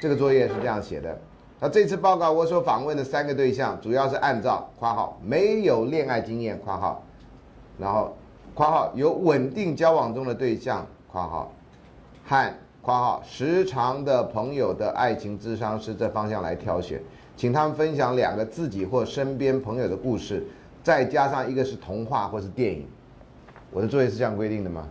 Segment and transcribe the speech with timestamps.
[0.00, 1.16] 这个作业是这样写的。
[1.60, 7.04] 那这次报告我所访问的三个对象，主要是按照（括号没有恋爱经验）（括号），
[7.78, 8.16] 然后
[8.54, 11.52] （括号有稳定交往中的对象）（括号）
[12.26, 16.98] 和（括号时常的朋友的爱情智商是这方向来挑选，
[17.36, 20.46] 请他们分享两个自己或身边朋友的故事，
[20.82, 22.88] 再加上一个是童话或是电影。
[23.70, 24.88] 我的作业是这样规定的吗？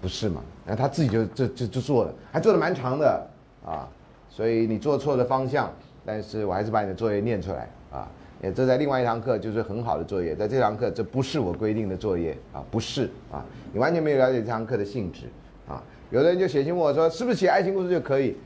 [0.00, 0.40] 不是嘛？
[0.64, 3.26] 那他自己就就就就做了，还做的蛮长的
[3.62, 3.86] 啊。
[4.36, 5.72] 所以你做错了方向，
[6.04, 8.06] 但是我还是把你的作业念出来啊。
[8.42, 15.22] 也这在另外一堂课就是很好的作业，在这堂课这不是我规定的作业啊，不是啊，你完全没有了解这堂课的性质
[15.66, 15.82] 啊。
[16.10, 18.36] 有的人就写信问我说，是不是写爱情故事就可以？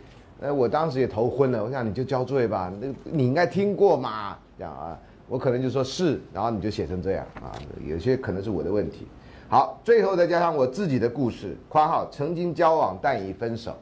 [0.40, 4.96] 呃，我当时也头昏了，我想你就交作业吧，那你应该听过嘛，这样啊，
[5.28, 7.50] 我可能就说是，然后你就写成这样啊，
[7.84, 9.08] 有些可能是我的问题。
[9.48, 13.72] 好，最后再加上我自己的故事，括号曾经交往但已分手，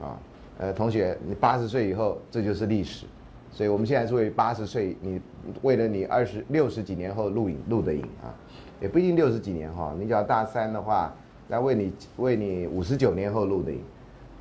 [0.00, 0.16] 啊。
[0.56, 3.06] 呃，同学，你八十岁以后，这就是历史，
[3.50, 5.20] 所以我们现在是为八十岁，你
[5.62, 8.30] 为了你二十六十几年后录影录的影啊，
[8.80, 11.12] 也不一定六十几年哈，你只要大三的话，
[11.48, 13.80] 来为你为你五十九年后录的影，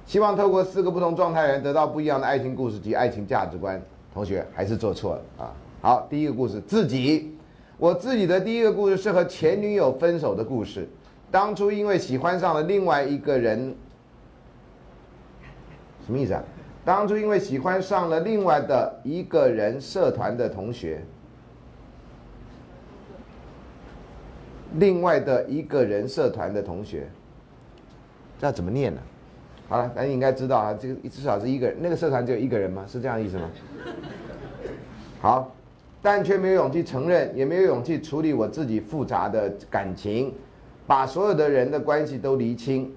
[0.06, 3.82] 希望透过四个不同状态人得到不一样的爱情故事及爱情价值观。
[4.14, 5.52] 同学还是做错了啊。
[5.82, 7.36] 好，第一个故事，自己，
[7.80, 10.88] 我自己的第一个故事是和前女友分手的故事，
[11.32, 13.76] 当初因为喜欢上了另外一个人。
[16.06, 16.44] 什么意思啊？
[16.86, 21.02] 当初因为喜欢上了另外的一个人社团的同学，
[24.74, 27.08] 另外的一个人社团的同学，
[28.38, 29.00] 这要怎么念呢？
[29.70, 32.84] 好了，大家应该知道啊，这个至少是一个人，那个社团只有一个人吗？
[32.86, 33.50] 是这样意思吗？
[35.22, 35.56] 好，
[36.02, 40.34] 但却没有勇气承认，也没有勇气处理我自己复杂的感情，
[40.86, 42.94] 把所有的人的关系都厘清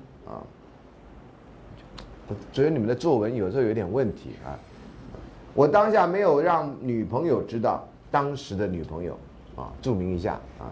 [2.29, 2.37] 啊。
[2.53, 4.59] 觉得你们的作文有时候有点问题啊！
[5.55, 9.19] 我当下没有让女朋友知道当时的女朋友
[9.57, 10.69] 啊，注明一下啊，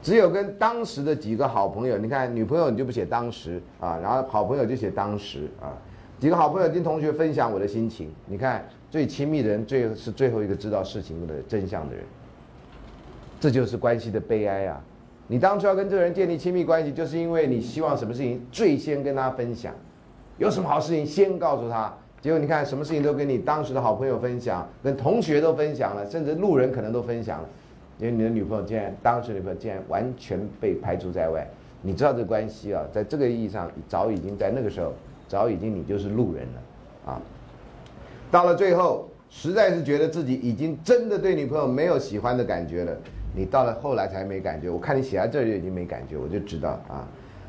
[0.00, 1.98] 只有跟当时的几个好朋友。
[1.98, 5.74] 你看，女朋友你就不写当时啊，然后好朋友就写当时啊，
[6.20, 8.12] 几个好朋友跟同学分享我的心情。
[8.26, 12.04] 你看，最亲密的人最是最后一个知道事情的真相的人，
[13.40, 14.80] 这就是关系的悲哀啊！
[15.26, 19.74] 你当初要跟这个人建立亲密关系，就是因为你希望什么事情最先跟他分享。
[20.42, 27.48] 有什么好事情先告诉他，结果你看什么事情都跟你当时的好朋友分享，跟同学都分享了，甚至路人可能都分享了，
[27.96, 31.46] 因为你的女朋友竟然当时女朋友竟然完全被排除在外。
[31.80, 34.92] 你知道这关系啊，在这个意义上早已经在那个时候
[35.28, 37.22] 早已经你就是路人了啊。
[38.28, 42.92] 到了最后，实在是觉得自己已经真的对女朋友没有喜欢的感觉了。
[43.32, 47.06] 你到了后来才没感觉，我看你写在这儿就已经没感觉，我就知道啊。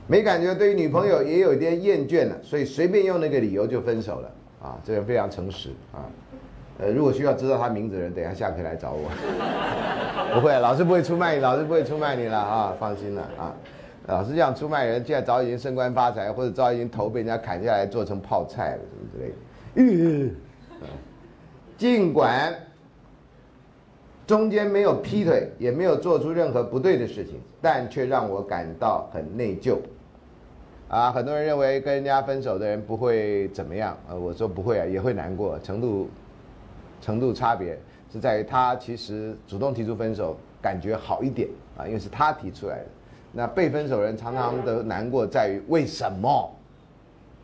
[0.08, 4.32] 没感觉，对于女朋友也有一点厌倦了，所以随便用那个理由就分手了
[4.62, 4.78] 啊！
[4.84, 6.04] 这个非常诚实啊。
[6.80, 9.10] 呃，如果需要知道他名字的人，等一下下课来找我。
[10.34, 13.56] 不会，老师不会出卖你，老师不会出卖你了啊，放心了啊。
[14.08, 20.34] 老师这样出卖人，现在早已经升官发财，或者早已经头被人家砍下来做成泡菜了，什么之类的。
[21.78, 22.54] 尽管
[24.26, 29.78] 中间没有劈腿，也没有做出任何不对的事情，但却让我感到很内疚。
[30.88, 36.10] 啊，很多人认为跟人家分手的人不会怎么样，呃，我说不会啊，也会难过，程度
[37.02, 37.78] 程度差别
[38.12, 42.86] 是在于他其实主动提出分手，感觉好一点啊，因为是他提出来的。
[43.32, 46.50] 那被分手人常常的难过在于为什么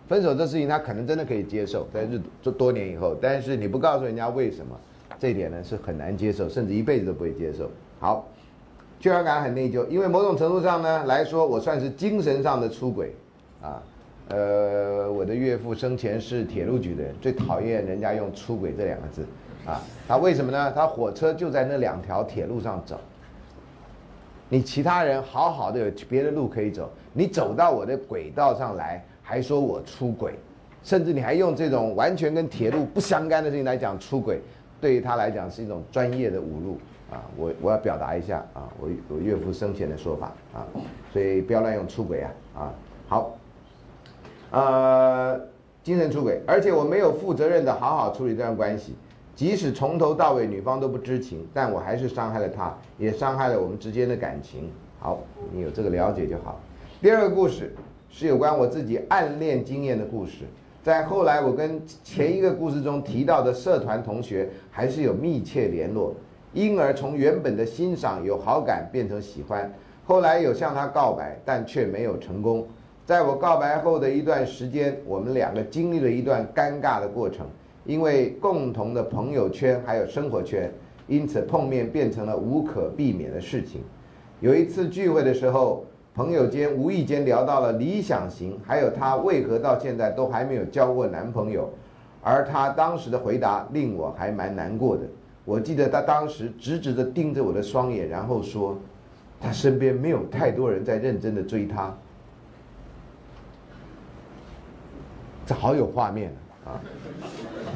[0.07, 4.79] 分手这事情他可能真的可以接受，在日多多年以后，但是你不告诉人家为什么，
[5.19, 7.69] 这一点呢是很难接受，甚至一辈子都不会接受。
[7.99, 8.25] 好，
[8.99, 13.13] 居然感很内疚，因为某种程度上呢来说，我算是精神上的出轨。
[13.61, 13.83] 啊，
[14.29, 19.25] 呃，我的岳父生前是铁路局的人，最讨厌人家用“出轨”这两个字，
[19.65, 20.71] 啊，他为什么呢？
[20.71, 22.97] 他火车就在那两条铁路上走，
[24.47, 30.35] 你其他人好好的有别的路可以走，你走到我的轨道上来，还说我出轨，
[30.81, 34.39] 甚至你还用这种完全跟铁路不相干的事情来讲出轨，
[34.79, 36.77] 对于他来讲是一种专业的侮辱
[37.11, 37.23] 啊！
[37.35, 40.65] 我我要表达一下啊，我我岳父生前的说法啊，
[41.11, 42.73] 所以不要乱用出轨啊啊，
[43.07, 43.35] 好。
[44.51, 45.39] 呃，
[45.83, 48.95] 精神出轨，而且我没有负责任的好好处理这段关系，
[49.35, 54.71] 即使从头到尾女方都不知情，但我还是伤害了她，也伤害了我们之间的感情。
[54.99, 55.19] 好，
[55.53, 56.59] 你有这个了解就好。
[56.99, 57.75] 第二个故事
[58.09, 60.45] 是有关我自己暗恋经验的故事，
[60.81, 66.15] 在后来我跟前一个故事中提到的社团同学还是有密切联络，
[66.53, 69.71] 因而从原本的欣赏有好感变成喜欢，
[70.05, 72.65] 后来有向他告白，但却没有成功。
[73.05, 77.45] 在我告白后的一段时间，我们两个经历了一段尴尬的过程，
[77.85, 80.71] 因为共同的朋友圈还有生活圈，
[81.07, 83.81] 因此碰面变成了无可避免的事情。
[84.39, 85.83] 有一次聚会的时候，
[86.19, 91.71] 朋友间无意间聊到了理想型，还有她为何到现在都还没有交过男朋友，
[92.21, 95.03] 而她当时的回答令我还蛮难过的。
[95.45, 98.77] 我记得她当时直直的盯着我的双眼，然后说，
[99.39, 101.95] 她身边没有太多人在认真的追她。
[105.45, 106.33] 这好有画面
[106.65, 106.81] 啊！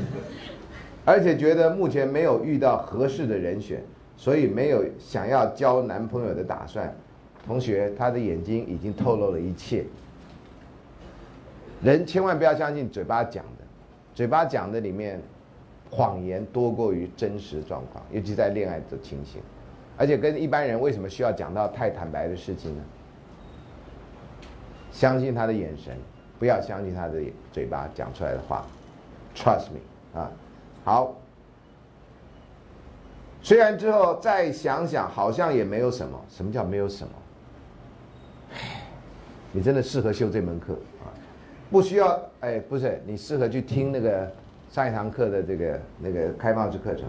[1.05, 3.81] 而且觉得目前没有遇到合适的人选，
[4.17, 6.93] 所以没有想要交男朋友的打算。
[7.45, 9.85] 同学，他的眼睛已经透露了一切。
[11.81, 13.65] 人千万不要相信嘴巴讲的，
[14.15, 15.21] 嘴巴讲的里面
[15.89, 19.41] 谎言多过于真实状况，尤其在恋爱的情形。
[19.97, 22.83] 而且跟一般人为什么需要讲到太坦白的事情呢？
[24.91, 25.97] 相信他的眼神。
[26.39, 27.21] 不要相信他的
[27.53, 28.65] 嘴巴讲出来的话
[29.33, 30.29] ，Trust me 啊，
[30.83, 31.15] 好。
[33.41, 36.19] 虽然之后再想想，好像也没有什么。
[36.27, 37.13] 什么叫没有什么？
[39.51, 40.73] 你真的适合修这门课
[41.03, 41.09] 啊！
[41.69, 44.31] 不需要，哎，不是，你适合去听那个
[44.69, 47.05] 上一堂课的这个那个开放式课程，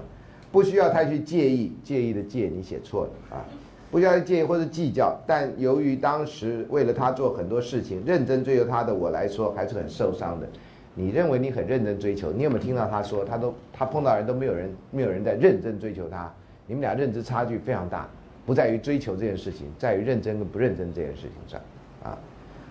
[0.52, 3.44] 不需要太去介意，介意的介你写错了啊。
[3.90, 10.48] 不需要介意或者计较，但由于当时为了他做很多事情，认真追求他的我来说还是很受伤的。
[10.94, 16.32] 你认为你很认真追求，你有没有听到他说，他都他碰到人都没有人没有人在认真追求他？
[16.66, 18.08] 你们俩认知差距非常大，
[18.44, 21.60] 不在于追求这件事情，在于认真跟不认真这件事情上
[22.02, 22.18] 啊。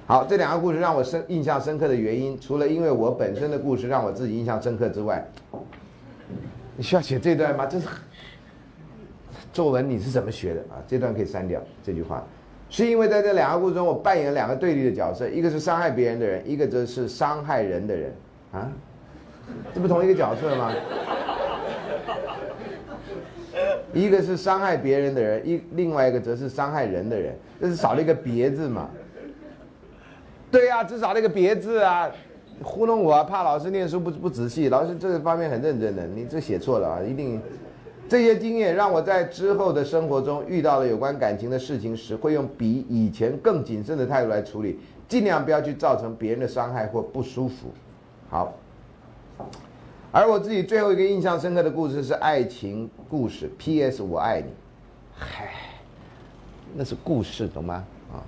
[0.05, 5.25] 好，这两个故事让我深印象深刻的原因，除了因为我本身的故事让我自己印象深刻之外，
[6.75, 7.65] 你需要写这段吗？
[7.65, 7.87] 这是。
[9.51, 10.81] 作文你是怎么学的啊？
[10.87, 12.25] 这段可以删掉这句话，
[12.71, 18.15] 是因为在这两个故事中，我扮演两个对立的角色，一个是伤害别人的人，一个则是伤害人的人，
[18.51, 18.71] 啊，
[19.71, 20.73] 这不同一个角色吗？
[23.93, 28.89] 一个是伤害别人的人，一另外一个则是伤害人的人，这是少了一个别字嘛？
[30.51, 32.09] 对呀，只少了一个别字啊，
[32.61, 37.41] 糊弄我啊，怕老师念书不不仔细，老师这个方面很认真的，你这写错了啊，一定。
[38.09, 47.69] 这些经验让我在之后的生活中遇到了有关感情的事情时，会用比以前更谨慎的态度来处理，尽量不要去造成别人的伤害或不舒服。
[48.29, 48.53] 好，
[50.15, 53.49] 而我自己最后一个印象深刻的故事是爱情故事。
[53.57, 54.03] P.S.
[54.03, 54.53] 我爱你。
[55.11, 55.51] 嗨，
[56.75, 57.83] 那是故事，懂吗？
[58.13, 58.21] 啊，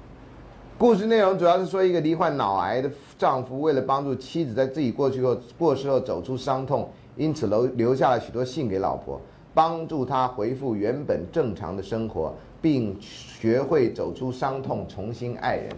[0.79, 2.89] 故事内容主要是说一个罹患脑癌的
[3.19, 9.21] 丈夫，为了帮助妻子在自己过去后过世后走出伤痛，因此留留下了许多信给老婆。
[9.53, 12.33] 帮助她恢复原本正常的生活，
[12.63, 15.69] 并学会走出伤痛，重新爱人。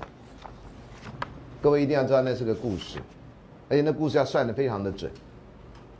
[1.61, 2.97] 各位一定要知道，那是个故事，
[3.67, 5.11] 而且那故事要算得非常的准，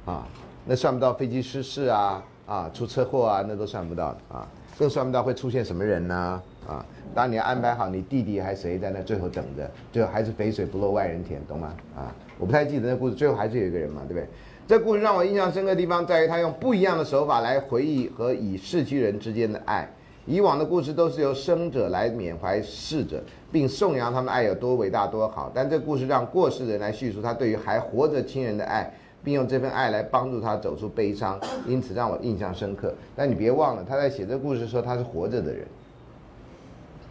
[0.07, 0.25] 啊，
[0.65, 4.47] 那算不到飞机失事啊，啊，出车祸啊，那都算不到啊，
[4.79, 6.41] 更算不到会出现什么人呢？
[6.65, 6.83] 啊，
[7.13, 11.73] 当你安排好你弟弟还谁在那最后等着，最后还是肥水不落外人田，懂吗？
[11.93, 14.27] 啊，我不太记得那故事，最后还是有一个人嘛，对不对？
[14.65, 19.89] 这故事让我印象深刻的地方在于，他用不一样的手法来回忆和已逝去人之间的爱。
[20.25, 25.49] 以往的故事都是由生者来缅怀逝者，并颂扬他们爱有多伟大多好。
[25.53, 28.93] 但这故事让过世的人来叙述他对于还活着亲人的爱，
[29.27, 32.93] 并用这份爱来帮助他走出悲伤， 因此让我印象深刻。
[33.13, 35.67] 但你别忘了，他在写这故事的时候他是活着的人。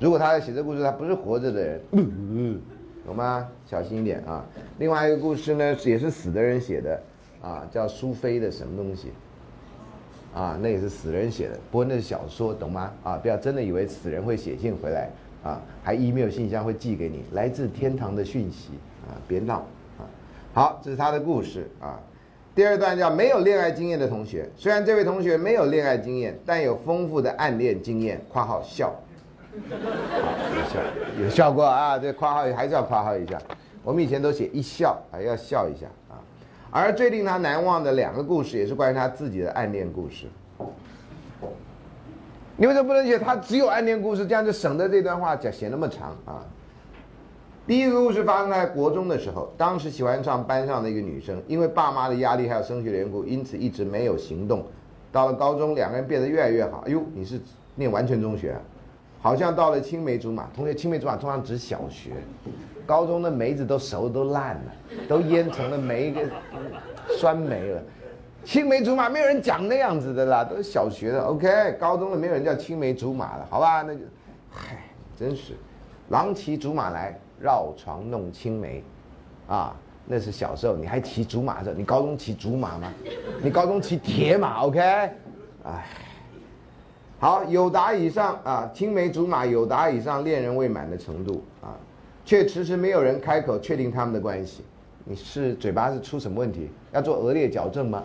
[0.00, 1.80] 如果他在写这故事，他不是活着的人，
[3.04, 3.46] 懂吗？
[3.66, 4.42] 小心一点啊！
[4.78, 6.98] 另外一个故事呢，也是死的人写的。
[7.42, 9.12] 啊，叫苏菲的什么东西？
[10.34, 12.90] 啊，那也是死人写的，不过那是小说，懂吗？
[13.04, 15.10] 啊，不要真的以为死人会写信回来，
[15.44, 18.70] 啊，还 email 信箱会寄给你来自天堂的讯息，
[19.06, 19.66] 啊，别闹，啊，
[20.56, 22.00] 好，这是他的故事，啊，
[22.54, 28.90] 第二段叫没有恋爱经验的同学，虽然这位同学没有恋爱经验，但有丰富的暗恋经验，括号笑，
[29.52, 29.60] 有
[30.64, 30.80] 笑，
[31.24, 33.38] 有笑过啊，这括号还是要括号一下，
[33.84, 36.16] 我们以前都写一笑，还要笑一下啊。
[36.70, 40.24] 而最令他难忘的两个故事，也是关于他自己的暗恋故事。
[42.56, 44.26] 你为什么不能写他只有暗恋故事？
[44.26, 46.40] 这样就省得这段话讲写那么长啊。
[47.66, 54.64] 第一个故事发生在国中的时候，当时喜欢上班上的一个女生，因为爸妈的压力还有升学的缘故，因此一直没有行动。
[55.10, 56.84] 到了高中，两个人变得越来越好。
[56.86, 57.40] 哎呦，你是
[57.74, 58.56] 念完全中学，
[59.20, 60.48] 好像到了青梅竹马。
[60.54, 62.12] 同学，青梅竹马通常指小学。
[62.86, 64.72] 高中的梅子都熟都烂了，
[65.08, 66.30] 都腌成了梅跟
[67.18, 67.82] 酸梅了。
[68.44, 71.20] 青梅竹马没有人讲那样子的啦，都是小学的。
[71.20, 73.82] OK，高中的没有人叫青梅竹马了，好吧？
[73.82, 74.02] 那就，
[74.52, 74.84] 嗨，
[75.18, 75.54] 真是，
[76.10, 78.82] 郎骑竹马来，绕床弄青梅，
[79.48, 79.76] 啊，
[80.06, 82.92] 那是小时候你还骑竹马的时候，你高中骑竹马吗？
[83.42, 84.80] 你高中骑铁马，OK？
[85.64, 85.86] 哎，
[87.18, 91.76] 好，有达以上啊，青梅竹马有达以上恋人未满的程度啊，
[92.24, 94.64] 却迟迟没有人开口确定他们的关系。
[95.04, 96.70] 你是嘴巴是出什么问题？
[96.92, 98.02] 要做额裂矫正吗？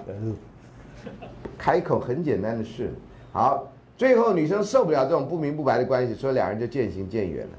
[1.58, 2.94] 开口很简单的事。
[3.32, 7.54] 好，最后女生受不了这种不明不白的关系，所以两人就渐行渐远了。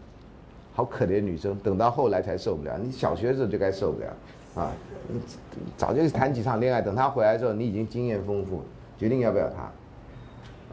[0.72, 2.78] 好可怜女生，等到后来才受不了。
[2.82, 4.08] 你小学的时候就该受不了
[4.54, 4.72] 啊！
[5.08, 5.20] 你
[5.76, 8.62] 早就谈几场恋爱，等他回来的时候，你已经经验丰富，
[8.96, 9.70] 决定要不要他。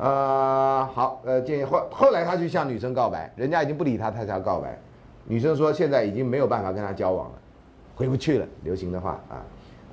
[0.04, 4.78] 呃，好，呃，建议后后来他去向女生告白，人家已经不理他，他才要告白。
[5.26, 7.34] 女生说现在已经没有办法跟他交往了。
[7.96, 9.44] 回不去了，流行的话啊，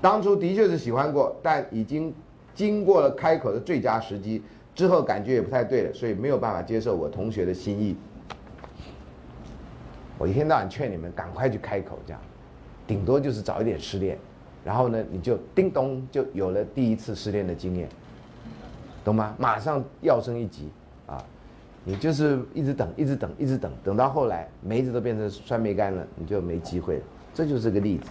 [0.01, 2.15] 当初的确是喜欢过，但已经
[2.55, 4.41] 经过了开口的最佳时机
[4.77, 7.97] 之后，感觉也不太对了，所以没有办法接受我同学的心意。
[10.19, 12.21] 我一天到晚劝你们赶快去开口，这样，
[12.87, 14.19] 顶多就是早一点失恋，
[14.65, 17.89] 然后呢，你就叮咚就有了第一次失恋的经验，
[19.05, 19.35] 懂吗？
[19.39, 20.71] 马上要升一级
[21.07, 21.23] 啊！
[21.85, 27.03] 你就是一直等，一直等，一直等，等到后来梅子都变成酸梅干了，你就没机会了。
[27.33, 28.11] 这就是个例子，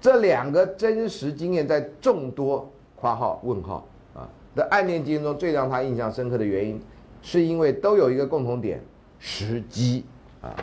[0.00, 6.80] 这两个真实经验在众多（括号问号）啊的暗恋经验中最让他印象深刻的原因，
[7.20, 8.80] 是因为都有一个共同点：
[9.18, 10.04] 时机
[10.40, 10.54] 啊，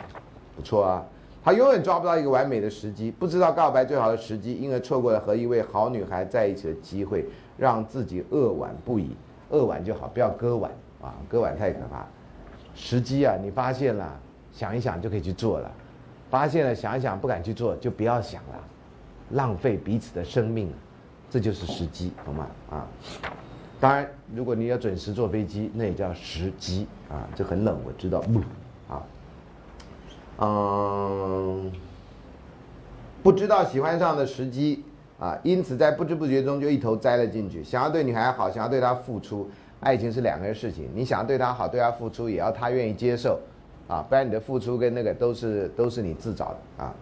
[0.54, 1.04] 不错啊，
[1.42, 7.24] 他永远抓不到一个完美的时机，不知道告白最好的时机，因而错过了和一位好女孩在一起的机会，
[7.56, 9.16] 让自己扼腕不已。
[9.50, 10.70] 扼腕就好，不要割腕
[11.02, 12.06] 啊，割腕太可怕。
[12.74, 14.18] 时机啊，你发现了，
[14.52, 15.70] 想一想就可以去做了。
[16.30, 18.64] 发现了，想一想不敢去做，就不要想了，
[19.32, 20.72] 浪费彼此的生命，
[21.28, 22.46] 这就是时机，懂吗？
[22.70, 22.86] 啊，
[23.78, 27.28] 当然，如果你要准时坐飞机，那也叫时机啊。
[27.34, 28.20] 这很冷，我知道。
[28.20, 28.24] 啊，
[30.38, 31.70] 嗯，
[33.22, 34.84] 不知道喜欢上的时机
[35.18, 37.62] 啊，因此在不知不觉中就一头栽了进去。
[37.62, 39.48] 想要对女孩好，想要对她付出，
[39.80, 40.88] 爱情是两个人事情。
[40.94, 43.38] 你想要对她好，对她付出，也要她愿意接受。
[43.88, 46.94] 啊，不然你的付出跟那个都是都是你自找的啊，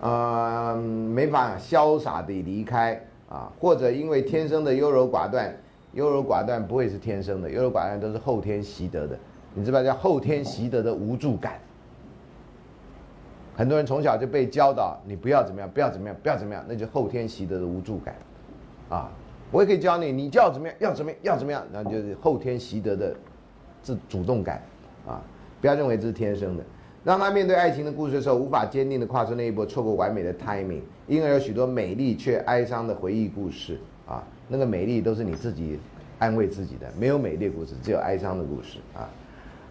[0.00, 5.54] 呃，没法潇洒地离开啊，或者因为天生的优柔寡断，
[5.92, 9.16] 优柔寡断不会是天生的，优柔寡断都是后天习得的，
[9.54, 11.60] 你知道叫后天习得的无助感。
[13.56, 18.14] 很多人从小就被教导，你不要怎么样，不要怎么样，不要怎么样，那就后天习得的无助感，
[18.88, 19.10] 啊，
[19.50, 23.14] 我也可以教你，你就要怎么样，要怎么样，要怎么样，然后就是后天习得的
[23.82, 24.62] 自主动感，
[25.06, 25.22] 啊。
[25.60, 26.64] 不要认为这是天生的，
[27.04, 35.78] 让他面对爱情的故事的时候，无法坚定的跨出那一步，错过完美的 timing，因而有许多美丽却哀伤的回忆故事啊，那个美丽都是你自己
[36.18, 39.08] 安慰自己的，没有美丽故事，只有哀伤的故事啊。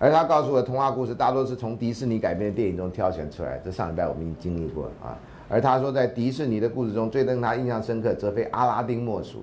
[0.04, 5.18] 而他告诉我的，童话故事大多是从迪士尼改编的电影中挑选出来，这上礼拜我们已经经历过了啊。
[5.48, 9.42] 而他说，在迪士尼的故事中，最令他印象深刻，则非阿拉丁莫属。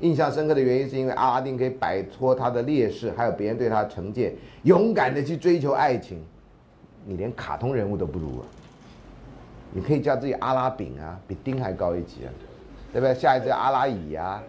[0.00, 6.22] 印象深刻的原因是因为阿拉丁可以摆脱他的劣势，还有别人对他成见，勇敢的去追求爱情。
[7.06, 8.44] 你连卡通人物都不如啊！
[9.72, 12.28] 你可以叫自己阿拉饼啊，比丁还高一级啊，
[12.92, 13.14] 对不对？
[13.14, 14.42] 下一次阿拉乙啊，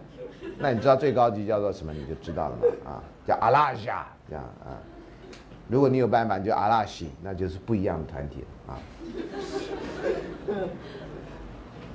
[0.58, 1.90] 那你知道最高级叫做什么？
[1.90, 4.76] 你就知道了嘛啊，叫阿拉夏这样啊。
[5.68, 8.78] 如果你有办法，就阿拉西，那就是不一样的团体啊。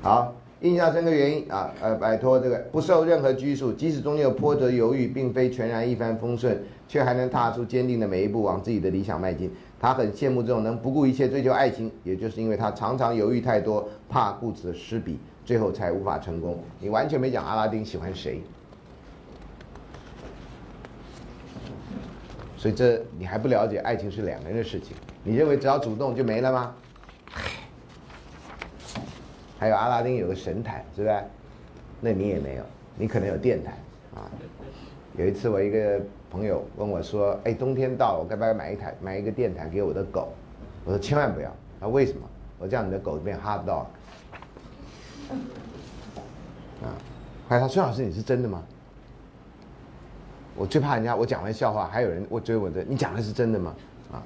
[0.02, 0.36] 好。
[0.62, 9.50] 印象深刻原因啊，呃，摆脱这个不受任何拘束，即使中间有波折犹豫，并非全然一帆风顺，却还能踏出坚定的每一步，往自己的理想迈进。
[9.80, 16.60] 他很羡慕这种能不顾一切追求爱情，也就是因为他常常犹豫太多，怕顾此失彼，最后才无法成功。
[16.82, 18.42] 你完全没讲阿拉丁喜欢谁，
[22.60, 24.94] 所以这你还不了解，爱情是两个人的事情。
[25.24, 26.76] 你认为只要主动就没了吗？
[29.58, 31.24] 还有阿拉丁有个神坛，是不是？
[32.02, 32.64] 那你也没有，
[32.98, 33.72] 你可能有电台
[34.14, 34.28] 啊。
[35.18, 40.34] 有一次我一个朋友问我说：“哎，冬天到了，我该不该买一台买一个电台给我的狗？”
[40.84, 41.50] 我说：“千万不要。”
[41.80, 42.20] 他为什么？
[42.58, 43.86] 我叫你的狗变 hot dog。
[46.84, 46.92] 啊，
[47.48, 48.62] 后来他孙老师，你是真的吗？
[50.56, 53.74] 我最怕人家我讲完笑话，还有人我追我的，你讲的是真的吗？
[54.12, 54.22] 啊，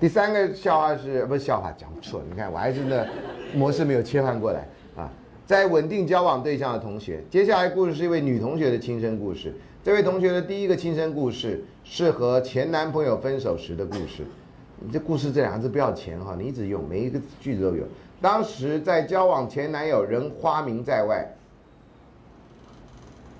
[0.00, 1.70] 第三个笑话是不是笑话？
[1.76, 3.06] 讲错了，你看我还真的
[3.54, 4.66] 模式没有切换过来
[4.96, 5.10] 啊。
[5.44, 9.54] 在稳定交往对象的同学，接下来故事是一位女同学的亲身故事。
[9.82, 14.24] 这位同学的第一个亲身故事是和前男朋友分手时的故事。
[14.80, 17.84] 你这故事这两个字不要钱哈，你一直用，每一个句子都有。
[18.22, 21.26] 当时在交往前男友仍花名在外。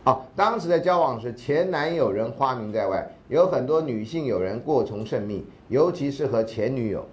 [0.05, 7.07] 哦，当时在交往时前男友人花名在外，有很多女性友人过从甚密，尤其是和前女友。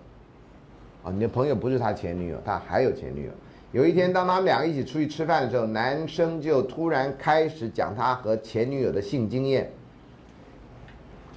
[1.03, 3.31] 啊，你的朋友不是他前女友，他还有前女友。
[3.71, 9.71] 有一天，当他们两个一起出去吃饭的时候，男生就突然开始讲他和前女友的性经验，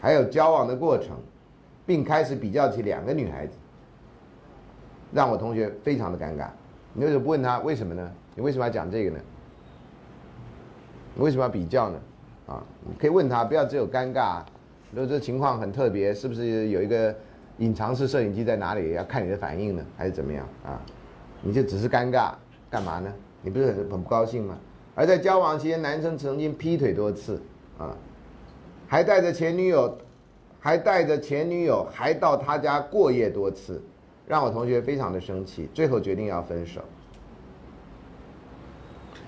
[0.01, 1.17] 还有交往的过程，
[1.87, 3.55] 并开始比较起两个女孩子，
[5.13, 6.49] 让我同学非常的尴尬。
[6.93, 8.11] 你为什么不问他为什么呢？
[8.35, 9.21] 你为什么要讲这个呢？
[11.14, 11.99] 你为什么要比较呢？
[12.47, 14.42] 啊，你可以问他，不要只有尴尬。
[14.92, 17.14] 如果这情况很特别，是不是有一个
[17.59, 18.92] 隐藏式摄影机在哪里？
[18.92, 20.80] 要看你的反应呢，还是怎么样啊？
[21.42, 22.33] 你就只是尴尬，
[22.71, 23.12] 干嘛呢？
[23.42, 24.59] 你不是很很不高兴吗？
[24.94, 27.40] 而在交往期间，男生曾经劈腿多次
[27.78, 27.97] 啊，
[28.87, 29.97] 还带着前女友，
[30.61, 33.83] 还带着前女友，还到他家过夜多次，
[34.26, 36.80] 让我同学非常的生气，最后决定要分手。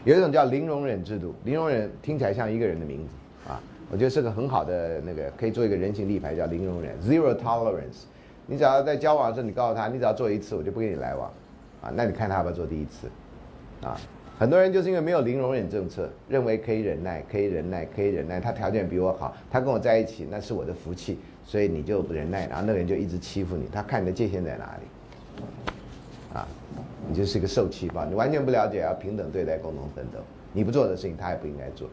[0.07, 3.61] 有一种叫零容忍制度，零容忍听起来像一个人的名字啊，
[3.91, 8.05] 我觉得是个很好的那个可以做一个人形立牌，叫零容忍 （zero tolerance）。
[8.47, 11.29] 你只要在交往的时候，你告诉他，你只要做一次，我就不跟你来往，
[11.83, 13.09] 啊，那你看他要不要做第一次？
[13.83, 13.99] 啊，
[14.39, 24.87] 很多人就是因为没有零容忍政策，认为可以忍耐，可以忍耐，可以忍耐，他条件比我好，他跟我在一起那是我的福气，所以你就忍耐，然后那个人就一直欺负你，他看你的界限在哪里？
[27.09, 30.19] 你就是一个受气包，你完全不了解要平等对待、共同奋斗。
[30.53, 31.89] 你不做的事情，他也不应该做，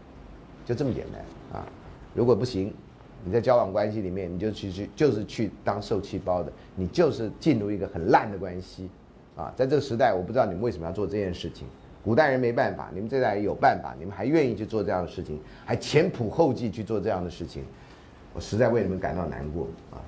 [0.66, 1.68] 就这么简单啊！
[2.14, 2.74] 如果不行，
[3.26, 8.90] 你在交往关系里面，你就去去就是去当受气包的，你就是进入一个很烂的关系
[9.36, 9.54] 啊！
[9.56, 11.68] 在这个时代，我不知道你们为什么要做这件事情。
[12.04, 17.64] 古代人没办法，你们这代人有办法，你们还愿意去做这样的事情，还前仆后继去做这样的事情，
[18.34, 20.00] 我实在为你们感到难过啊！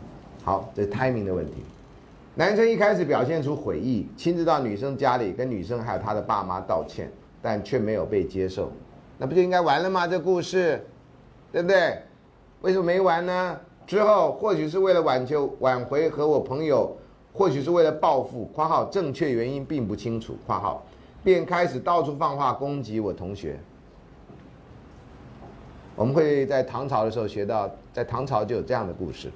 [0.43, 1.63] 好，这是 timing 的问题。
[2.37, 7.09] 男生一开始表现出悔意，亲自到女生家里跟女生还有他的爸妈道歉，
[7.41, 8.69] 但却没有被接受，
[9.17, 10.05] 那不就应该完了吗？
[10.05, 10.85] 这故事，
[11.49, 11.97] 对不对？
[12.61, 13.57] 为什么没完呢？
[13.87, 16.97] 之后或许是为了挽救、挽回和我朋友，
[17.31, 20.85] 或许是为了报复（括号正确原因并不清楚）（括号），
[21.23, 23.57] 便开始到处放话攻击我同学。
[25.95, 29.31] 我们会在唐朝的时候学到，在唐朝就有这样的故事。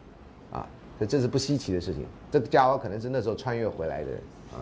[0.51, 0.67] 啊
[0.99, 4.21] 这这是不稀奇的事情，这个家伙可能是那时候穿越回来的人
[4.53, 4.61] 啊。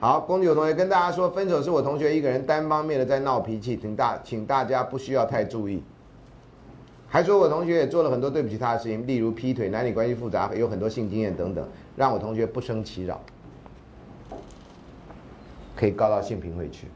[0.00, 5.82] 好，公主同学跟大家说，分手是我同学一个人单方面的在闹脾气，请大请大家不需要太注意。
[7.08, 11.66] 还说我同学也做了很多对不起他的事情，例如劈腿、男女关系复杂、有很多性经验等等，
[11.96, 13.20] 让我同学不生其扰，
[15.74, 16.86] 可以告到性平会去，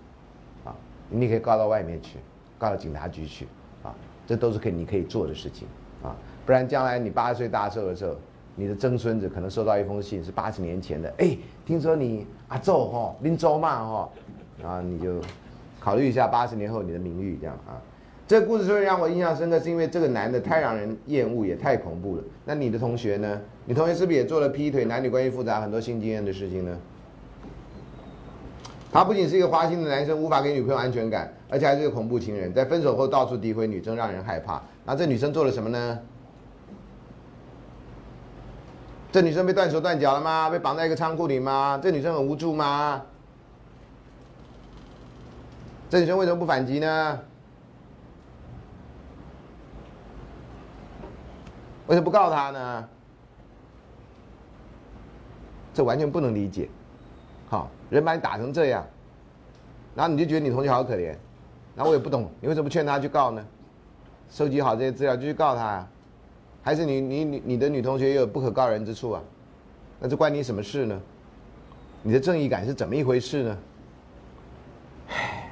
[0.65, 0.77] 啊，
[1.09, 2.19] 你可以告到外面去，
[2.59, 3.49] 告到警察局去，
[3.83, 3.93] 啊，
[4.27, 5.67] 这都是可以你可以做的事情，
[6.05, 6.15] 啊，
[6.47, 8.15] 不然将来你八十岁大寿的时候。
[8.55, 11.13] 你的曾孙子可能收到一封信，是八十年前的。
[11.19, 11.37] 哎，
[11.67, 14.09] 听说你阿周哈，林周嘛哈，
[14.63, 15.21] 然后你就
[15.81, 17.81] 考虑一下八十年后你的名誉这样啊。
[18.27, 22.23] 这个故事所以让我印象深刻，是因为这个男的太让人厌恶，也太恐怖了。
[22.45, 23.41] 那你的同学呢？
[23.65, 26.79] 你同学是不是也做了劈腿、男女关系复杂、很多性经验的事情呢？
[28.93, 34.63] 他不仅是一个花心的男生，无法给女朋友安全感，而且还是个恐怖情人，在分手后到处诋毁女生，让人害怕。
[34.85, 35.99] 那这女生做了什么呢？
[39.13, 40.49] 这女生被断手断脚了吗？
[40.49, 41.79] 被绑在一个仓库里吗？
[41.83, 43.03] 这女生很无助吗？
[45.91, 47.21] 这女生为什么不反击呢？
[51.89, 52.89] 为什么不告他呢？
[55.75, 56.71] 这完全不能理解。
[57.51, 58.83] 好，人把你打成这样，
[59.95, 61.15] 然后你就觉得你同学好可怜，
[61.77, 63.45] 然后我也不懂，你为什么不劝他去告呢？
[64.31, 65.89] 收集好这些资料就去告他呀。
[66.63, 69.23] 还是你你你你的女同学也有不可告人之处啊？
[70.01, 71.01] 那这关你什么事呢？
[72.03, 73.59] 你的正义感是怎么一回事呢？
[75.09, 75.49] 唉。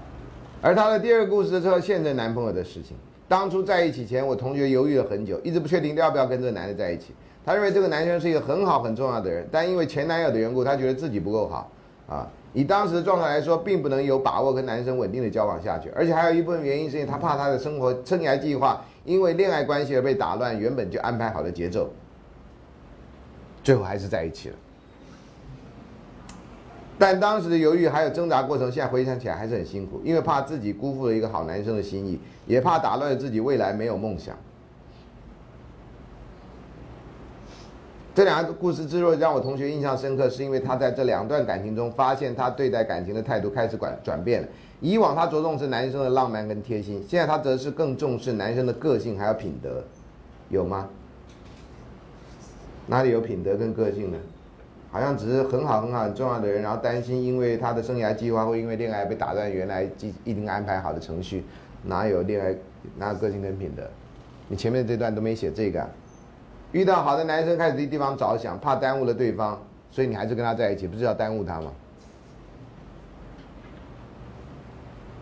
[0.62, 2.96] 而他的第二个故事是现任男朋友的事情。
[3.28, 7.14] 当初在一起前，我同学犹豫了很久，一直不确定要不要跟这个男的在一起。
[7.44, 11.70] 他认为这个男生是一个很好很重要的人，但因为前男友的缘故，他觉得自己不够好
[12.08, 12.26] 啊。
[12.52, 21.90] 以当时的状态来说，并不能有把握跟男生稳定的交往下去，而且还有一部分原因是因为他怕他的生活生涯计划因为恋爱关系而被打乱原本就安排好的节奏，
[23.62, 24.56] 最后还是在一起了。
[26.96, 34.36] 但当时的犹豫还有挣扎过程，现在回想起来还是很辛苦，因为怕自己辜负了一个好男生的心意，也怕打乱了自己未来没有梦想。
[38.14, 44.48] 这两个故事之所以让我同学印象深刻，是因为他在这两段感情中发现他对待感情的态度开始转转变了。
[44.84, 49.82] 以往他着重是男生的浪漫跟贴心，现在他则是更重视男生的个性还有品德，
[50.50, 50.86] 有吗？
[52.86, 54.18] 哪里有品德跟个性呢？
[54.90, 61.42] 好像只是很好很好很重要的人，然后担心因为他的生涯计划会因为恋爱被打断原来既一定安排好的程序，
[61.84, 62.54] 哪有恋爱
[62.98, 63.84] 哪有个性跟品德？
[64.48, 65.80] 你前面这段都没写这个。
[65.80, 65.88] 啊
[66.72, 69.58] 遇到好的男生，开始对对方着想，怕耽误了对方，
[69.90, 71.72] 所以你还是跟他在一起，不是要耽误他吗？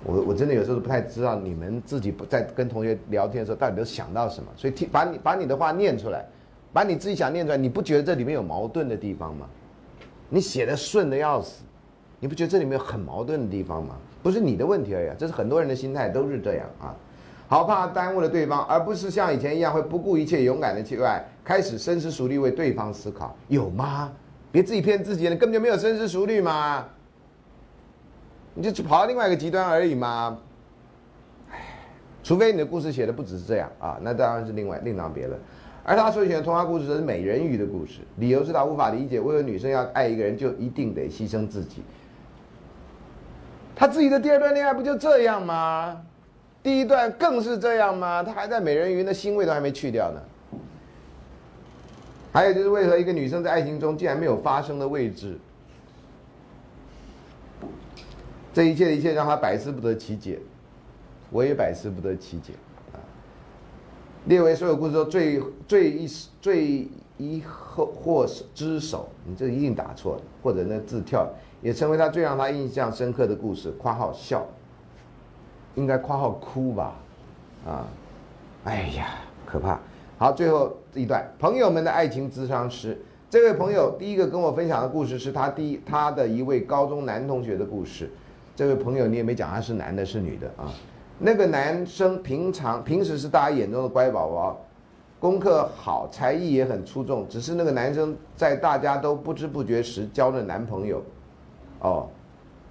[0.04, 6.24] 我我真的有时候不太知道你们自己不在跟同学聊天的时候到底都想到什么，所以听把你把你的话念出来，
[6.72, 9.46] 把你自己想念出来，你不觉得这里面有矛盾的地方吗？
[10.28, 11.62] 你写的顺的要死，
[12.18, 13.96] 你不觉得这里面有很矛盾的地方吗？
[14.22, 16.94] 不是你的问题而已，这是很多人的心态都是这样啊，
[17.48, 24.10] 好怕耽误了对方，而不是像以前一样会不顾一切勇敢的去爱，开始深思熟虑为对方思考，有吗？
[24.50, 26.86] 别自己骗自己，你根本就没有深思熟虑嘛。
[28.54, 30.38] 你就跑到另外一个极端而已嘛，
[32.22, 35.38] 除非你的故事写的不只是这样啊，那当然是另外另当别论。
[35.84, 41.82] 而他所选的童话故事是美人鱼的故事，理由是他无法理解为何女生要爱一个人就一定得牺牲自己。
[43.74, 46.00] 他自己的第二段恋爱不就这样吗？
[46.62, 48.22] 第一段更是这样吗？
[48.22, 50.20] 他还在美人鱼，那腥味都还没去掉呢。
[52.32, 55.36] 还有就是为何一个女生在爱情中竟然没有发生的位置？
[58.52, 60.38] 这一切一切让他百思不得其解，
[61.30, 62.52] 我也百思不得其解
[62.92, 63.00] 啊！
[64.26, 66.08] 列为所有故事中最最一
[66.40, 71.26] 最一后或之首，你这一定打错了，或者那字跳，
[71.62, 73.70] 也成为他最让他印象深刻的故事。
[73.72, 74.46] 括号笑，
[75.74, 76.94] 应该括号哭吧？
[77.66, 77.86] 啊，
[78.64, 79.80] 哎呀，可怕！
[80.18, 88.10] 好，最后一段，朋友们的爱情智商师，这位朋友第一个跟我分享的故事是他第一他的一位高中男同学的故事。
[88.54, 90.72] 这位朋友，你也没讲他是男的，是女的啊？
[91.18, 94.64] 那个男生平常平时是大家眼中的乖宝宝，
[95.20, 97.28] 功课好，才艺也很出众。
[97.28, 101.02] 只是那个男生在大家都不知不觉时交了男朋友，
[101.80, 102.08] 哦，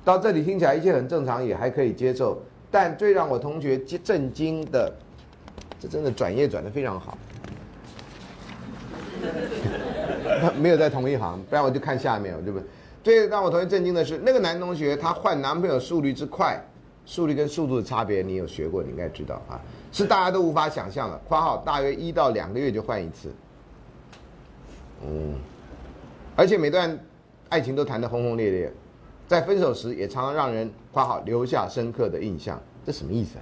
[0.04, 2.42] 到这里听起来一切很正常，也还可以接受。
[2.70, 4.94] 但最让我同学震惊的，
[5.80, 7.18] 这真的转业转的非常好，
[10.60, 12.68] 没有在同一行，不然我就看下面，对不对？
[13.04, 16.62] 最让我同学震惊的是，那个男同学他换男朋友速率之快，
[17.04, 19.60] 速率跟速度的差别，你有学过，你应该知道啊，
[19.92, 21.18] 是大家都无法想象的。
[21.28, 23.34] 括号大约一到两个月就换一次，
[25.04, 25.34] 嗯，
[26.36, 26.96] 而且每段
[27.50, 28.72] 爱情都谈得轰轰烈烈，
[29.28, 32.62] 在分手时也常常让人括号留下深刻的印象。
[32.86, 33.40] 这什么意思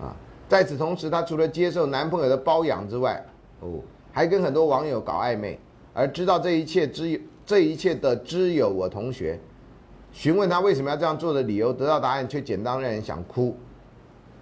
[0.00, 0.06] 啊？
[0.06, 0.16] 啊，
[0.48, 3.22] 在此同时，他除了接受男朋友的包养之外，
[3.60, 3.80] 哦，
[4.12, 5.60] 还跟很多网友搞暧昧，
[5.92, 7.20] 而知道这一切只有。
[7.46, 9.38] 这一切的知友我同学，
[10.12, 13.54] 询问他为什么要这样做的理由，得到答案却简单让人想哭，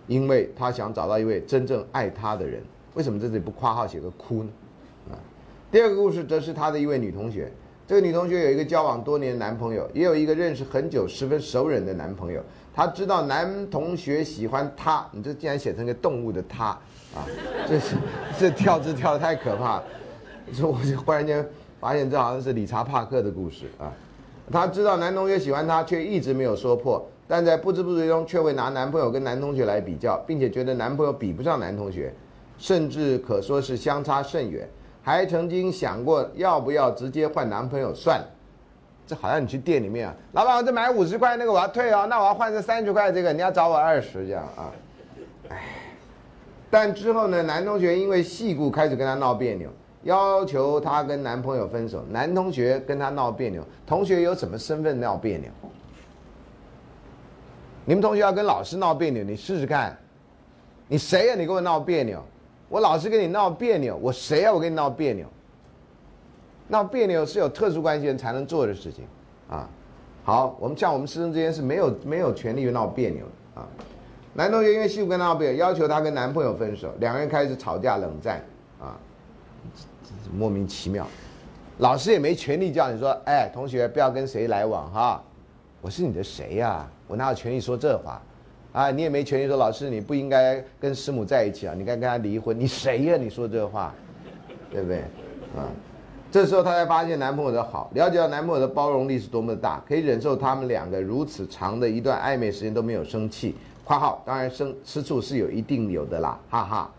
[0.06, 2.62] 因为他想找到一位真正爱他的人。
[2.94, 4.50] 为什么在这里不括号写个哭呢？
[5.10, 5.18] 啊，
[5.70, 7.50] 第二个故事则是他的一位女同学，
[7.88, 12.40] 这个女同学有一个交往多年的男朋友，也有一个认识很久、十分熟人的男朋友。
[12.72, 16.66] 她知道男同学喜欢她，你这竟然写成个动物的她
[17.14, 17.26] 啊，
[17.66, 17.96] 这是
[18.38, 19.84] 这跳字跳的太可怕了，
[20.52, 21.44] 说我就忽然间。
[21.82, 23.90] 发现这好像是理查·帕克的故事啊！
[24.52, 32.14] 她知道男同学喜欢她，却一直没有说破，但在不知不觉中却会拿男朋友跟男同学来比较，并且觉得男朋友比不上男同学，
[32.56, 34.68] 甚至可说是相差甚远，
[35.02, 38.24] 还曾经想过要不要直接换男朋友算。
[39.04, 44.70] 这好像你去店里面啊，老板，我这买五十块那个我要退哦，那我要换成三十块这个，你要找我二十这样啊？
[45.48, 45.60] 哎，
[46.70, 49.68] 但之后呢，男同学因为戏故开始跟他闹别扭。
[50.02, 53.62] 要求她跟男朋友分手，男同学跟她闹别扭。
[53.86, 55.48] 同学有什么身份闹别扭？
[57.84, 59.96] 你们同学要跟老师闹别扭，你试试看。
[60.88, 61.34] 你谁呀？
[61.34, 62.22] 你跟我闹别扭？
[62.68, 64.52] 我老师跟你闹别扭，我谁呀？
[64.52, 65.26] 我跟你闹别扭。
[66.68, 69.04] 闹别扭是有特殊关系人才能做的事情，
[69.48, 69.68] 啊。
[70.24, 73.68] 好，我们像我们师生之间是没有没有权利闹别扭的啊。
[74.34, 78.40] 男同学因为媳妇跟他闹别扭，要求她跟男朋友分手，两个人开始吵架冷战，
[80.36, 81.06] 莫名其妙，
[81.78, 85.22] 老师也没权利叫你说，哎，同学不要跟谁来往哈，
[85.80, 86.88] 我是你的谁呀？
[87.06, 88.20] 我哪有权利说这话？
[88.72, 92.58] 啊，你也没权利说老师你不应该跟师母在一起啊，你该跟他离婚。
[92.58, 93.16] 你谁呀？
[93.18, 93.94] 你说这话，
[94.70, 95.00] 对不对？
[95.54, 95.68] 啊，
[96.30, 103.54] 这时候她才发现男朋友的好，了解到男朋友的包容力是多么的大，可以忍受他们两个如此长的一段暧昧时间都没有生气。
[103.84, 106.90] 括号当然生吃醋是有一定有的啦，哈哈。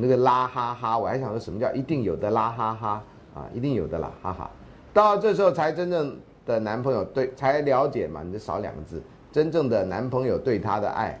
[0.00, 3.02] 那个拉哈哈，我还想说什么叫一定有的拉哈哈
[3.34, 4.48] 啊，一定有的啦，哈哈。
[4.94, 11.18] 到这时候才真正的男朋友对，才了解嘛，你就少两个字，真正的男朋友对她的爱。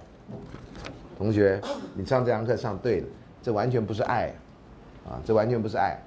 [1.18, 1.60] 同学，
[1.94, 3.06] 你上这堂课上对了，
[3.42, 4.32] 这完全不是爱，
[5.08, 5.98] 啊，这完全不是爱，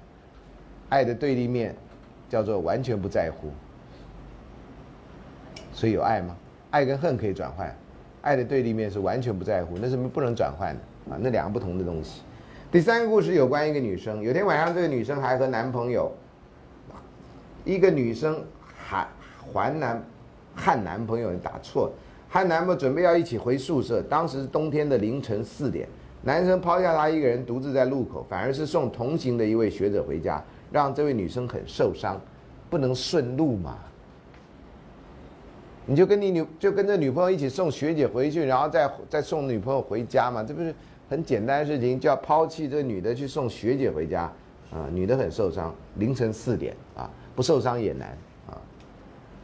[0.88, 1.76] 爱的对立面
[2.30, 3.50] 叫做完全不在乎。
[5.74, 6.34] 所以有爱吗？
[6.70, 7.70] 爱跟恨可以转换，
[8.22, 12.22] 爱的对立面是完全不在乎，那是不能转换的啊，那两个不同的东西。
[12.72, 14.22] 第三个故事有关一个女生。
[14.22, 16.10] 有天晚上，这个女生还和男朋友
[17.66, 18.42] 一个女生
[18.74, 19.06] 还
[19.52, 20.02] 还男
[20.56, 21.92] 汉男朋友，你打错了，
[22.30, 25.86] 汉男朋友准备要一起回宿舍，当时是冬天的凌晨四点，
[26.22, 32.18] 男生抛下她一个人独自在路口，反而是送同行的一位学者回家，让这位女生很受伤，
[32.70, 33.76] 不能顺路嘛。
[35.84, 40.74] 你就跟你女就跟着女朋友一起送学姐回去，然后再再送女朋友回家嘛，这不是
[41.08, 41.98] 很简单的事情？
[42.00, 44.32] 就要抛弃这个女的去送学姐回家，
[44.72, 48.16] 啊，女的很受伤，凌晨四点啊，不受伤也难
[48.48, 48.56] 啊。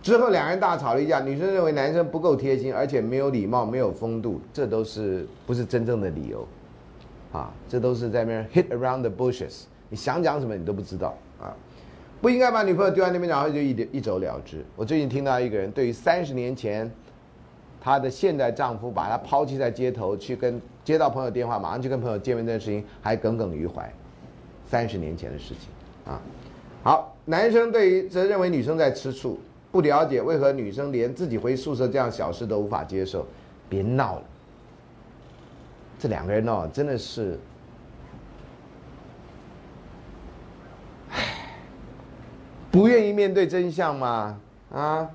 [0.03, 6.47] 之后两人大吵了一架，女生认为男生不够贴心，而且没有礼貌、没有风度，这都是不是真正的理由，
[7.33, 11.55] 啊，这都是在那边 hit around the bushes，你想讲什么你都不知道啊。
[12.21, 14.64] 不应该把女朋友丢在那边，然后就一一走了之。
[14.75, 16.90] 我最近听到一个人对于三十年前，
[17.81, 23.92] 她的现代丈夫把她抛弃在街头，去跟接到朋友电话，马上就跟朋友见面这件事情，还耿耿于怀。
[24.70, 25.68] 三十年前的事情
[26.11, 26.18] 啊。
[26.83, 29.38] 好，男生对于则认为女生在吃醋，
[29.70, 33.27] 不了解为何女生连自己回宿舍这样小事都无法接受。
[33.68, 34.22] 别闹了，
[35.98, 37.38] 这两个人哦，真的是。
[42.70, 44.40] 不愿意面对真相吗？
[44.72, 45.07] 啊，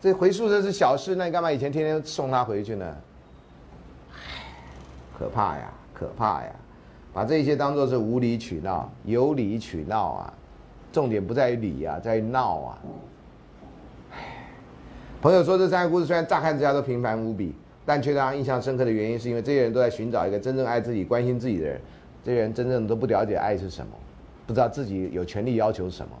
[0.00, 2.96] 这回宿舍是小事，那你干嘛以前天天送他回去呢？
[5.18, 6.50] 可怕呀，可怕呀！
[7.12, 10.34] 把这些当做是无理取闹，有理取闹啊！
[10.92, 12.78] 重点不在于理啊，在于闹啊！
[15.22, 17.54] 朋友说这三个故事虽然乍看之下都平凡无比，
[17.86, 21.80] 但却让人印象深刻的原因，是因为这些人都在寻找一个真正爱自己、关心自己的人。
[22.24, 23.92] 这些人真正都不了解爱是什么，
[24.46, 26.12] 不知道自己有权利要求什么。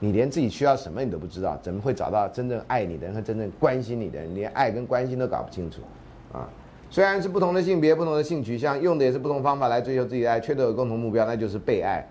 [0.00, 4.34] 你连自己需要什么你都不知道，怎么会找到真正爱你的人和真正关心你的人？
[4.34, 5.80] 连爱跟关心都搞不清楚，
[6.34, 6.48] 啊！
[6.90, 12.06] 虽然是不同的性别、不同的性取向，用的也是不同方法来追求自己的爱，却都有共同目标，那就是被爱。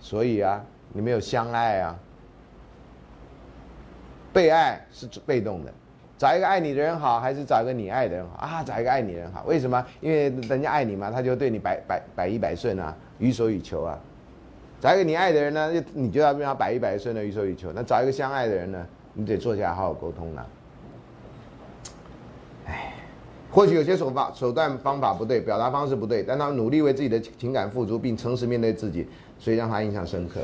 [0.00, 1.98] 所以啊，你没有相爱啊。
[4.32, 5.72] 被爱是被动的，
[6.16, 8.62] 找一个爱你的人好，还是找一个你爱的人好啊？
[8.62, 9.84] 找一个爱你的人好，为什么？
[10.00, 13.98] 因为人家爱你嘛，他就对你百百百依百顺啊，予所欲求啊。
[14.80, 17.72] 找一个你爱的人呢，就你就要让他百依百顺的予所欲求。
[17.74, 20.46] 那找一个相爱的人呢，你得坐下来好好沟通了。
[22.66, 22.94] 哎，
[23.50, 29.06] 或许有些手法、手段、方法不对，表达方式不对，但他努力为自己的情感付出，并诚实面对自己，
[29.38, 30.40] 所以让他印象深刻。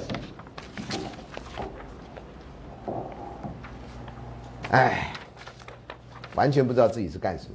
[4.70, 5.12] 哎，
[6.34, 7.54] 完全不知道自己是干什么。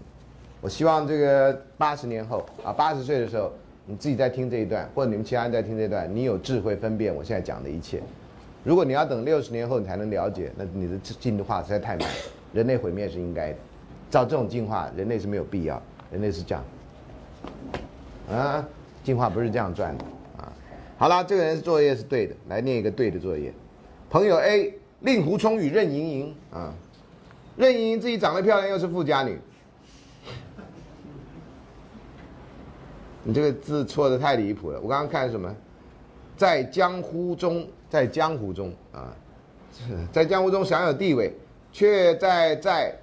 [0.62, 3.52] 我希望这个八十年后啊，八十岁的时候。
[3.88, 8.00] 你自己在听这一段，或者你们其他人在听这段，你有智慧分辨我现在讲的一切。
[8.64, 12.08] 如果你要等六十年后你才能了解，那你的进化实在太慢。
[12.54, 13.58] 人类毁灭是应该的，
[14.12, 15.82] 照这种进化，人类是没有必要。
[16.12, 16.64] 人类是这样，
[18.30, 18.68] 啊，
[19.02, 20.04] 进化不是这样转的
[20.38, 20.52] 啊。
[20.98, 23.54] 好了，这个人作业是对的，来念一个对的作业。
[24.10, 26.74] 朋友 A 令狐冲与任盈盈啊，
[27.56, 29.40] 任盈盈自己长得漂亮，又是富家女。
[33.24, 34.82] 你这个字错的太离谱了！
[34.82, 35.56] 我刚刚看什么，
[36.36, 39.16] 在江湖中，在江湖中啊，
[40.12, 41.32] 在江湖中享有地位，
[41.72, 42.94] 却在在，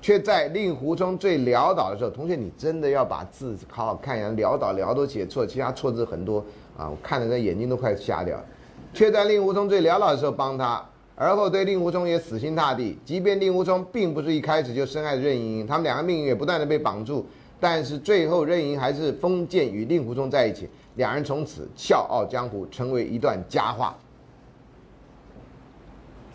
[0.00, 2.10] 却在令狐冲最潦倒的时候。
[2.10, 6.44] 同学，你真的要把字好好看一下，潦倒潦都写错，其他错字很多
[6.76, 6.88] 啊！
[6.88, 8.44] 我看的那眼睛都快瞎掉了。
[8.92, 10.84] 却在令狐冲最潦倒的时候帮他，
[11.14, 12.98] 而后对令狐冲也死心塌地。
[13.04, 17.24] 即便令狐冲并不是一开始就深爱任盈盈，他们两个命运也不断的被绑住。
[17.60, 23.94] 但是最后，任盈还是封建与令狐冲在一起，两人从此笑傲江湖，成为一段佳话。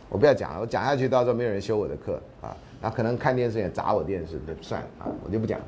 [0.07, 5.59] 我不要讲了，我讲下去，到时候没有人修我的课啊，那可能看电视也砸我电视，就算了啊，我就不讲。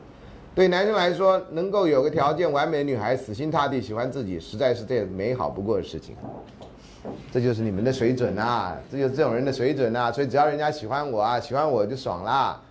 [0.54, 6.16] 对男生来说，能够有个条件完美女孩死心塌地喜欢自己，实在是最美好不过的事情。
[7.32, 10.12] 这就是你们的水准呐，这就是这种人的水准呐。
[10.12, 12.62] 所以只要人家喜欢我啊，喜欢我就爽啦，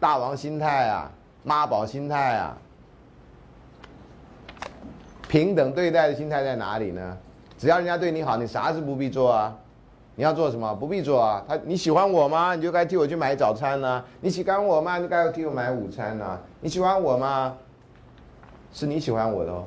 [0.00, 1.10] 大王心态啊。
[1.46, 2.56] 妈宝心态啊，
[5.28, 7.18] 平等对待的心态在哪里呢？
[7.58, 9.54] 只要人家对你好，你啥事不必做啊？
[10.16, 10.72] 你要做什么？
[10.74, 11.44] 不必做啊。
[11.48, 12.54] 他你喜欢我吗？
[12.54, 14.04] 你就该替我去买早餐呢。
[14.20, 14.98] 你喜欢我吗？
[14.98, 16.38] 你该替我买午餐呢。
[16.60, 17.56] 你喜欢我吗？
[18.72, 19.64] 是你喜欢我的哦。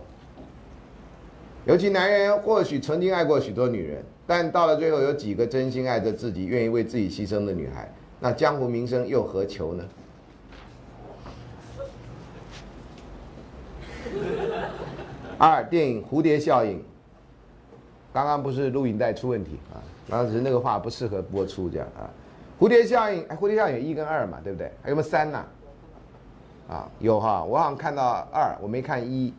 [1.66, 7.92] 尤其男人或许曾经爱过许多女人，但到了最后，有几个真心爱着自己、愿意为自己牺牲的女孩？
[8.20, 9.84] 那江湖名声又何求呢？
[15.38, 16.80] 二电影《蝴蝶效应》，
[18.14, 19.78] 刚刚不是录影带出问题啊？
[20.10, 22.10] 当时那个话不适合播出，这样啊？
[22.60, 24.72] 蝴蝶效应，蝴蝶效应一跟二嘛，对不对？
[24.82, 25.46] 还有没有三呢？
[26.70, 29.34] 啊，有哈，我好像看到二，我没看一。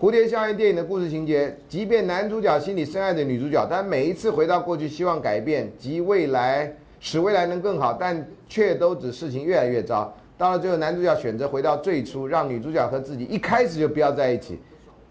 [0.00, 10.12] 蝴蝶效应电影的故事情节，即便男主角心里深爱着女主角，但每一次回到过去，希望改变及未来，使未来能更好，但却都使事情越来越糟。
[10.36, 14.58] 到了最后，男主角选择回到最初，让女主角和自己一开始就不要在一起。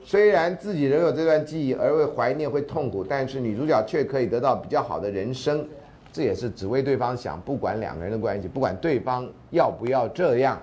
[0.04, 5.66] 虽然自己仍有这段记忆，而会怀念，会痛苦，但是女主角却可以得到比较好的人生。
[6.12, 10.60] 这也是只为对方想，不管两个人的关系，不管对方要不要这样。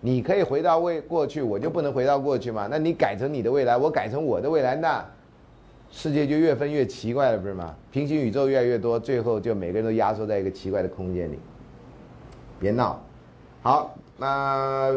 [0.00, 2.66] 你可以回到未过去，我就不能回到过去吗？
[2.70, 5.04] 那你改成你的未来，我改成我的未来，那
[5.90, 7.74] 世界就越分越奇怪了，不是吗？
[7.90, 11.38] 平行宇宙越来越多，最后就每个人都压缩在一个奇怪的空间里。
[12.58, 12.98] 别闹。
[13.62, 14.90] 好，那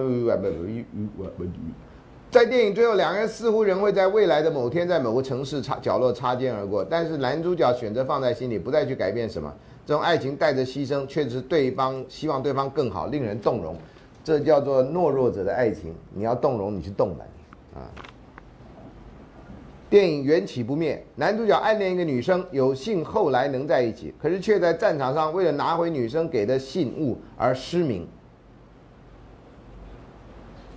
[2.33, 6.83] 在电影最后，两个人似乎仍会在未来的某天，在某个城市擦角落擦肩而过。
[6.83, 9.53] 但是男主角选择放在心里，不再去改变什么。
[9.85, 13.77] 这种爱情带着牺牲，却是对方希望对方更好，令人动容。
[14.23, 15.93] 这叫做懦弱者的爱情。
[16.11, 17.23] 你要动容，你去动吧，
[17.75, 17.85] 啊。
[19.91, 28.07] 电影缘起不灭，男主角暗恋一个女生，有幸后来能在一起，可是却在战场上为了拿回女生给的信物而失明。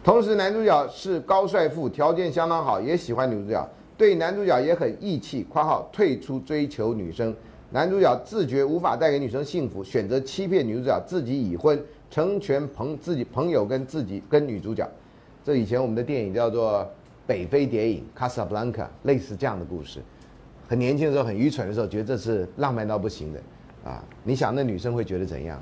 [0.06, 5.42] 同时，男主角是高帅富，条件相当好，也喜欢女主角，对男主角也很义气。
[5.52, 7.34] （括号退出追求女生）
[7.72, 14.88] 男主角自觉无法带给女生幸福，选择欺骗女主角，自己已婚，成全朋自己朋友跟自己跟女主角。
[15.44, 16.82] 这以前我们的电影叫做
[17.26, 19.98] 《北非谍影》（Casablanca），类似这样的故事。
[20.68, 23.40] 很年轻的时候，很愚蠢的时候，觉得这是浪漫到不行的
[23.82, 24.04] 啊！
[24.22, 25.60] 你想那女生会觉得怎样？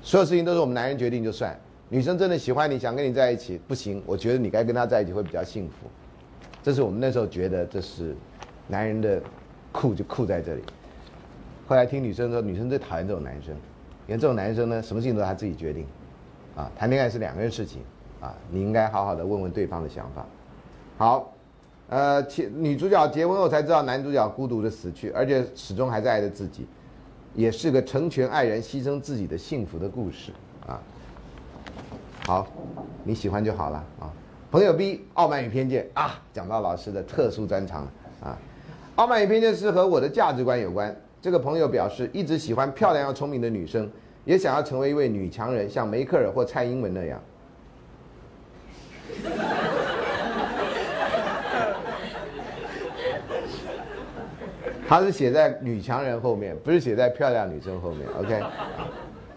[0.00, 1.54] 所有事情都是我们男人决定就算。
[1.88, 4.02] 女生真的喜欢你，想跟你在一起，不行。
[4.04, 5.86] 我觉得你该跟他在一起会比较幸福。
[6.60, 8.16] 这是我们那时候觉得这是
[8.66, 9.22] 男人的
[9.70, 10.62] 酷，就酷在这里。
[11.68, 13.54] 后来听女生说，女生最讨厌这种男生，
[14.08, 15.86] 因为这种男生呢，什么事情都他自己决定。
[16.56, 17.82] 啊，谈恋爱是两个人事情，
[18.20, 20.26] 啊，你应该好好的问问对方的想法。
[20.98, 21.32] 好，
[21.88, 22.20] 呃，
[22.54, 26.66] 女主角结婚后才知道男主角孤独的死去，而且始终还在爱着自己，
[27.34, 30.32] 也是个成全爱人、牺牲自己的幸福的故事。
[32.26, 32.44] 好，
[33.04, 34.10] 你喜欢就好了啊。
[34.50, 37.86] 朋友 B，傲慢与偏见啊，讲到老师的特殊专长
[38.20, 38.36] 啊。
[38.96, 40.92] 傲慢与偏见是和我的价值观有关。
[41.22, 43.88] 这个朋友表示，一直喜欢漂亮又聪明的女生，
[44.24, 47.20] 也想要成为一位女强人，像梅克尔或蔡英文那样。
[54.88, 58.00] 他是写在女强人后面，不是写在漂亮女生后面。
[58.18, 58.42] OK，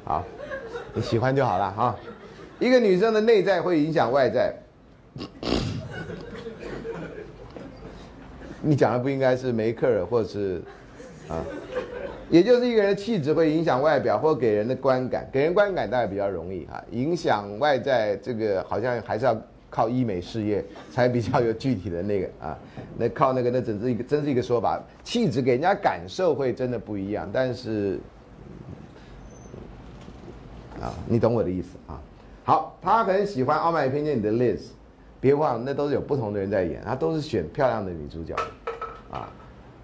[0.04, 0.24] 好，
[0.96, 1.96] 你喜欢就好了哈。
[2.60, 4.54] 一个女生的内在会影响外在，
[8.62, 10.62] 你讲的不应该是梅克尔，或者是
[11.30, 11.42] 啊，
[12.30, 22.60] 也就是一个人的气质会影响外表，或给人的观感，给人观感当然比较容易哈，影响外在这个好像还是要靠医美事业才比较有具体的那个啊，
[22.98, 27.98] 那靠那个那真是一个真是一个说法，气质给人家感受会真的不一样，但是
[30.82, 31.98] 啊，你懂我的意思啊。
[32.50, 34.60] 好，他很喜欢《傲慢与偏见》里的 Liz，
[35.22, 38.36] 别忘了，那都是有不同的人在演，他都是选漂亮的女主角，
[39.12, 39.30] 啊，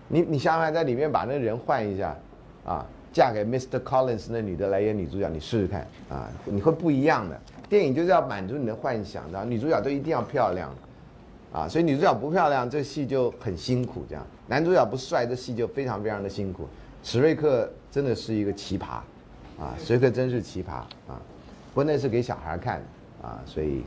[0.07, 2.17] 你你想想在里面把那人换一下，
[2.65, 3.79] 啊，嫁给 Mr.
[3.81, 7.39] Collins 那女的来演女主角，你试试看，啊，你会不一样的。
[7.69, 10.73] 电影就是要满足你的幻想，的女主角都一定要漂亮，
[11.53, 16.67] 啊，所以女主角不漂亮，这戏就很辛苦，这样；男主角不帅，这戏就非常非常的辛苦。
[17.03, 18.85] 史瑞克真的是一个奇葩，
[19.61, 21.21] 啊，史瑞克真是奇葩，啊。
[21.75, 22.81] 不那是给小孩看
[23.21, 23.83] 啊，所以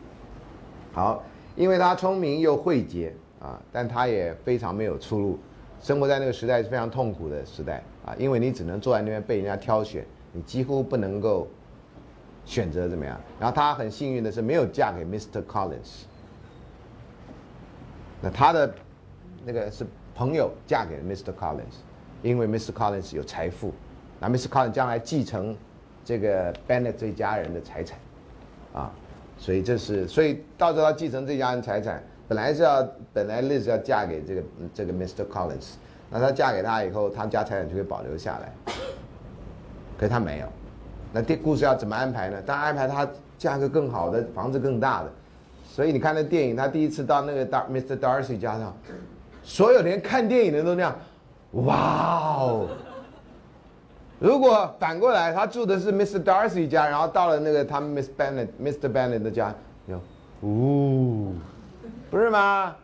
[0.93, 1.23] 好，
[1.57, 5.39] 因为他聪明又慧捷啊，但他也非常没有出路，
[5.81, 11.49] 生活在那个时代是非常痛苦的时代啊，因为你只能坐在那边被人家挑选，你几乎不能够
[12.45, 13.19] 选择怎么样。
[13.41, 15.43] 然后他很幸运的是没有嫁给 Mr.
[15.45, 16.03] Collins，
[18.21, 18.75] 那他的
[19.47, 21.33] 那个是朋友嫁给 Mr.
[21.33, 21.81] Collins，
[22.23, 22.71] 因为 Mr.
[22.71, 23.73] Collins 有财富，
[24.21, 24.47] 那 Mr.
[24.49, 25.57] Collins 将来继承。
[26.09, 27.99] 这个 Bennett 这家人的财产，
[28.73, 28.91] 啊，
[29.37, 32.83] 所以这是，所以到时候他继承这家人财产，本来是要，
[33.13, 34.43] 本来 Liz 要嫁给这个
[34.73, 35.29] 这个 Mr.
[35.31, 35.75] Collins，
[36.09, 38.51] 那他嫁给他以后，他家财产就会保留下来，
[39.99, 40.47] 可是他没有，
[41.13, 42.41] 那这故事要怎么安排呢？
[42.41, 43.07] 当然安排他
[43.37, 45.13] 嫁个更好的房子更大的，
[45.69, 47.99] 所以你看那电影，他第一次到那个 Dar Mr.
[47.99, 48.75] Darcy 家上，
[49.43, 50.99] 所有连看电影的人都那样，
[51.53, 52.67] 哇哦。
[54.19, 56.23] 如果反过来，他住的是 Mr.
[56.23, 58.93] Darcy 家，然后到了那个他们 Miss Bennett、Mr.
[58.93, 59.55] Bennet 的家，
[59.87, 60.01] 有，
[60.43, 61.35] 呜，
[62.11, 62.75] 不是吗？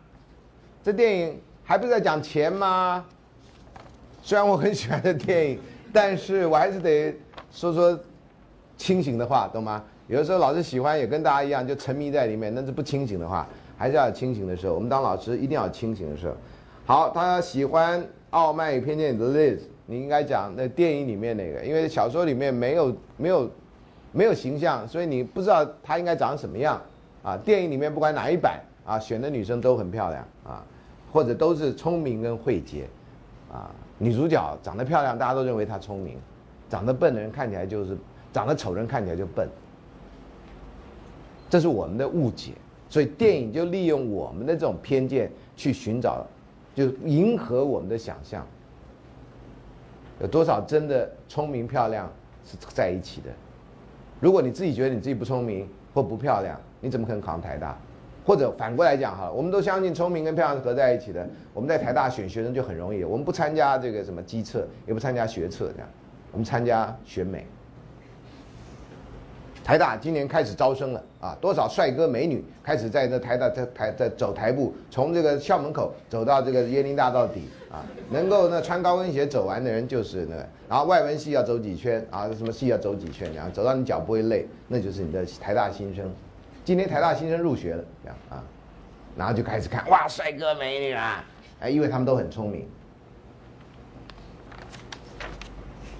[0.83, 3.05] 这电影还不是在讲钱吗？
[4.21, 5.59] 虽然我很喜欢这电影，
[5.91, 7.13] 但是我还是得
[7.51, 7.99] 说说
[8.77, 9.83] 清醒的话，懂吗？
[10.07, 13.47] 有的时候老师喜欢，也跟大家一样，就沉迷在里面，那是不清醒的话。
[13.77, 14.73] 还是要清醒的时候。
[14.73, 16.33] 我们当老师一定要清醒的时候。
[16.85, 23.49] 好，他喜欢《傲慢与偏见》的 Liz，你应该讲那电影里面那个，因为小说里面没有没有
[24.11, 26.81] 没有形象，所以你不知道他应该长什么样
[27.21, 27.37] 啊。
[27.37, 30.65] 电影里面不管哪一版啊，选的女生都很漂亮啊，
[31.11, 32.87] 或者都是聪明跟慧洁
[33.51, 33.69] 啊。
[33.97, 36.15] 女主角长得漂亮，大家都认为她聪明；
[36.69, 37.97] 长得笨的人看起来就是
[38.33, 39.47] 长得丑人看起来就笨。
[41.49, 42.53] 这是我们的误解，
[42.89, 46.25] 所以电影就利用我们的这种偏见去寻找，
[46.73, 48.45] 就迎合我们的想象。
[50.19, 52.11] 有多少真的聪明漂亮
[52.45, 53.29] 是在一起的？
[54.19, 57.77] 如果你自己觉得你自己不聪明或不漂亮，你怎么可能考上台大？
[58.25, 61.27] 或者反过来讲哈，我们都相信聪明跟漂亮是合在一起的。
[61.53, 65.87] 我们在台大选学生就很容易，我们不参加这个什么机测，也不参加学测这样，
[66.31, 67.45] 我们参加选美。
[69.65, 86.07] 台大今年开始招生了啊，多少帅哥美女开始在这台大在台在走台步，从这个校门口走到这个椰林大道底啊，能够呢穿高跟鞋走完的人就是那个，然后外文系要走几圈啊，什么系要走几圈，然后走到你脚不会累，那就是你的台大新生。
[86.63, 88.43] 今天台大新生入学了，这样啊，
[89.17, 91.25] 然后就开始看哇，帅哥美女啊，
[91.59, 92.69] 哎，因为他们都很聪明，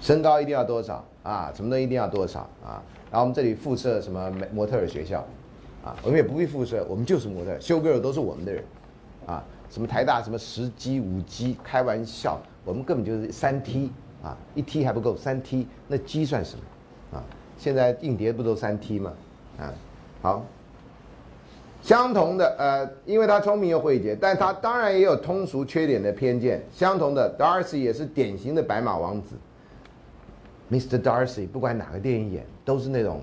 [0.00, 5.20] 身高一定要多少啊，什么都一定要多少啊，然后我们这里附设什么模特儿学校，
[5.84, 8.64] 啊，我们也不必附设，我们就是模特，修哥都是我们的人，
[9.26, 13.90] 啊，什么台大什么十 G 五 G，开玩笑，我们根本就是三 T
[14.22, 17.24] 啊，一 T 还不够，三 T 那 G 算什么啊？
[17.58, 19.12] 现在硬碟不都三 T 吗？
[19.58, 19.72] 啊，
[20.22, 20.44] 好。
[21.82, 26.60] 相同的，呃，因为他聪明又慧洁，但他当然也有通俗缺点的偏见。
[26.72, 29.36] 相同的，Darcy 也是典型的白马王子。
[30.68, 31.00] Mr.
[31.00, 33.22] Darcy 不管哪个电影演，都是那种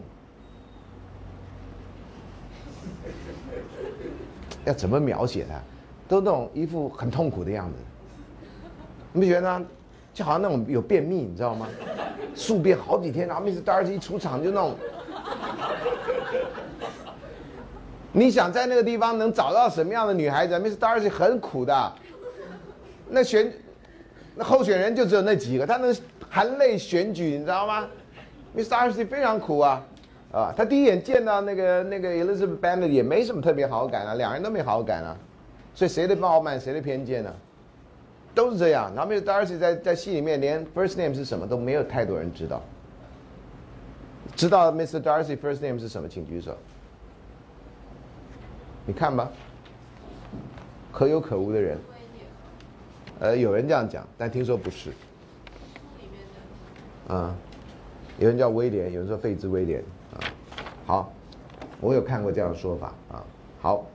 [4.65, 5.59] 要怎么描写他，
[6.07, 7.75] 都那种一副很痛苦的样子。
[9.11, 9.61] 你不觉得他
[10.13, 11.67] 就好像那种有便秘，你知道吗？
[12.33, 13.61] 宿便好几天，然后 Mr.
[13.61, 14.75] Darcy 一出场就那种。
[18.13, 21.93] 你想在那个地方能找到什么样的女孩子？Miss Darcy 很苦的，
[23.09, 23.51] 那选
[24.35, 25.95] 那候选人就只有那几个，他能
[26.29, 27.87] 含泪选举，你知道吗
[28.55, 29.83] ？Miss Darcy 非常苦啊，
[30.31, 35.17] 啊，他第一眼见到那个那个 Elizabeth Bennet 也没什么特别好感啊，两人都没好感啊，
[35.73, 37.33] 所以谁的傲慢，谁的偏见呢？
[38.35, 38.91] 都是这样。
[38.95, 42.61] 然后 Miss Darcy 在在戏里面连 first name 是什么都没有太多人知道，
[44.35, 44.99] 知道 Mr.
[44.99, 46.57] Darcy first name 是什么，请举手。
[48.85, 49.31] 你看吧，
[50.91, 51.77] 可有可无的人，
[53.19, 54.91] 呃，有人这样讲，但听说不是。
[57.07, 57.35] 啊，
[58.19, 59.83] 有人叫威廉，有人说费兹威廉
[60.13, 60.19] 啊。
[60.85, 61.13] 好，
[61.79, 63.23] 我有看过这样的说法啊。
[63.61, 63.85] 好，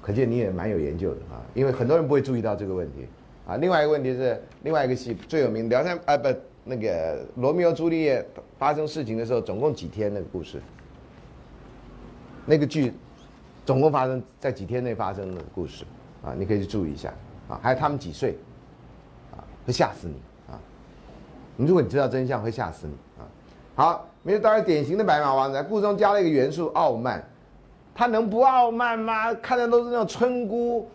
[0.00, 3.06] 可见你也蛮有研究的啊，因为很多人不会注意到这个问题
[3.46, 3.56] 啊。
[3.56, 6.28] 另外一个问题是，另外一个戏最有名，聊天啊不，
[6.64, 8.24] 那个罗密欧朱丽叶
[8.58, 10.60] 发生事情的时候，总共几天那个故事？
[12.46, 12.92] 那个剧。
[13.64, 15.84] 总共发生在几天内发生的故事，
[16.20, 17.14] 啊，你可以去注意一下，
[17.48, 18.36] 啊，还有他们几岁，
[19.30, 20.14] 啊，会吓死你，
[20.50, 20.58] 啊，
[21.54, 23.22] 你如果你知道真相，会吓死你，啊，
[23.74, 27.24] 好，没有当然典型的白马王子，故事中加了一个元素傲慢，
[27.94, 29.32] 他能不傲慢吗？
[29.34, 30.86] 看的都是那种村姑，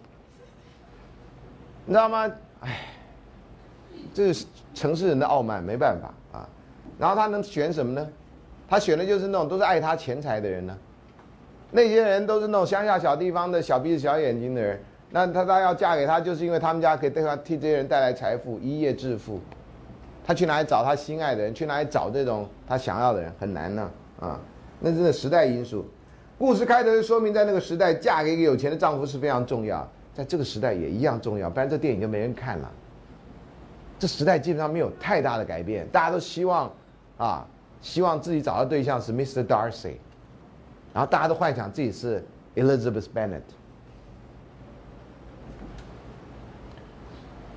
[1.86, 2.32] 你知道吗？
[2.61, 2.86] 哎，
[4.13, 6.47] 这是城市人的傲慢，没办法啊，
[6.99, 8.07] 然后他能选什么呢？
[8.69, 10.78] 他选的就是那种都是爱他钱财的人呢。
[11.71, 19.41] 那些人都是那种乡下小地方的小鼻子小眼睛的人，那他他要嫁给他，就是因为他们家可以对他替这些人带来财富，一夜致富。
[20.28, 21.53] 他去哪里找他心爱的人？
[21.53, 23.34] 去哪里找这种他想要的人？
[23.39, 24.38] 很难呢，啊，
[24.82, 25.86] 那真的时代因素。
[26.38, 32.69] 故事开头就说明，在那个时代，嫁给一个有钱的丈夫是非常重要，在这个时代也一样重要，不然这电影就没人看了。
[33.97, 36.69] 这时代基本上没有太大的改变，大家都希望，
[37.17, 37.47] 啊，
[37.82, 39.45] 希望自己找到对象是 Mr.
[39.45, 39.93] Darcy。
[40.93, 42.23] 然后大家都幻想自己是
[42.55, 43.41] Elizabeth Bennet。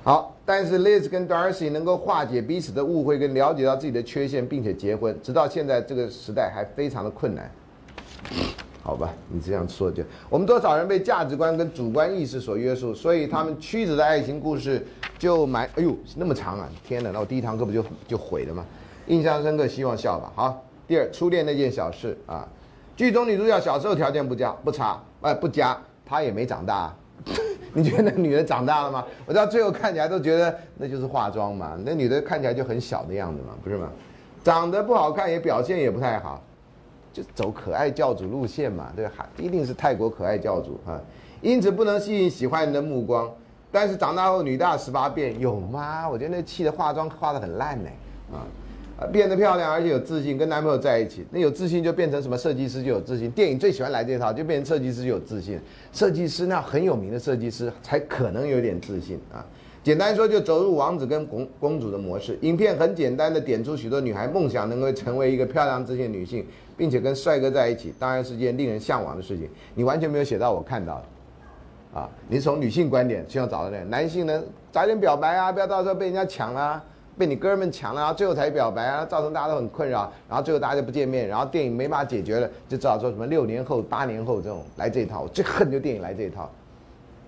[0.03, 7.49] 好，但是 Liz 跟 Darcy 能够化解彼此的误会，跟了解到自己的缺陷，并且结婚，直到现在这个时代还非常的困难。
[8.83, 14.85] 好吧，你这样说就，我们多少人被价值观跟主观意识所约束，所以他们曲折的爱情故事
[15.17, 15.69] 就埋……
[15.77, 16.69] 哎呦，那么长啊！
[16.85, 18.65] 天哪，那我第一堂课不就就毁了吗？
[19.07, 20.33] 印象深刻，希望笑吧。
[20.35, 22.45] 好，第二，初恋那件小事啊。
[22.97, 26.93] 剧中女主角小时候条件不佳不差，哎不佳，她也没长大。
[27.75, 29.05] 你觉得那女的长大了吗？
[29.25, 33.89] 我到最后看起来都觉得那就是化妆嘛，那女的看起来就很小的样子嘛，不是吗？
[34.43, 36.41] 长得不好看，也表现也不太好，
[37.13, 39.29] 就走可爱教主路线嘛，对吧？
[39.37, 40.99] 一定是泰国可爱教主啊，
[41.41, 43.29] 因此不能吸引喜欢人的目光。
[43.73, 46.09] 但是长大后女大十八变，有吗？
[46.09, 47.89] 我觉得那气的化妆化的很烂呢，
[48.33, 48.43] 啊，
[49.07, 53.31] 变得漂亮而且有自信，跟男朋友在一起，那有自信就变成什么设计师就有自信。
[53.31, 55.59] 电影最喜欢来这套，就变成设计师就有自信。
[55.91, 59.45] 设计师那很有名的设计师才可能有点自信啊。
[59.83, 62.37] 简单说，就走入王子跟公公主的模式。
[62.41, 66.45] 影片很简单的点出许多女孩梦想能够成为一个漂亮自信女性，
[66.77, 69.49] 并且跟帅哥在一起，当然是件令人向往的事情。
[69.73, 71.99] 你完全没有写到我看到的。
[71.99, 76.81] 啊，你从女性观点希望找到那男性呢，早点表白啊，不要到时候被人家抢了，
[77.17, 86.49] 被你哥们抢了，然后最后才表白啊，造成大家都很困扰，然后最后大家就不见面，然后电影没法解决了，就只好说什么六年后、八年后这种来这一套，我最恨就电影来这一套，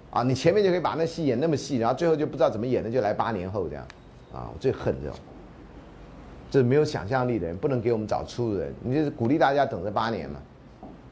[0.09, 3.85] 啊，你前面就可以把那戏演那么细，然后最后就不知道怎么演的，就来八年后这样，
[4.33, 5.17] 啊，我最恨这种，
[6.49, 10.39] 这是没有想象力的人，不能给我们找出路人，你就是鼓励大家等着八年嘛。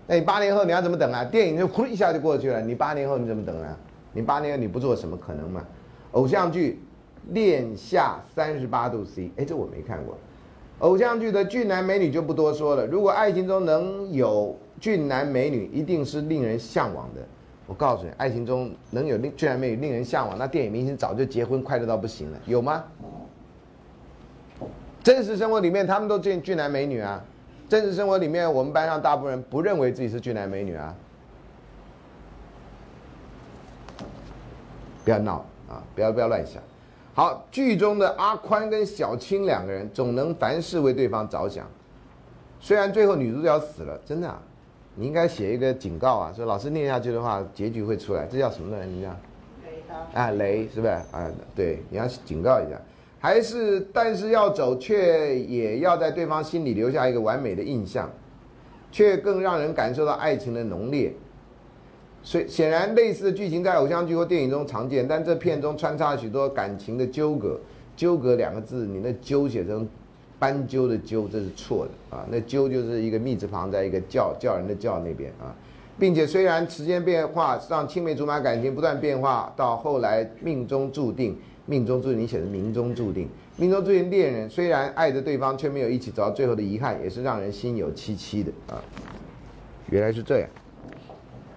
[0.07, 1.23] 那你八年后你要怎么等啊？
[1.23, 2.59] 电影就呼一下就过去了。
[2.59, 3.77] 你八年后你怎么等啊？
[4.11, 5.63] 你八年后你不做什么可能吗？
[6.11, 6.81] 偶像剧
[7.29, 10.17] 《恋下三十八度 C》，哎，这我没看过。
[10.79, 12.85] 偶像剧的俊男美女就不多说了。
[12.87, 17.21] 如果爱情中能有俊男美女，一定是令人向往的。
[17.67, 22.83] 我告诉你，爱情中能有俊男美女令人向往，那电影明星早就结婚快乐到不行了，有吗？
[25.03, 27.23] 真实生活里面他们都俊俊男美女啊。
[27.69, 30.93] 真实生活里面，我们班上大部分人不认为自己是俊男美女啊！
[35.05, 35.81] 不要闹啊！
[35.95, 36.61] 不要不要乱想。
[37.13, 41.67] 好，剧中的阿宽跟小青两个人总能凡事为对方着想，
[42.59, 44.33] 虽然最后女主角死了，真的，
[44.95, 48.85] 你应该写一个警告啊，说老师念下去的话，结局会出来，这叫什么呢？
[48.85, 49.13] 你讲？
[49.65, 49.83] 雷
[50.13, 50.93] 啊，雷是不是？
[50.93, 52.79] 啊，对，你要警告一下。
[53.19, 58.09] 还是，但是要走，却也要在对方心里留下一个完美的印象，
[58.89, 61.13] 却更让人感受到爱情的浓烈。
[62.23, 67.59] 所以，显然类似的剧情在偶像剧或电影中常见，但这片中穿插了许多感情的纠葛。
[67.95, 69.87] 纠葛两个字，你那纠写成
[70.39, 72.25] 斑鸠的鸠，这是错的啊。
[72.31, 75.53] 那鸠就是一个密字旁，在一个叫叫人的叫那边啊。
[75.99, 81.37] 并且，虽然时间变化让青梅竹马感情不断变化，到后来命中注定。
[81.67, 88.81] 命中注定，你写的命中注定，命中注定恋人虽然爱着对方，却没有一起走到最后的遗憾，也是让人心有戚戚的啊。
[89.89, 90.49] 原来是这样。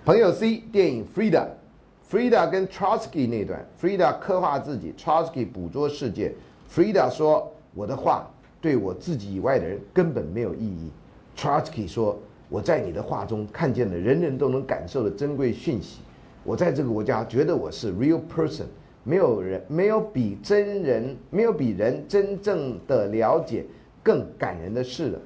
[0.04, 6.30] 朋友 C 电影 Frida，Frida 跟 Trotsky 那段，Frida 刻画自己，Trotsky 捕捉世界。
[6.70, 8.30] Frida 说：“我的画
[8.60, 10.90] 对我自己以外的人根本没有意义。
[11.34, 12.18] ”Trotsky 说
[12.50, 16.00] ：“我在你的画中看见了人人都能感受的珍贵讯息。
[16.44, 18.64] 我在这个国家觉得我是 real person。”
[19.04, 23.64] 没有人，没有比真人，没有比人真正的了解
[24.02, 25.18] 更感人的事了。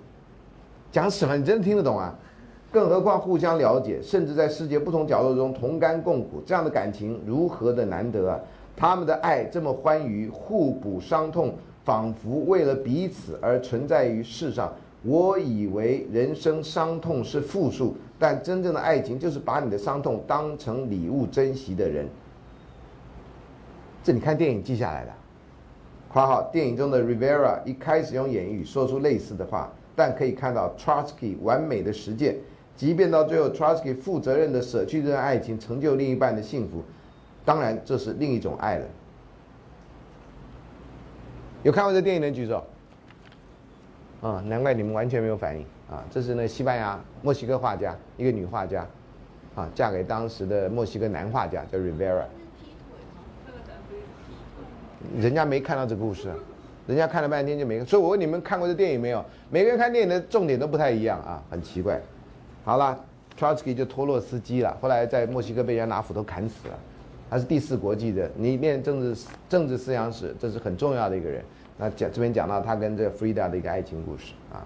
[0.92, 1.36] 讲什么？
[1.36, 2.16] 你真的听得懂啊？
[2.70, 8.38] 更何况互相了解，甚至在世界不同角落中同甘共苦，这样的感情如何的难得啊！
[8.76, 11.54] 他们的爱这么欢愉，互补伤痛，
[11.84, 14.72] 仿佛为了彼此而存在于世上。
[15.02, 22.06] 我以为人生伤痛是负数，但真正的爱情就是把你的伤痛当成礼物珍惜的人。
[24.04, 25.12] 这你看电影记下来的。
[26.12, 32.36] 括号电影中的 Rivera 一开始用言语说出类似的话，但可以看到 Trotsky 完美的实践，
[32.78, 36.82] 即便到最后，Trosky 负责任的舍去这段爱情，成就另一半的幸福，
[37.44, 38.86] 当然这是另一种爱了。
[41.64, 42.64] 有看过这电影的举手。
[44.20, 46.02] 啊，难怪你们完全没有反应啊！
[46.10, 48.84] 这是那西班牙墨西哥画家，一个女画家，
[49.54, 52.24] 啊，嫁给当时的墨西哥男画家叫 Rivera。
[55.16, 56.32] 人家没看到这故事，
[56.88, 57.84] 人家看了半天就没。
[57.84, 59.24] 所以我问你们看过这电影没有？
[59.50, 62.00] 每个人看电影的重点都不太一样啊，很奇怪。
[62.68, 63.02] 好了
[63.40, 66.78] ，Trotsky 就托洛斯基了，后来在墨西哥被人家拿斧头砍死了。
[67.30, 71.42] 他是第四国际的，你念政治政治思想史，这是很重要的一个人。
[71.78, 74.60] 那讲这边讲到他跟这 Frida 的一个爱情故事啊，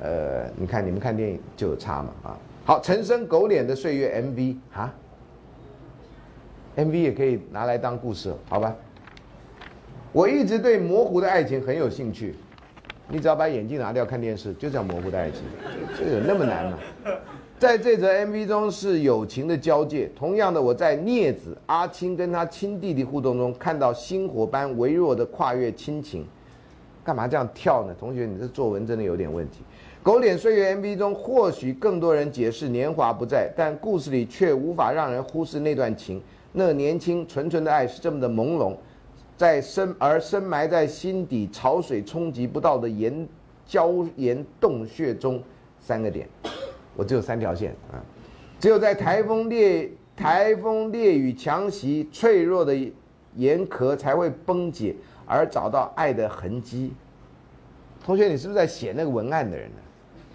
[0.00, 2.36] 呃，你看你们看电影就有差嘛啊。
[2.64, 4.92] 好，陈升狗脸的岁月 MV 啊
[6.76, 8.74] ，MV 也可以拿来当故事，好吧？
[10.10, 12.34] 我一直对模糊的爱情很有兴趣，
[13.10, 15.40] 你只要把眼镜拿掉看电视，就叫模糊的爱情，
[15.96, 16.78] 这有那么难吗？
[17.58, 20.08] 在这则 MV 中是友情的交界。
[20.14, 26.24] 同样的，我在镊子阿青跟他亲弟弟互动中看到星火般微弱的跨越亲情，
[27.02, 27.96] 干嘛这样跳呢？
[27.98, 29.62] 同学，你这作文真的有点问题。
[30.02, 38.76] 狗脸岁月 MV 中或许更多人解释年华不在，但故事里却无法让人忽视那段情，那年轻纯纯的爱是这么的朦胧。
[39.38, 43.26] 在深而深埋在心底、潮水冲击不到的岩
[43.68, 45.40] 礁岩洞穴中，
[45.78, 46.28] 三个点，
[46.96, 48.02] 我只有三条线啊，
[48.58, 52.76] 只有在台风烈台风烈雨强袭，脆弱的
[53.36, 56.92] 岩壳才会崩解，而找到爱的痕迹。
[58.04, 59.76] 同学，你是不是在写那个文案的人呢？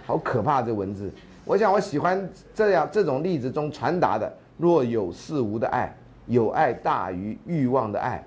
[0.06, 1.12] 好可怕这文字！
[1.44, 5.94] 我想我喜欢这样这种例子中传达的若有似无的爱，
[6.28, 8.24] 有爱大于欲望的爱，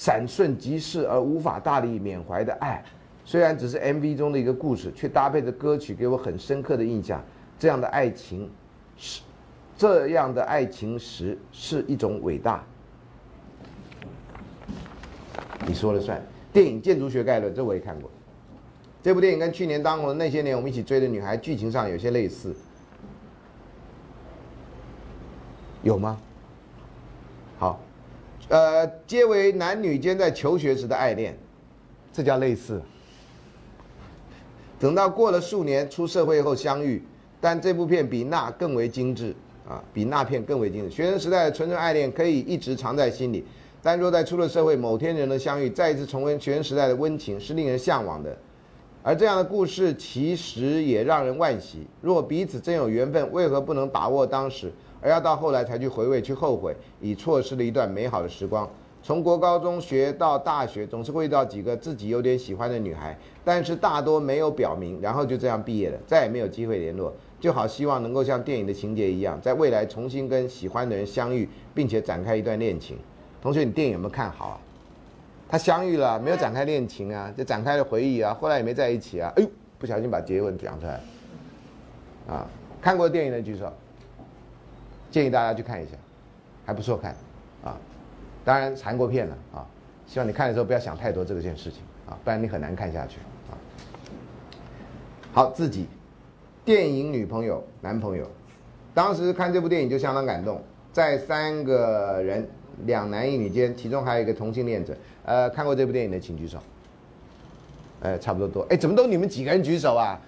[0.00, 2.82] 闪瞬即逝而无法大力缅怀的爱。
[3.22, 7.22] 虽然只是 MV 中的一个故事，却搭配着歌曲，给我很深刻的印象。
[7.58, 8.50] 这样的爱情，
[8.96, 9.20] 是
[9.76, 12.64] 这样的爱情时是一种伟大。
[15.66, 16.18] 你说了算。
[16.50, 18.10] 电影《建筑学概论》这我也看过。
[19.02, 22.56] 这部电影跟去年当红的那些年我们一起追的女孩剧情上有些类似，
[25.82, 26.18] 有吗？
[28.50, 31.38] 呃，皆为男女间在求学时的爱恋，
[32.12, 32.82] 这叫类似。
[34.80, 37.00] 等到过了数年，出社会后相遇，
[37.40, 39.36] 但这部片比那更为精致
[39.68, 40.90] 啊，比那片更为精致。
[40.90, 43.44] 学生时代的纯纯爱恋可以一直藏在心里，
[43.80, 48.36] 但若在出了社会，某天人的相遇，再一次重温学生时代的温情，是令人向往的。
[49.04, 51.86] 而这样的故事其实也让人惋惜。
[52.02, 58.68] 若彼此真有缘分，为何不能把握当时，而要到后来才去回味、去后悔，已错失了一段美好的时光？
[59.02, 67.10] 从国高中学到大学，总是会遇到几个自己有点喜欢的女孩，但是大多没有表明，然后就这样毕业了，再也没有机会联络。
[67.40, 72.98] 就好希望能够像电影的情节一样，在未来重新跟喜欢的人相遇，并且展开一段恋情。
[73.40, 74.60] 同学，你电影有没有看好啊？
[75.48, 79.32] 他相遇了，没有展开恋情啊，就展开了回忆啊，后来也没在一起啊。
[79.36, 79.48] 哎呦，
[79.78, 81.00] 不小心把结论讲出来。
[82.28, 82.46] 啊，
[82.82, 83.72] 看过电影的举手。
[85.10, 85.92] 建议大家去看一下，
[86.64, 87.14] 还不错看，
[87.64, 87.76] 啊。
[88.44, 89.66] 当然，韩国片了啊！
[90.06, 93.18] 希望你看的时候不要想太多这个件事情啊，不然你很难看下去
[93.50, 93.52] 啊。
[95.32, 95.86] 好，自己
[96.64, 98.26] 电影女朋友、男朋友，
[98.94, 102.48] 当时看这部电影就相当感动，在三个人
[102.86, 104.96] 两男一女间，其中还有一个同性恋者。
[105.24, 106.58] 呃，看过这部电影的请举手。
[108.02, 108.66] 哎，差不多多。
[108.70, 110.18] 哎，怎么都你们几个人举手啊？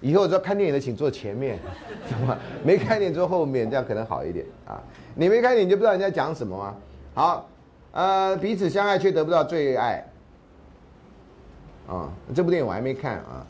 [0.00, 1.58] 以后要看电影的请坐前面，
[2.08, 4.82] 怎么没看电影坐后面，这样可能好一点啊？
[5.14, 6.76] 你没看电影就不知道人家讲什么吗？
[7.14, 7.48] 好。
[7.90, 10.04] 呃，彼此相爱却得不到最爱。
[11.88, 13.44] 啊，这部电影我还没看啊。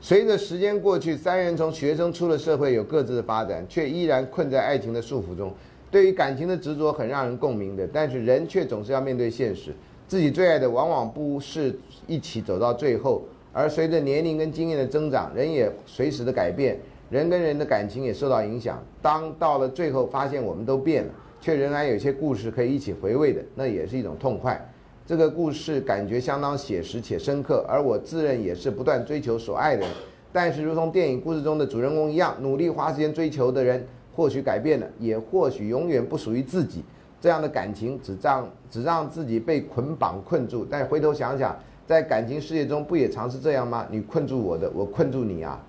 [0.00, 5.54] 随着时间过去，三人从学生出了社会，有各自的发展，却依然困在爱情的束缚中。
[5.92, 9.72] 对于感情的执着很让人共鸣的，但是人却总是要面对现实，
[10.08, 11.78] 自己最爱的往往不是
[12.08, 13.22] 一起走到最后。
[13.54, 16.76] 而随着年龄跟经验的增长，人也随时的改变，
[17.08, 18.82] 人跟人的感情也受到影响。
[19.00, 21.10] 当到了最后，发现我们都变了。
[21.40, 24.58] 却仍然有些故事可以一起回味的，那也是一种痛快。
[25.04, 29.90] 这个故事感觉相当写实且深刻，而我自认也是不断追求所爱的人。
[30.32, 33.86] 但是，如同电影故事中的主人公一样，努力花时间追求的人，
[34.16, 36.82] 或许改变了，也或许永远不属于自己。
[37.20, 40.66] 这样的感情只让只让自己被捆绑困住。
[40.68, 41.54] 但回头想想，
[41.86, 43.86] 在感情世界中不也常是这样吗？
[43.90, 45.60] 你困住我的，我困住你啊。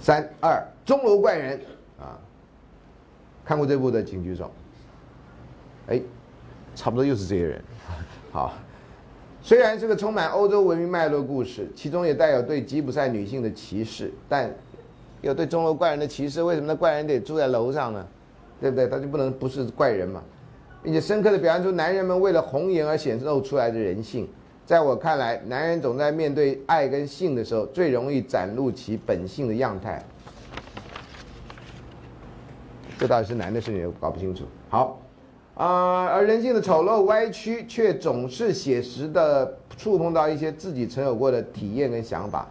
[0.00, 1.60] 三二，钟楼怪人。
[2.00, 2.18] 啊，
[3.44, 4.50] 看过这部的请举手。
[5.88, 6.00] 哎，
[6.74, 7.62] 差不多又是这些人。
[8.32, 8.54] 好，
[9.42, 14.50] 虽然是个充满欧洲文明脉络故事，其中也带有对吉普赛女性的歧视，但
[15.20, 16.42] 有对钟楼怪人的歧视。
[16.42, 18.06] 为什么那怪人得住在楼上呢？
[18.60, 18.88] 对不对？
[18.88, 20.22] 他就不能不是怪人嘛？
[20.82, 24.28] 并且深刻的表现出男人们为了红颜而显露出来的人性。
[24.64, 30.04] 在我看来，男人总在面对爱跟性的时候，最容易展露其本性的样态。
[32.98, 34.44] 这到底是男的是女的，搞不清楚。
[34.68, 35.00] 好，
[35.54, 42.46] 啊，而人性的丑陋歪曲，却总是写实的触碰到一些自己曾有过的体验跟想法。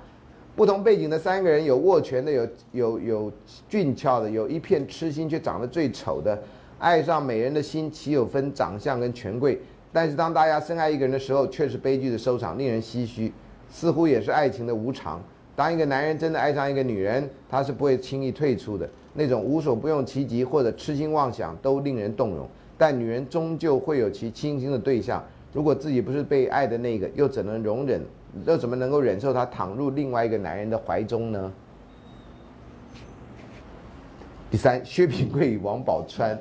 [0.55, 3.31] 不同背景的三个人，有握拳的，有有有
[3.69, 6.41] 俊俏的，有一片痴心却长得最丑的。
[6.79, 9.59] 爱上美人的心，岂有分长相跟权贵？
[9.91, 13.31] 但是当大家深爱一个人的时候，却是悲剧的收场，令人唏嘘。
[13.69, 15.21] 似乎也是爱情的无常。
[15.55, 18.87] 当一个男人真的爱上一个女人，他是不会轻易退出的。
[19.13, 22.47] 那种无所不用其极或者痴心妄想都令人动容，
[22.77, 25.23] 但女人终究会有其倾心的对象。
[25.51, 28.01] 如果自己不是被爱的那个，又怎能容忍？
[28.45, 31.51] 又怎么能够忍受她躺入另外一个男人的怀中呢？
[34.49, 36.37] 第三， 薛平贵与王宝钏，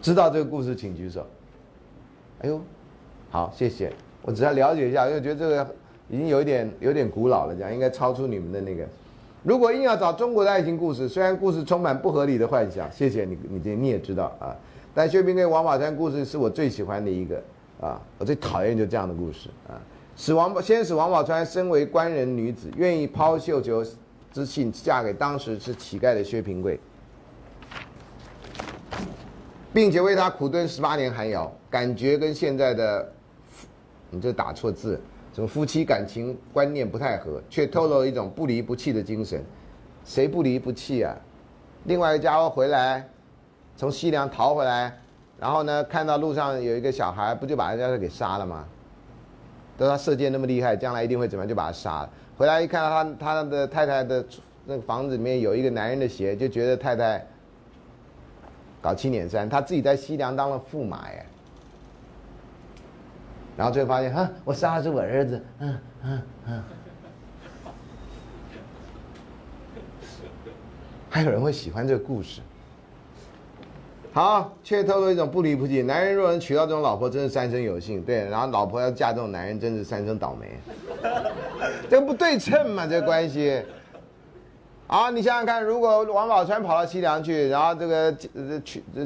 [0.00, 1.26] 知道这个故事请举手。
[2.40, 2.60] 哎呦，
[3.30, 3.92] 好，谢谢。
[4.22, 5.74] 我只要了解一下，因为觉得这个
[6.08, 8.86] 已经有一点有点古老了，这样应该超出你们的那个。
[9.42, 14.56] 如果硬要找中国的爱情故事，虽然故事充满不合理的幻想，谢谢你，你这你也知道啊。
[14.94, 17.42] 但薛平贵王宝钏故事是我最喜欢的一个
[17.80, 19.76] 啊，我最讨厌就这样的故事啊。
[20.16, 23.84] 使王先使王宝钏身为官人女子，愿意抛绣球
[24.34, 26.80] 知信嫁给当时是乞丐的薛平贵，
[29.72, 33.12] 并且为他苦炖十八年寒窑，感觉跟现在的，
[34.10, 35.00] 你这打错字，
[35.32, 39.40] 什么夫妻感情观念不太合，却透露一种不离不弃的精神。
[40.04, 41.16] 谁不离不弃啊？
[41.84, 43.08] 另外一个家伙回来，
[43.76, 44.98] 从西凉逃回来，
[45.38, 48.66] 然后呢，看到路上有一个小孩，不就把人家给杀了吗？
[49.76, 51.48] 都他射箭那么厉害，将来一定会怎么样？
[51.48, 52.10] 就把他杀了。
[52.36, 54.24] 回来一看，他他的太太的
[54.64, 57.26] 那个房子里面有一个男人的鞋，就觉得太太
[58.80, 59.48] 搞七捻三。
[59.48, 61.26] 他自己在西凉当了驸马耶，
[63.56, 66.62] 然后最后发现，哈，我杀的是我儿子，嗯嗯嗯。
[71.10, 72.40] 还有人会喜欢这个故事。
[74.14, 75.82] 好，却透露一种不离不弃。
[75.82, 78.00] 男人若能娶到这种老婆，真是三生有幸。
[78.00, 80.46] 对，然后老婆要嫁这种男人，真是三生倒霉。
[81.90, 82.86] 这不对称嘛？
[82.86, 83.60] 这关系。
[84.86, 88.14] 好，你想想看，如果王宝钏跑到西凉去，然后这个
[88.64, 89.04] 娶这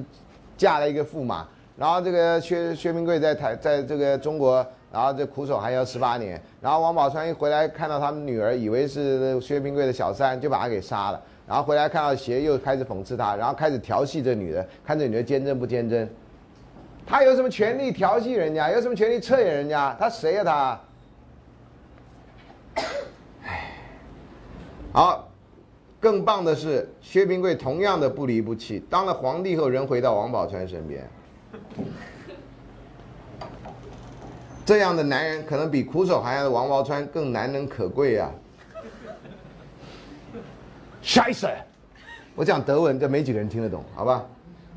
[0.59, 1.49] 嫁了一个驸马，
[1.79, 4.57] 然后这个薛薛平贵在台在这个中国，
[4.93, 11.23] 然后这苦守还要十八年，然后王宝钏一回来看到他们女儿，以为是薛平贵的小三，就把他给杀了。
[11.49, 16.07] 然后回来看到鞋，又开始讽刺他，然后开始调戏这女的，看这女的坚贞不坚贞。
[17.07, 18.71] 他有什么权利调戏人家？
[18.71, 19.97] 有什么权利侧眼人家？
[19.99, 20.81] 他谁呀他？
[23.45, 23.73] 唉，
[24.93, 25.27] 好，
[25.99, 31.09] 更棒的是，薛平贵同样的不离不弃，当了皇帝后仍回到王宝钏身边。
[34.67, 38.31] 这样的男人，可能比苦守寒窑的王宝钏更难能可贵啊。
[41.03, 41.51] Scheiße！
[42.35, 44.27] 我讲德文，这没几个人听得懂，好吧？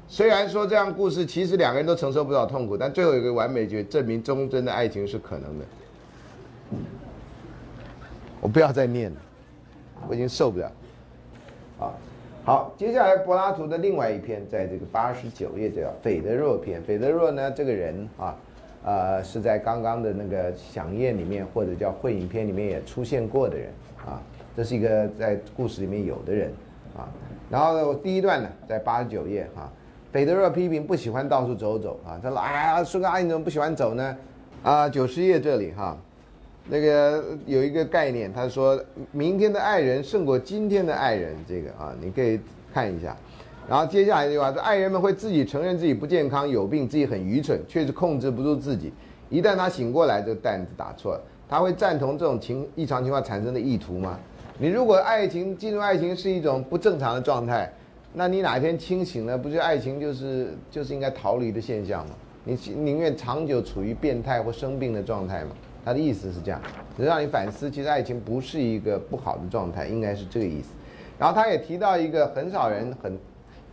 [0.08, 5.66] 虽然说这样故事，其实两个人都承受不了痛苦，但最后有个完美句，证明忠贞的爱情是可能的。
[8.42, 9.18] 我不要再念了，
[10.10, 10.72] 我已经受不了。
[11.80, 11.94] 啊，
[12.44, 16.82] 好，接下来柏拉图的另外一篇，在这个八十九页叫《斐德若篇》。
[16.84, 18.36] 斐德若呢，这个人啊，
[18.84, 23.70] 呃，是在刚刚的那个响宴里面，或者叫会影片里面也出现过的人
[24.06, 24.22] 啊。
[24.56, 26.52] 这是一个在故事里面有的人，
[26.98, 27.08] 啊，
[27.50, 29.72] 然后我第一段呢，在八十九页哈，
[30.12, 34.18] 斐德若批评不喜欢到处走走啊，他说哎呀，苏格拉底怎么不喜欢走呢？
[34.62, 35.98] 啊，九十页这里哈，
[36.70, 38.80] 那个有一个概念，他说
[39.12, 42.40] 明天的爱人胜过今天的爱人，这个啊，你可以
[42.74, 43.16] 看一下。
[43.70, 48.92] 然后接下来一句话说，爱人们会自己承认自己不健康、有病，自己很愚蠢，却是控制不住自己。
[49.30, 54.20] 一旦他醒过来，这个担子打错了，他会赞同这种情异常情况产生的意图吗？
[54.58, 57.72] 你如果爱情进入爱情是一种不正常的状态，
[58.14, 62.16] 那你哪天清醒了，不就爱情就是就是应该逃离的现象吗？
[62.44, 65.52] 你宁愿长久处于变态或生病的状态吗？
[65.84, 66.62] 他的意思是这样，
[66.98, 70.70] 让你反思，其实爱情不是一个不好的状态，应该是这个意思。
[71.18, 73.18] 然后他也提到一个很少人很，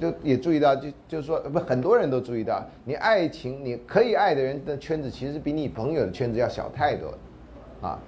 [0.00, 7.12] 就也注意到，就就是说不很多人都注意到，你爱情你可以爱的人的圈子其实比你朋友的圈子要小太多，
[7.86, 7.98] 啊。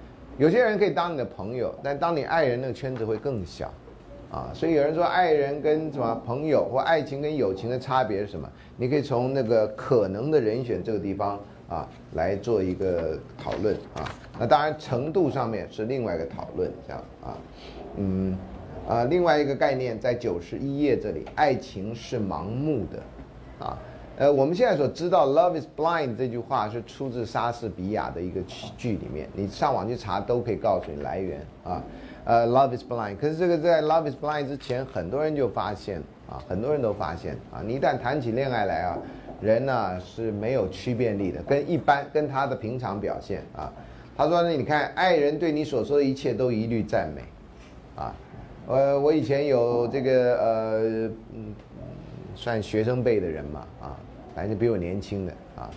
[0.41, 3.71] 有些人可以当你的朋友，但当你爱人那个圈子会更小，
[4.31, 8.49] 啊，所以有人说爱人跟什么朋友或爱情跟友情的差别是什么？
[8.75, 11.39] 你可以从那个可能的人选这个地方
[11.69, 14.01] 啊来做一个讨论啊。
[14.39, 17.37] 那当然程度上面是另外一个讨论，这样啊，
[17.97, 18.35] 嗯，
[18.89, 23.77] 啊，另外一个概念在九十一页这里，爱情是盲目的，啊。
[24.21, 28.39] 呃，我们现在所知道 “love is blind” 这句话是出自莎士比亚的一个
[28.77, 31.81] 剧里面，你上网去查都可以告诉你来源啊。
[32.23, 35.99] 呃，“love is blind”，可是这个在 “love is blind” 之前，很多人就发现
[36.29, 38.95] 啊，很多人都发现啊，你一旦谈起恋爱来啊，
[39.41, 43.73] 人呢是没有区别力的，跟一般跟他的平常表现啊。
[44.15, 47.23] 他说呢，你看，爱人对你所说的一切都一律赞美，
[47.95, 48.13] 啊，
[48.67, 51.55] 呃，我以前有这个呃，嗯，
[52.35, 53.97] 算学生辈的人嘛，啊。
[54.35, 55.69] 反正比我年轻的啊，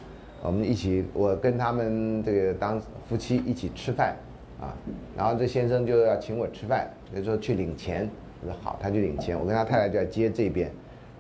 [0.43, 4.17] 我们一起，我跟他们这个当夫妻一起吃饭，
[4.61, 4.75] 啊，
[5.17, 8.09] 然后这先生就要请我吃饭，就说去领钱，
[8.43, 10.71] 我说好，他去领钱，我跟他太太就在街这边，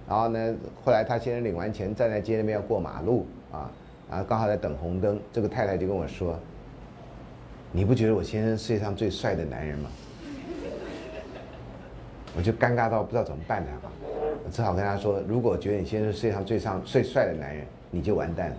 [0.08, 0.54] 然后呢，
[0.84, 3.70] 后来他先生领完钱，站在街那边要过马路，啊，
[4.10, 6.38] 然后刚好在等红灯，这个太太就跟我说，
[7.72, 9.90] 你不觉得我先生世界上最帅的男人吗？
[12.36, 13.92] 我就尴尬到不知道怎么办才好。
[14.44, 18.56] 我只好跟他说：“如果觉得你先生世界上最上最帅的男人，你就完蛋了，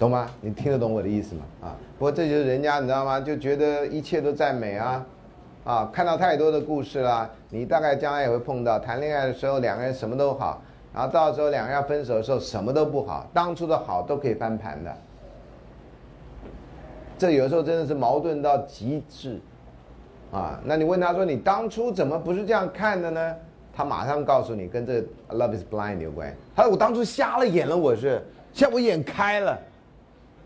[0.00, 0.28] 懂吗？
[0.40, 1.44] 你听得懂我的意思吗？
[1.62, 3.20] 啊，不过这就是人家你知道吗？
[3.20, 5.06] 就觉得一切都赞美啊，
[5.62, 7.30] 啊，看到太多的故事了。
[7.50, 10.60] 你大概将来也会碰到，谈恋爱的时候两个人什么都好，
[10.92, 14.92] 然后到时候两个人要分手的时候什么都不好，当初的好都可以翻盘的，
[17.16, 19.38] 这有时候真的是矛盾到极致，
[20.34, 23.36] 啊，那你问他说你当初怎么不是这样看的呢？
[23.72, 26.34] 他马上告诉你跟这 love is blind 有关。
[26.56, 28.20] 他说我当初瞎了眼了，我是
[28.52, 29.56] 现在我眼开了。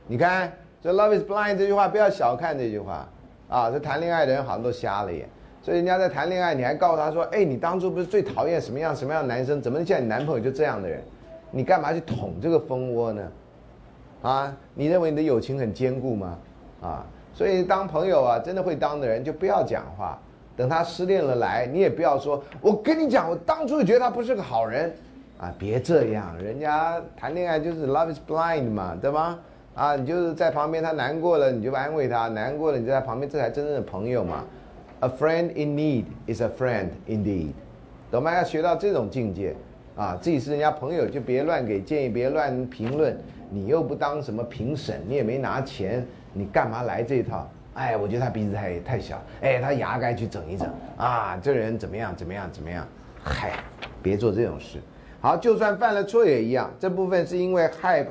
[0.07, 3.09] 你看这 love is blind 这句话不要小看这句话
[3.49, 5.27] 啊，这谈恋爱的人好像都瞎了眼。
[5.63, 9.61] 所以人家在谈恋爱，你还告诉他说，哎，你当初不是最讨厌什么样什么样的男生？
[9.61, 11.03] 怎么现在你男朋友就这样的人？
[11.51, 13.23] 你干嘛去捅这个蜂窝呢？
[14.23, 16.39] 啊，你认为你的友情很坚固吗？
[16.81, 17.07] 啊，
[17.39, 20.19] 所以当朋友啊，真的会当的人就不要讲话。
[20.57, 24.93] 等他失恋了来，你也不要说，我跟你讲，我当初就觉得他不是个好人，
[25.39, 29.39] 啊，别这样，人家谈恋爱就是 love is blind 嘛，对吧？
[29.77, 34.45] 啊，你就是在旁边，他难过了你就安慰他，难过了你就在旁边，这才真正的朋友嘛。
[34.99, 37.53] A friend in need is a friend indeed，
[38.11, 38.35] 懂吗？
[38.35, 39.55] 要学到这种境界，
[39.95, 43.17] 啊，自己是人家朋友就别乱给建议，别乱评论，
[43.49, 47.51] 你又不当什么评审，你也没拿钱，你干嘛来这一套？
[47.75, 52.85] 哎，我觉得他鼻子太太小，哎，他牙该去整一整啊，这人怎么样怎么样怎么样？
[53.23, 53.53] 嗨，
[54.03, 54.81] 别做这种事。
[55.21, 58.11] 好，就算犯了错也一样，这部分是因为害怕，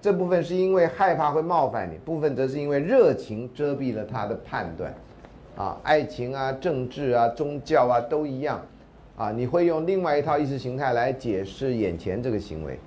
[0.00, 4.94] 这部分是因为害怕会冒犯你，部分则是因为热情遮蔽了他的判断。
[5.56, 8.60] 啊，爱情啊，政治啊，宗教啊，都一样。
[9.16, 12.78] 啊，你会用另外一套意识形态来解释眼前这个行为。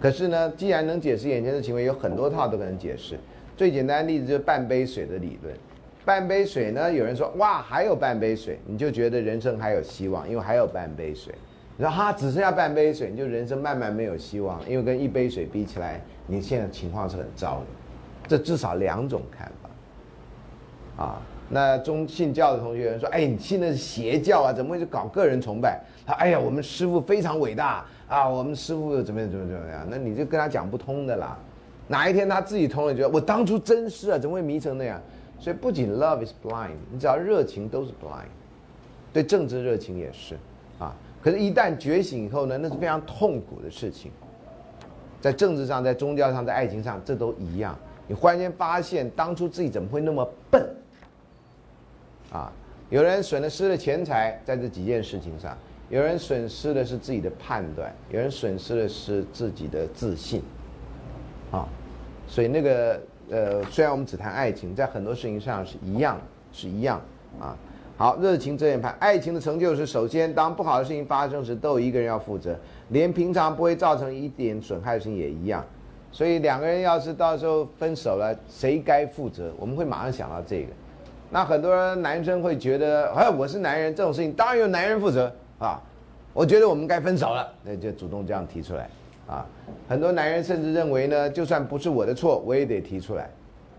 [0.00, 3.18] 可是呢，既然能解释眼前的行为，有很多套都可能解释。
[3.58, 5.52] 最简单的例子就是半杯水的理论，
[6.04, 11.34] 半杯水呢，有人说哇还有半杯水，你就觉得人生还有希望，因为还有半杯水。
[11.76, 17.66] 你说哈只剩下半杯水，你就人生慢慢没有希望，因为跟一杯水比起来，你现在情况是很糟的。
[18.28, 25.80] 这至少两种看法，啊，那中信教的同学说，哎，你信的是邪教啊，怎么会去搞个人崇拜？
[26.06, 29.84] 他哎呀，我们师傅非常伟大啊，我们师傅怎么样怎么怎么样？
[29.90, 31.36] 那你就跟他讲不通的啦。
[31.88, 35.00] 哪一天他自己通了，觉得我当初真是啊，怎么会迷成那样？
[35.40, 38.26] 所以不仅 love is blind，你只要热情都是 blind，
[39.12, 40.36] 对政治热情也是
[40.78, 40.94] 啊。
[41.22, 44.10] 可是，一旦觉醒以后呢，那是非常痛苦的事情。
[45.20, 47.76] 在政治上，在宗教上，在爱情上，这都一样。
[48.06, 50.68] 你忽然间发现，当初自己怎么会那么笨？
[52.32, 52.52] 啊，
[52.90, 55.52] 有人损失了钱财，在这几件事情上；
[55.88, 60.42] 有人损失的是自己的判断；有人损失的是自己的自信。
[61.50, 61.68] 啊。
[62.28, 63.00] 所以那个
[63.30, 66.20] 呃，虽然我们只谈爱情，在很多事情上是一样，
[66.52, 67.00] 是一样
[67.40, 67.56] 啊。
[67.96, 72.56] 好，热情遮掩派，爱情的成就是首先，当不好的事情发生时，都有一个人要负责，
[72.90, 75.64] 连平常不会造成一点损害的事情也一样。
[76.12, 79.52] 所以两个人要是到时候分手了，谁该负责？
[79.58, 80.68] 我们会马上想到这个。
[81.30, 85.82] 那很多男生会觉得，哎，我是男人，这种事情当然由男人负责啊。
[86.32, 88.88] 我觉得我们该分手了，那就主动这样提出来。
[89.28, 89.44] 啊，
[89.86, 93.28] 很多男人甚至认为呢，就算不是我的错，我也得提出来，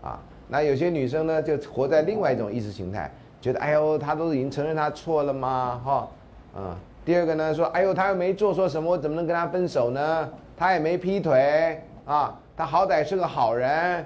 [0.00, 5.80] 啊，那有些女生呢，就活在另外一种意识形态，觉得哎呦，他都已经承认他错了吗？
[5.84, 6.08] 哈，
[6.56, 6.74] 嗯，
[7.04, 10.28] 第二个呢，说哎呦，他又没做错什么，我怎么能跟他分手呢？
[10.56, 14.04] 他也没劈腿，啊，他好歹是个好人，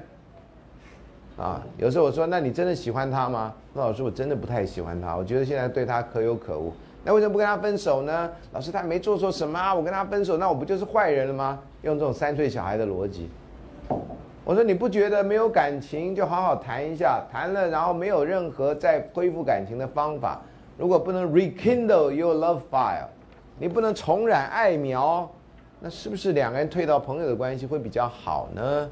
[1.37, 3.53] 啊，有时候我说，那你真的喜欢他吗？
[3.75, 6.73] 那老师，我真的不太喜欢他，我觉得现在对他可有可无。
[7.05, 8.31] 那为什么不跟他分手呢？
[8.53, 9.75] 老师，他没做错什么啊！
[9.75, 11.61] 我跟他分手，那我不就是坏人了吗？
[11.83, 13.29] 用这种三岁小孩的逻辑，
[14.43, 20.41] 我说你不觉得没有感情就好好谈一下，谈了然后没有任何再恢复感情的方法，
[20.79, 23.05] 如果不能 rekindle your love fire，
[23.59, 25.31] 你不能重燃爱苗，
[25.81, 28.91] 那是不是两个人退到朋友的关系会比较好呢？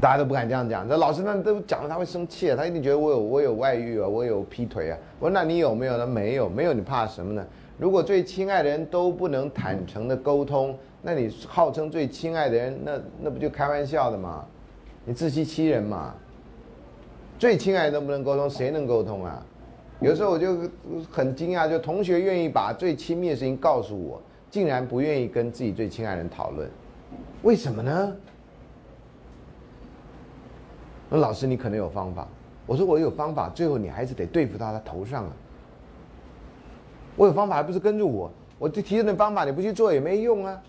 [0.00, 4.98] 大家都不敢这样讲，这老师那都讲了，他会生气啊，他一定觉得我有我有外遇啊，我有劈腿啊。
[5.18, 6.06] 我说那你有没有呢？
[6.06, 7.46] 没有，没有，你怕什么呢？
[7.78, 14.44] 如果最亲爱的人都不能坦诚的沟通，那你号称最亲爱的人，那那不就开玩笑的吗？
[15.04, 16.14] 你自欺欺人嘛。
[17.38, 19.42] 最亲爱的都不能沟通，谁能沟通啊？
[20.00, 20.56] 有时候我就
[21.10, 24.20] 很惊讶，就同学愿意把最亲密的事情告诉我，
[24.50, 26.68] 竟然不愿意跟自己最亲爱的人讨论，
[27.42, 28.16] 为什么呢？
[31.10, 32.26] 那老师，你可能有方法。
[32.66, 35.32] 我说我有方法，最后你还是得对付到他头上啊。
[37.16, 38.30] 我有方法，还不是跟着我？
[38.58, 40.62] 我就提的方法，你不去做也没用啊。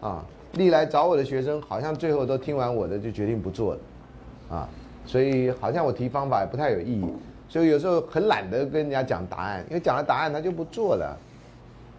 [0.00, 3.80] 啊，历来找我的学生，好像最后都听完我的就决定不做了，
[4.56, 4.68] 啊，
[5.04, 7.04] 所以好像我提方法也不太有意义。
[7.48, 11.18] 所以有时候很懒得跟人家讲答案，因为讲了答案他就不做了。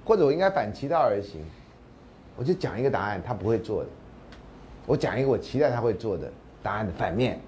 [0.06, 1.42] 或者我应该反其道而行，
[2.38, 3.90] 我就讲一个答案，他不会做的。
[4.86, 6.32] 我讲一个我期待他会做的。
[6.66, 7.40] 答案的反面，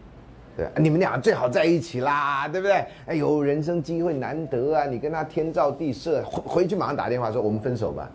[0.56, 2.86] 对，你们俩最好在一起啦，对不对？
[3.08, 4.86] 哎呦，人生机会难得啊！
[4.86, 8.08] 你跟他天造地设，回回去马上打电话说我们分手吧，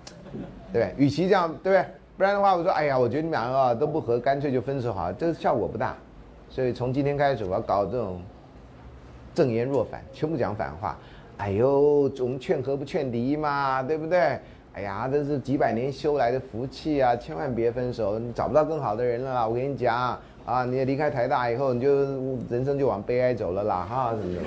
[0.73, 1.85] 对与其这样，对不对？
[2.17, 5.97] 不然的话，我说哎呀，我觉得你们两个啊都不合，干脆就分手好了，这个效果不大
[6.49, 8.23] 所以从今天开始，我要搞这种
[9.35, 10.97] 正言若反，全部讲反话。
[11.39, 14.39] 哎呦，我们劝和不劝离嘛，对不对？
[14.75, 19.47] 哎呀，这是几百年修来的福气啊，千万别分手，你找不到更好的人了。
[19.47, 21.95] 我跟你讲啊，你离开台大以后，你就
[22.51, 24.41] 人生就往悲哀走了啦，哈什么的。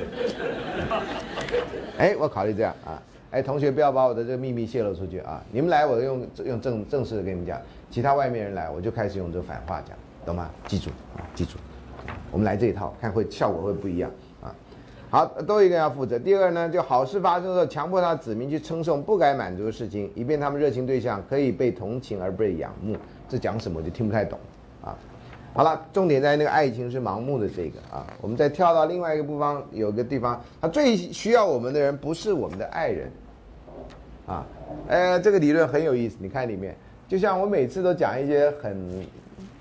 [1.98, 5.42] 哎，我考虑这样啊，哎，同学不要把我的这个秘密泄露出去啊。
[5.52, 7.58] 你们来，我用用正正式的跟你们讲；
[7.90, 10.50] 其他外面人来，我就开始用这反话讲，懂吗？
[10.68, 11.58] 记住啊，记住，
[12.30, 14.12] 我们来这一套，看会效果会不一样
[14.44, 14.54] 啊。
[15.10, 16.20] 好，都一个要负责。
[16.20, 22.98] 第二呢，就好事发生的时候，强迫他子民去称颂不该满足的事情，以便他们热情对象可以被同情而被仰慕。
[23.30, 24.38] 这讲什么我就听不太懂。
[25.56, 28.06] 好了，重点在那个爱情是盲目的这个啊。
[28.20, 33.10] 我们再跳到另外一个地方，有个地方，他最需要我们的人不是我们的爱人
[34.28, 34.46] 啊。
[34.90, 36.18] 呃，这个理论很有意思。
[36.20, 36.76] 你看里面，
[37.08, 39.08] 就像我每次都讲一些很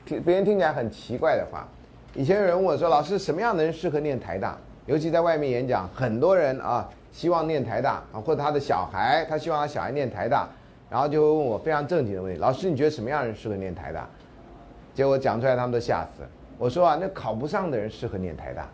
[0.05, 1.65] 听别人听起来很奇怪的话。
[2.13, 10.49] 以前有人问我说：“老师，什么样的人适合念台大？”尤其在外面演讲，很多人啊希望念台大啊，或者他的小孩，他希望他小孩念台大，
[10.91, 14.09] 然后就会问我非常正经的问题：老师，你觉得什么样的人适合念台大？
[14.95, 16.29] 结果讲出来，他们都吓死了。
[16.57, 18.69] 我说啊，那考不上的人适合念台大。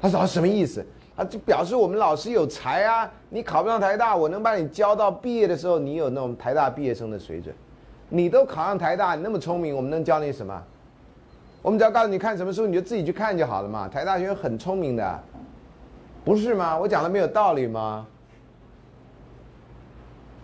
[0.00, 0.84] 他说什么意思？
[1.16, 7.54] 啊，就表示我们老师有才啊，你考不上台大，我能把你教到毕业的时候，你有那种台大毕业生的水准。
[8.08, 10.62] 你都考上台大，你那么聪明，我们能教你什么？
[11.62, 13.88] 我们只要告诉你看什么书，你就自己去看就好了嘛。
[13.88, 15.20] 台大学生很聪明的，
[16.24, 16.78] 不是吗？
[16.78, 18.06] 我讲的没有道理吗？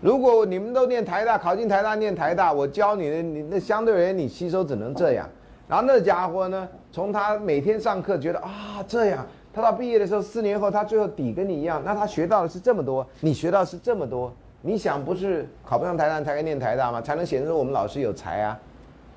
[0.03, 5.25] 如果你们都念台大，考进台大念台大，我教你的，你那相对而言你吸收只能这样。
[5.65, 14.29] 然后那家伙呢，从他每天上课觉得啊这样，他到毕业的时候四年后他最后底跟你一样，那他学到的是这么多，你学到是这么多，
[14.61, 17.01] 你想不是考不上台大才该念台大吗？
[17.01, 18.59] 才能显示我们老师有才啊。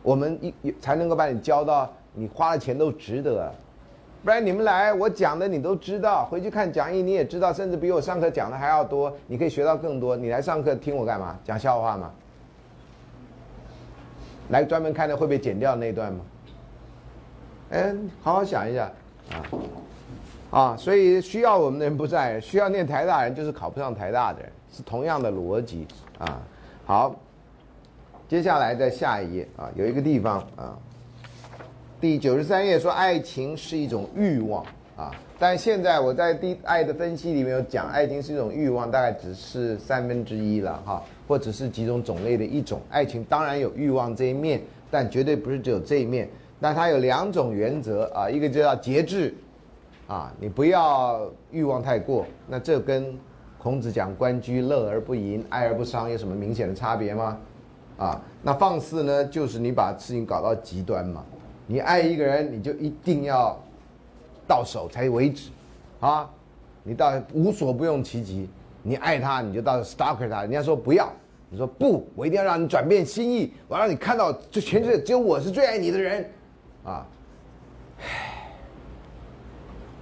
[0.05, 3.53] 我们一才能够把你教到你花的钱都值得，
[4.27, 10.17] 不然你们来我讲的你都知道，回去看讲义你也知道，甚至比我上课讲的还要多，你可以学到更多。
[10.17, 11.39] 你来上课听我干嘛？
[11.45, 12.11] 讲笑话吗？
[14.49, 16.25] 来专门看的会被剪掉那段吗？
[17.71, 18.91] 哎，好好想一下
[19.31, 19.39] 啊
[20.51, 20.77] 啊！
[20.77, 25.87] 所以需要我们的人不在，需要念台大人就是考不上台大的人，是同样的逻辑
[26.19, 26.43] 啊。
[26.85, 27.15] 好。
[28.29, 30.75] 接下来在下一页啊，有一个地方啊，
[32.07, 34.65] 第九十三页说爱情是一种欲望
[34.97, 42.81] 啊，但现在我在第爱的分析里面有讲，爱情是一种欲望，大概只是三分之一了哈，或者是几种种类的一种。
[42.91, 46.29] 爱情当然有欲望这一面，但绝对不是只有这一面。
[46.61, 49.35] 那它有两种原则啊，一个就叫节制
[50.07, 52.25] 啊，你不要欲望太过。
[52.47, 53.19] 那这跟
[53.59, 57.37] 孔子讲“关雎，乐而不淫，爱而不伤”有什么明显的差别吗？
[57.99, 59.25] 啊，那放肆呢？
[59.25, 61.25] 就是你把事情搞到极端嘛。
[61.67, 63.59] 你爱一个人，你就一定要
[64.47, 65.51] 到手才为止，
[66.01, 66.31] 啊，
[66.83, 68.49] 你到无所不用其极。
[68.83, 70.43] 你爱他，你就到 stalker 他。
[70.43, 71.13] 人家说不要，
[71.51, 76.31] 你说不，我一定要让你转变心意，我让你看到，这全世界只有我是最爱你的人，
[76.85, 77.07] 啊，
[77.99, 78.49] 唉，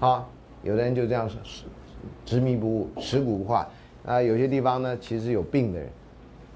[0.00, 0.30] 好，
[0.62, 1.40] 有的人就这样说，
[2.26, 3.66] 执迷不悟，食古不化。
[4.04, 5.88] 啊，有些地方呢，其实有病的人。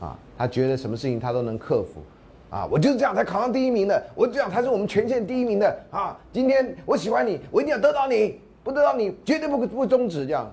[0.00, 2.00] 啊，他觉得什么事情他都能克服，
[2.50, 6.18] 啊，我就是这样才考上第一名的，我这样才是我们全县第一名的啊！
[6.32, 10.50] 今天我喜欢你，我一定要得到你，不得到你绝对不不终止这样。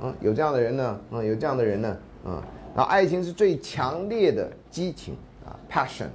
[0.00, 2.42] 嗯，有这样的人呢，嗯，有这样的人呢，嗯，
[2.74, 5.14] 然后爱情是最强烈的激情
[5.44, 6.08] 啊，passion，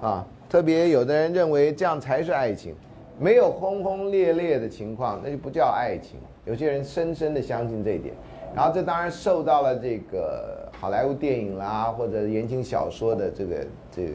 [0.00, 2.74] 啊，特别有的人认为这样才是爱情，
[3.18, 6.20] 没有轰轰烈烈的情况那就不叫爱情。
[6.44, 8.14] 有些人深深的相信这一点。
[8.54, 14.12] 然后这当然受到了这个好莱坞电影啦，或者言情小说的这个这个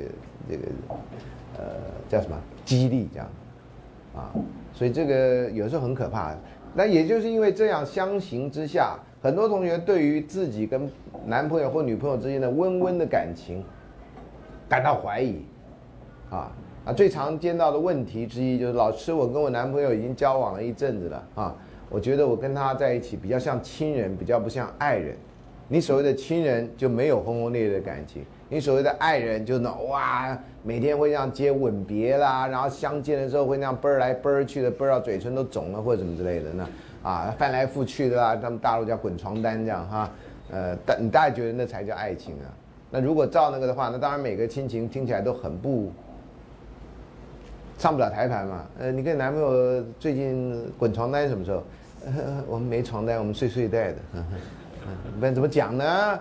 [0.49, 0.63] 这个
[1.57, 1.63] 呃
[2.07, 3.27] 叫什么激励这样，
[4.15, 4.31] 啊，
[4.73, 6.33] 所以这个有时候很可怕。
[6.73, 10.89] 那也就是因为这样相形之下，很多同学对于自己跟
[11.25, 13.61] 男朋友或女朋友之间的温温的感情
[14.69, 15.45] 感到怀疑，
[16.29, 16.49] 啊
[16.85, 21.55] 啊，最常见到的问题之一就是老师，我跟我男朋友已经交往了一阵子了啊。
[21.89, 25.15] 我觉得我跟他在一起比较像亲人，比较不像爱人。
[25.73, 36.69] 你所谓的亲人就没有轰轰烈烈的感情，你所谓的爱人就那哇，每天会这样接吻别啦，然后相见的时候会那样啵儿来啵儿去的，啵儿到嘴唇都肿了或者什么之类的呢？
[37.01, 40.11] 啊，翻来覆去的啦，他们大陆叫滚床单这样哈。
[40.51, 42.53] 呃，大你大概觉得那才叫爱情啊？
[42.91, 45.91] 那如果照那个的话，那当然每个亲情听起来都很不
[47.79, 48.63] 上不了台盘嘛。
[48.79, 51.63] 呃，你跟你男朋友最近滚床单什么时候？
[52.47, 53.97] 我们没床单，我们睡睡袋的。
[55.19, 56.19] 不然怎么讲呢？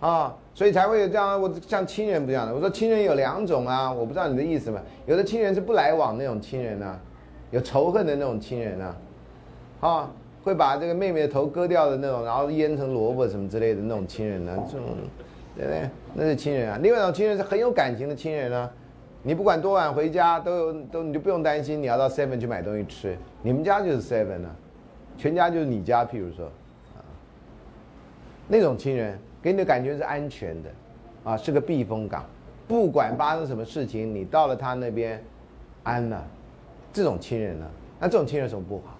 [0.00, 1.40] 啊，所以才会有这样。
[1.42, 4.80] 我像亲人不一样的，我说亲人有两种啊，我不知道你的意思嘛。
[5.06, 7.00] 有的亲人是不来往那种亲人呢，
[7.50, 8.96] 有仇恨的那种亲人呢，
[9.80, 10.08] 啊，
[10.44, 14.86] 会把这个妹妹的头割掉的那种，然后腌成萝卜什么之类的那种亲人呢，这种，
[15.56, 15.90] 对不对？
[16.14, 16.78] 那是亲人啊。
[16.80, 18.70] 另外一种亲人是很有感情的亲人呢，
[19.24, 24.48] 你不管多晚回家，都有都你就不用担心你要到 seven 去买东西吃，你们家就是 seven 呢，
[25.16, 26.48] 全家就是你家，譬如说，
[28.48, 29.16] 那种亲人。
[29.40, 30.70] 给你的感觉是安全的，
[31.22, 32.24] 啊，是个避风港，
[32.66, 35.22] 不管发生什么事情，你到了他那边，
[35.84, 36.26] 安了。
[36.92, 37.64] 这种亲人呢，
[38.00, 38.98] 那这种亲人什么不好？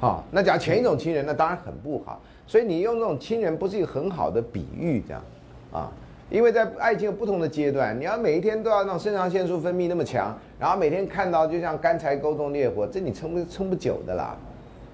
[0.00, 2.18] 好，那讲前一种亲人，那当然很不好。
[2.46, 5.22] 所以你用这种亲人不是一个很好的比喻，这样，
[5.70, 5.92] 啊，
[6.30, 14.34] 因为在爱情有不同的阶段，你要每一天都要让肾上腺素分泌那么强，然后每天看到就像干柴沟通烈火，这你撑不撑不久的啦。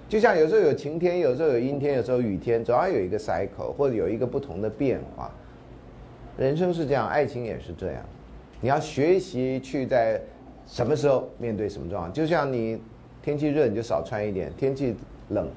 [0.09, 5.31] 就像有时候有晴天，有时候有阴天，有时候雨天，总要有一个 cycle 或者有一个不同的变化。
[6.39, 8.05] 人生是这样，爱情也是这样。
[8.61, 10.21] 你要学习去在
[10.67, 12.13] 什么时候面对什么状况。
[12.13, 12.79] 就像你
[13.21, 14.95] 天气热你就少穿一点，天气
[15.31, 15.49] 冷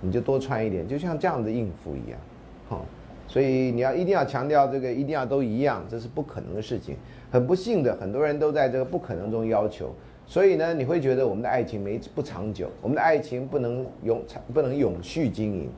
[0.00, 2.20] 你就多穿一点，就像这样子应付一样。
[2.68, 2.86] 好，
[3.26, 6.96] 所以你要一定要强调这个，一定要都一样，这是不可能的事情。
[7.30, 9.92] 很不幸的，很多人都在这个不可能中要求。
[10.30, 15.68] 所以呢，你会觉得我们的爱情没不长久，我们的爱情不能永长，不能永续经营。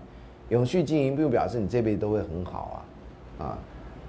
[0.50, 2.84] 永续经营并不表示你这辈子都会很好
[3.38, 3.58] 啊，啊，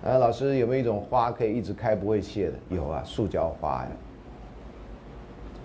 [0.04, 2.56] 呃，老师有没有一种花可以一直开不会谢的？
[2.68, 3.88] 有啊，塑胶花呀。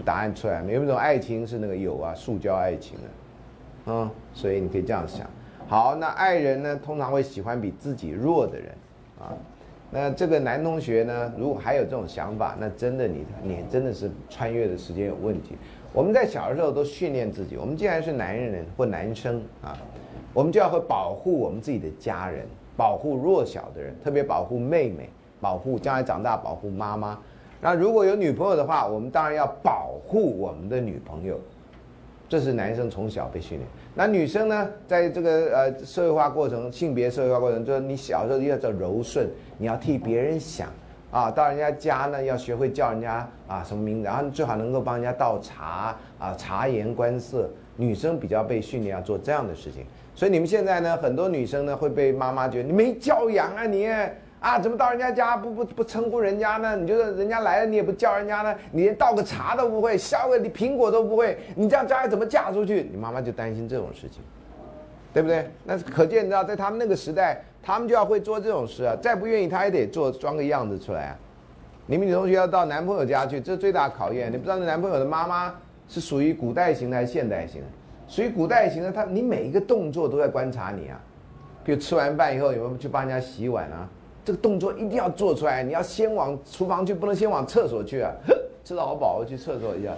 [0.04, 3.10] 答案出来，有没有一种爱情是那个有啊，塑胶爱情啊？
[3.86, 5.26] 嗯，所以你可以这样想。
[5.66, 8.72] 好，那爱人呢，通常会喜欢比自己弱的人，
[9.18, 9.34] 啊。
[9.90, 15.56] 那这个男同学呢，如果还有这种想法，那真的你你真的是穿越的时间有问题。
[15.94, 19.76] 我们在小的时候都训练自己，我们既然是男人或男生啊，
[20.34, 25.08] 我们就要会保护我们自己的家人，保护弱小的人，特别保护妹妹，
[25.40, 27.18] 保护将来长大保护妈妈。
[27.60, 31.40] 那如果有女朋友的话，我们当然要保护我们的女朋友。
[32.28, 33.66] 这是男生从小被训练。
[33.98, 39.28] 那女生呢，在这个呃社会化过程、性别社会化过程，就是你小时候要叫柔顺，
[39.58, 40.68] 你要替别人想
[41.10, 41.32] 啊。
[41.32, 47.50] 到人家家呢，要学会叫人家啊什么名字，然后最好能够帮人家倒茶啊，察言观色。
[47.74, 49.84] 女生比较被训练要做这样的事情，
[50.14, 53.88] 所以你们现在呢，很多女生呢会被妈妈觉得你没教养啊你。
[54.40, 56.76] 啊，怎么到人家家不不不称呼人家呢？
[56.76, 58.54] 你觉得人家来了，你也不叫人家呢？
[58.70, 62.88] 你连倒个茶都不会，削个你苹果都不会，你这样将来怎么嫁出去？
[62.92, 64.22] 你妈妈就担心这种事情，
[65.12, 65.50] 对不对？
[65.64, 68.96] 那可见你知道，在他们那个时代，他们就要会做这种事啊。
[69.02, 71.18] 再不愿意，他也得做装个样子出来啊。
[71.86, 74.30] 你们女同学要到男朋友家去，这是最大考验。
[74.30, 75.52] 你不知道那男朋友的妈妈
[75.88, 77.66] 是属于古代型的还是现代型的？
[78.06, 81.00] 属于古代型的，他你每一个动作都在观察你啊。
[81.64, 83.88] 比如吃完饭以后有没有去帮人家洗碗啊？
[84.28, 88.12] 这个动作一定要做出来，你要先往厨房去，不能先往厕所去啊！
[88.62, 89.90] 吃到饱，我去厕所一下，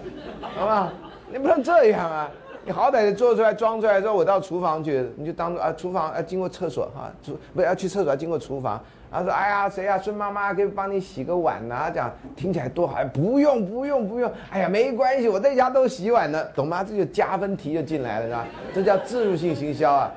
[0.56, 0.92] 好吧？
[1.32, 2.30] 你不能这样啊！
[2.64, 8.80] 你好歹做出来，装出来之后，我到厨房去，你就当做啊，厨房啊，经过厕所哈，厨不要去厕所，要经过厨房。
[9.10, 9.98] 然后说，哎呀，谁呀？
[9.98, 11.90] 孙妈妈可以帮你洗个碗呐？
[11.92, 16.84] 讲听起来多好，不用不用不用，哎呀，没关系，我在家都洗碗呢，懂吗？
[16.84, 18.46] 这就加分题就进来了，是吧？
[18.72, 20.12] 这叫自入性行销啊！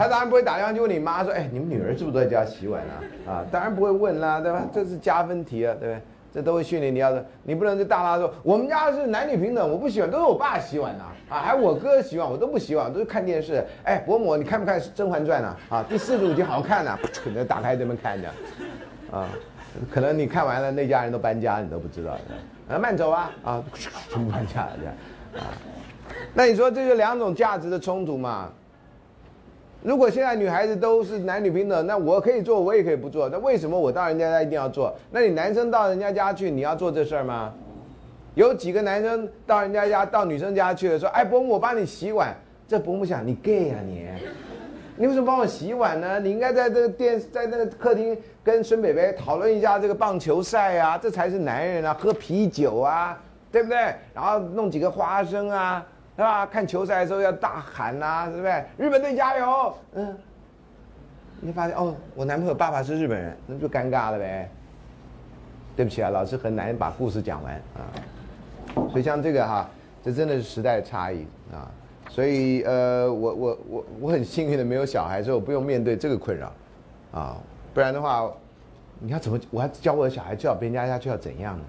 [0.00, 4.62] 他当然不会打电话去问你妈说：“哎，你们女儿是不是都在家洗碗啊？”啊，当然不会问啦，对吧？
[4.72, 6.00] 这是加分题啊，对不对？
[6.32, 13.62] 这都会训练你要的，你不能就大妈说：“我们家是男女平等，我不洗碗，都是我爸洗碗呐。”啊，还有我哥洗碗，我都不洗碗，都是看电视。
[13.84, 15.56] 哎，伯母，你看不看《甄嬛传》呢？
[15.68, 18.28] 啊，第四十五集好看呐，可能打开这么看着，
[19.12, 19.28] 啊，
[19.92, 22.16] 可能你看完了，那家人都搬家，你都不知道。
[22.70, 23.62] 啊，慢走啊，啊，
[24.08, 25.52] 全部搬家了，这样，啊，
[26.32, 28.50] 那你说这就两种价值的冲突嘛？
[29.82, 33.28] 如果现在女孩子都是男女平等，那我可以做，我也可以不做。
[33.30, 34.94] 那为什么我到人家家一定要做？
[35.10, 37.54] 那你男生到人家家去，你要做这事儿吗？
[38.34, 42.34] 有几个男生到人家家、到女生家去了，说：“哎，伯母，我帮你洗碗。”
[42.68, 44.06] 这伯母想：“你 gay 啊你？
[44.96, 46.20] 你为什么帮我洗碗呢？
[46.20, 53.18] 你应该在这个电，在那个客厅跟孙北北讨论一下这个棒球赛啊，这才是男人啊，喝啤酒啊，
[53.50, 53.78] 对不对？
[54.14, 55.84] 然后弄几个花生啊。”
[56.20, 56.44] 是吧？
[56.44, 58.62] 看球赛的时候要大喊呐，对不对？
[58.76, 59.74] 日本队加油！
[59.94, 60.14] 嗯，
[61.40, 64.50] 你发现哦，我男朋友爸爸是日本人，那就尴尬了呗。
[65.74, 67.80] 对不起啊，老师很难把故事讲完啊。
[68.90, 69.66] 所以像这个哈，
[70.04, 71.64] 这真的是时代差异啊。
[72.10, 76.52] 所以呃，我我我我很幸运的没有小孩，所以我不用面对这个困扰
[77.12, 77.38] 啊。
[77.72, 78.30] 不然的话，
[78.98, 79.40] 你要怎么？
[79.50, 81.64] 我还教我的小孩叫别人家家就要怎样呢？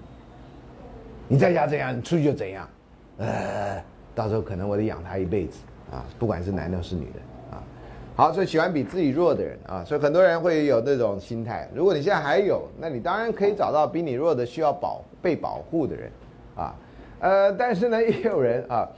[1.26, 2.68] 你在家怎样，你出去就怎样，
[3.16, 3.82] 呃。
[4.14, 5.60] 到时候可能我得养他一辈子
[5.90, 7.62] 啊，不管是男的是女的啊，
[8.14, 11.68] 好，所以喜欢比自己弱的人啊，所以很多人会有这种心态。
[11.74, 16.10] 如果你现在还有，那你当然可以找到比你弱的需要保被保护的人，
[16.56, 16.74] 啊，
[17.20, 18.88] 呃，但是呢， 也有人啊，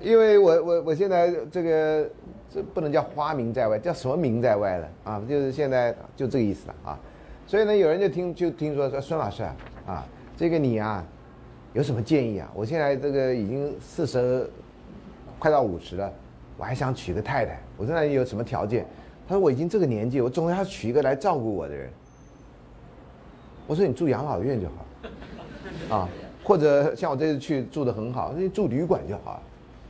[0.00, 2.10] 因为我我我现在这个
[2.48, 5.22] 这不能叫花名在外，叫什么名在外了啊？
[5.28, 6.98] 就是现在就这个意思了啊。
[7.46, 9.42] 所以呢，有人就听就听说说孙老师，
[9.86, 10.06] 啊，
[10.36, 11.04] 这个你啊，
[11.74, 12.50] 有什么建议啊？
[12.54, 14.48] 我现在这个已经四十，
[15.38, 16.12] 快到五十了。
[16.56, 18.84] 我还想娶个太太，我说那你有什么条件？
[19.28, 21.88] 他说我已经这个年纪，我总要娶一个来照顾我的人。
[23.66, 26.08] 我说你住养老院就好，啊，
[26.42, 29.42] 或者像我这次去住的很好，那住旅馆就好，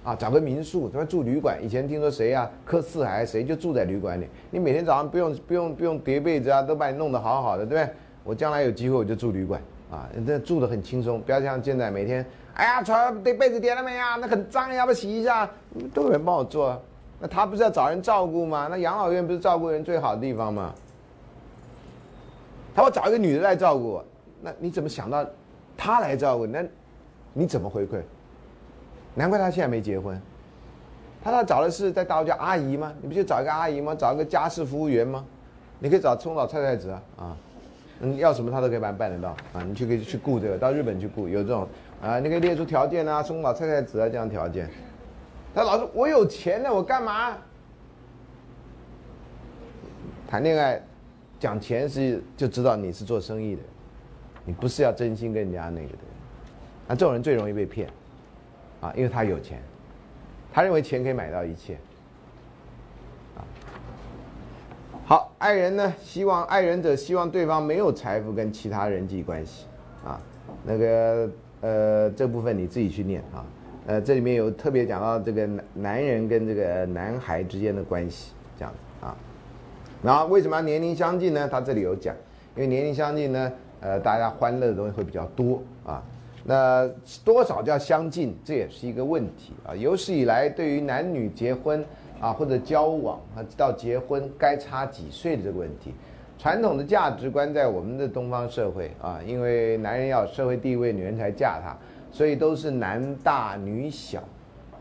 [0.02, 1.59] 啊，找个民宿，他说住旅馆。
[1.64, 7.94] 以前听说谁呀，柯四海谁就住在旅馆里，你每天早上不用不用不用叠被子啊，都把你弄得好好的，对不对？
[8.24, 12.24] 我将来有机会我就住旅馆，啊，这住的很轻松，不要像现在每天。
[12.55, 14.16] 哎呀，床被被子叠了没呀？
[14.20, 15.48] 那很脏，要不要洗一下？
[15.94, 16.81] 都有人帮我做。
[17.20, 18.69] 那他不是要找人照顾吗？
[18.70, 20.74] 那养老院不是照顾人最好的地方吗？
[22.74, 24.01] 他会找一个女的来照顾，
[24.40, 25.24] 那你怎么想到
[25.77, 26.47] 他来照顾？
[26.47, 26.65] 那
[27.32, 28.01] 你怎么回馈？
[29.15, 30.20] 难怪他现在没结婚。
[31.23, 32.93] 他要找的是在大陆叫阿姨吗？
[33.02, 33.94] 你不就找一个阿姨吗？
[33.94, 35.24] 找一个家事服务员吗？
[35.81, 37.36] 你可以找冲老太太子啊啊，
[38.01, 39.62] 你，要什么他都可以办办得到啊。
[39.66, 41.66] 你去可以去雇这个，到日本去雇，有这种。
[42.01, 44.70] 啊，你可以列出条件啊，送老太太子啊，这样条件。
[45.53, 47.37] 他老说：“我有钱了，我干嘛？”
[50.29, 50.81] 谈恋爱
[51.41, 53.62] 讲钱是就知道你是做生意的，
[54.45, 55.99] 你不是要真心跟人家那个的。
[56.87, 57.89] 那这种人最容易被骗，
[58.81, 59.61] 啊，因为他有钱，
[60.53, 61.75] 他认为钱可以买到一切。
[63.37, 63.43] 啊，
[65.09, 69.64] 好，爱人呢，希望爱人者希望对方没有财富跟其他人际关系，
[70.05, 70.20] 啊，
[70.62, 71.26] 那个。
[71.60, 73.44] 呃，这部分你自己去念啊。
[73.86, 79.16] 呃，这里面有特别讲到这个男男人跟这个男孩之间的关系，这样子啊。
[80.02, 81.48] 然后为什么年龄相近呢？
[81.51, 82.14] 他这里有讲，
[82.55, 86.01] 因为年龄相近呢，呃，大家欢乐的东西会比较多啊。
[86.44, 86.89] 那
[87.24, 89.74] 多少叫相近，这也是一个问题啊。
[89.74, 91.85] 有史以来，对于男女结婚
[92.20, 95.93] 啊或者交往啊到结婚该差几岁的这个问题。
[96.39, 101.77] 传统的价值观在我们的东方社会啊，因为男人要社会地位，女人才嫁他，
[102.12, 104.23] 所以都是男大女小。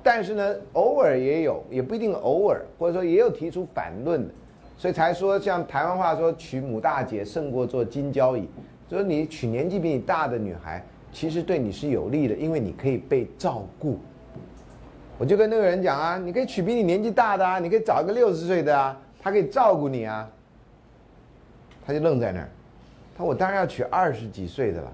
[0.03, 4.33] 但是呢，偶尔也有，也不一定偶尔，或者说也有提出反论的，
[4.77, 8.47] 所以才说像台湾话说娶母大姐胜过做金交椅，
[8.87, 13.97] 就是你娶年纪比你大的女孩，其实对你是有利的，因为你可以被照顾。
[15.17, 20.29] 我就跟那个人讲啊，你可以娶比你年纪大的啊，你可以找一个六十岁的啊，他可以照顾你啊。
[21.85, 22.49] 他就愣在那儿，
[23.17, 24.91] 他说：“我当然要娶二十几岁的了。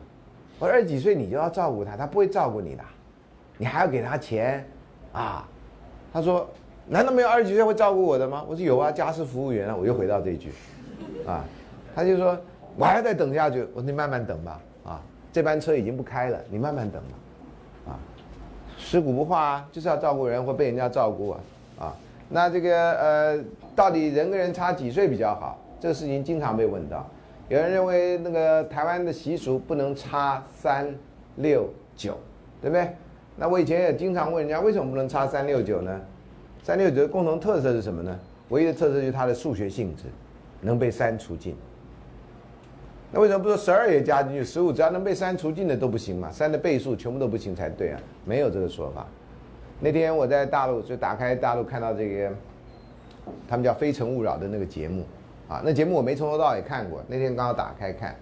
[0.60, 2.84] 我二十几岁你就要照顾他，他不会照顾你的，
[3.58, 4.64] 你还要给他钱，
[5.12, 5.48] 啊？”
[6.14, 6.48] 他说
[6.88, 10.52] ：“难道没有二十几岁会照顾我的吗？”我说：“有啊，家事服务员啊。”我又回到这一句，
[11.26, 11.44] 啊，
[11.96, 12.40] 他就说
[12.78, 15.02] ：“我还要再等下去。”我说：“你慢慢等吧，啊，
[15.32, 17.18] 这班车已经不开了，你慢慢等吧，
[18.94, 21.40] 尸骨不化啊，就是要照顾人或被人家照顾啊，
[21.80, 21.96] 啊，
[22.30, 23.44] 那这个呃，
[23.76, 27.04] 到底人跟人差几岁比较好？”这个事情经常被问到，
[27.50, 30.94] 有人认为那个台湾的习俗不能差三
[31.38, 32.16] 六九，
[32.62, 32.88] 对不对？
[33.36, 36.00] 那我以前也经常问人家，为什么不能差三六九呢？
[36.62, 38.16] 三六九的共同特色是什么呢？
[38.50, 40.04] 唯一的特色就是它的数学性质，
[40.62, 41.58] 能被删除尽。
[43.16, 44.44] 那为什么不说十二也加进去？
[44.44, 46.32] 十五只要能被删除尽的都不行嘛？
[46.32, 48.00] 三的倍数全部都不行才对啊！
[48.26, 49.06] 没有这个说法。
[49.80, 52.32] 那天我在大陆就打开大陆看到这个，
[53.48, 55.04] 他们叫《非诚勿扰》的那个节目。
[55.48, 58.16] 啊，那节目我没从头到尾看过，那天刚好打开看，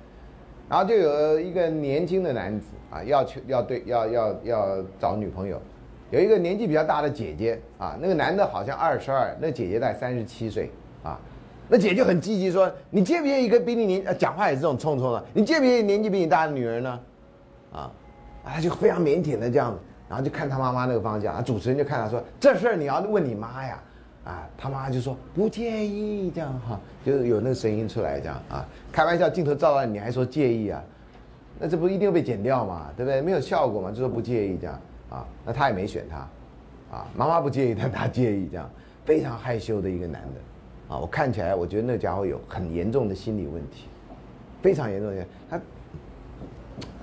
[0.68, 5.62] 然后就有一个年轻的男子啊，要求要对要要要找女朋友，
[6.10, 10.70] 有一个年纪比较大的姐姐啊，那个男的好像二十二，那姐姐在三十七岁，
[11.72, 17.00] 那姐就很积极说，你介不介意一个比你年讲话也是这种冲冲的，你介不介意年纪比你大的女人呢？
[17.72, 17.90] 啊，
[18.44, 19.74] 他就非常腼腆的这样，
[20.10, 23.80] 然后就看他妈妈那个方向，啊，主持人就看他说，这事儿你要问你妈呀。
[24.24, 30.80] 啊，他妈就说不介意这样哈，就是有那个声音出来这样啊，开玩笑，镜头照到你还说介意啊，
[31.58, 33.20] 那这不一定被剪掉嘛，对不对？
[33.20, 34.80] 没有效果嘛，就说不介意这样
[35.10, 36.18] 啊，那他也没选他，
[36.96, 38.70] 啊，妈妈不介意，但他介意这样，
[39.06, 40.40] 非常害羞的一个男的，
[40.92, 43.86] 啊，我看起来我觉得那家伙有很严重的心理问题，
[44.62, 45.58] 非常严重的，他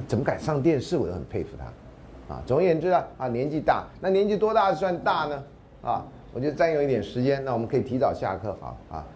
[0.07, 0.99] 怎么敢上电视？
[0.99, 5.43] 我都很佩服他，啊，总而言之啊，啊，年纪大，那年纪多大算大呢？
[5.81, 6.05] 啊？
[6.35, 9.07] 我就占用一点时间，那我们可以提早下课，好啊。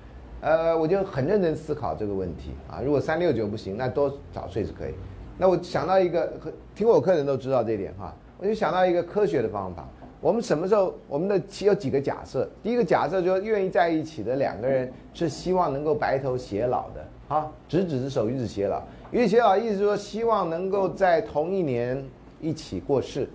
[0.40, 2.80] 呃，我就很认真思考这个问题啊。
[2.82, 4.94] 如果三六九不行，那多早睡是可以。
[5.36, 6.32] 那我想到一个，
[6.74, 8.14] 听我课人都知道这一点哈。
[8.38, 9.86] 我就想到一个科学的方法，
[10.22, 11.34] 我们什么时候我们的
[11.64, 12.48] 有几个假设？
[12.62, 18.80] 第一个假设就是愿意在一起的两个人是希望能够白头偕老的啊，执子之手，与子偕老。
[19.10, 22.00] 与子偕老意思说希望能够在同一年
[22.40, 23.28] 一起过世。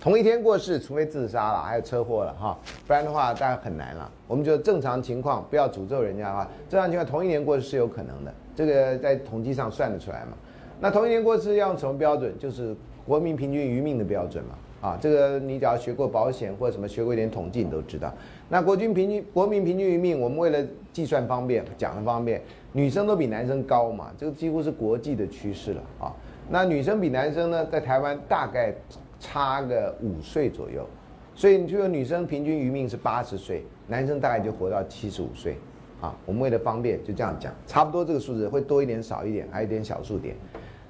[0.00, 2.56] 同一天过世，除非自杀了，还有车祸了哈，
[2.86, 4.10] 不然的话当然很难了。
[4.26, 10.32] 我们就正常情况，不要诅咒人家的话，正常情况同一年过世是有可能的，这个在统计上算得出来嘛。
[10.80, 12.32] 那同一年过世要用什么标准？
[12.38, 12.74] 就是
[13.06, 14.54] 国民平均余命的标准嘛。
[14.80, 18.12] 啊，这个你只要学过保险或者什么学过一点统计，你都知道。
[18.48, 22.40] 那国军平均国民平均余命，我们为了计算方便，讲的方便，
[22.72, 26.14] 女生都比男生高嘛，这个几乎是国际的趋势了啊。
[26.48, 28.74] 那女生比男生呢，在台湾大概。
[29.20, 30.86] 差个五岁左右，
[31.34, 35.56] 所以你就说女生平均余命是八十岁，男生大概就活到七十五岁，
[36.00, 40.36] 啊，我们为了方便就这样讲，差不多这个数字会多一点少一点，还有一点小数点。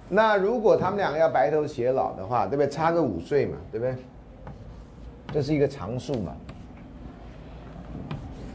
[0.09, 2.69] 那如果他们两个要白头偕老的话，对不对？
[2.69, 3.95] 差个五岁嘛，对不对？
[5.33, 6.35] 这是一个常数嘛。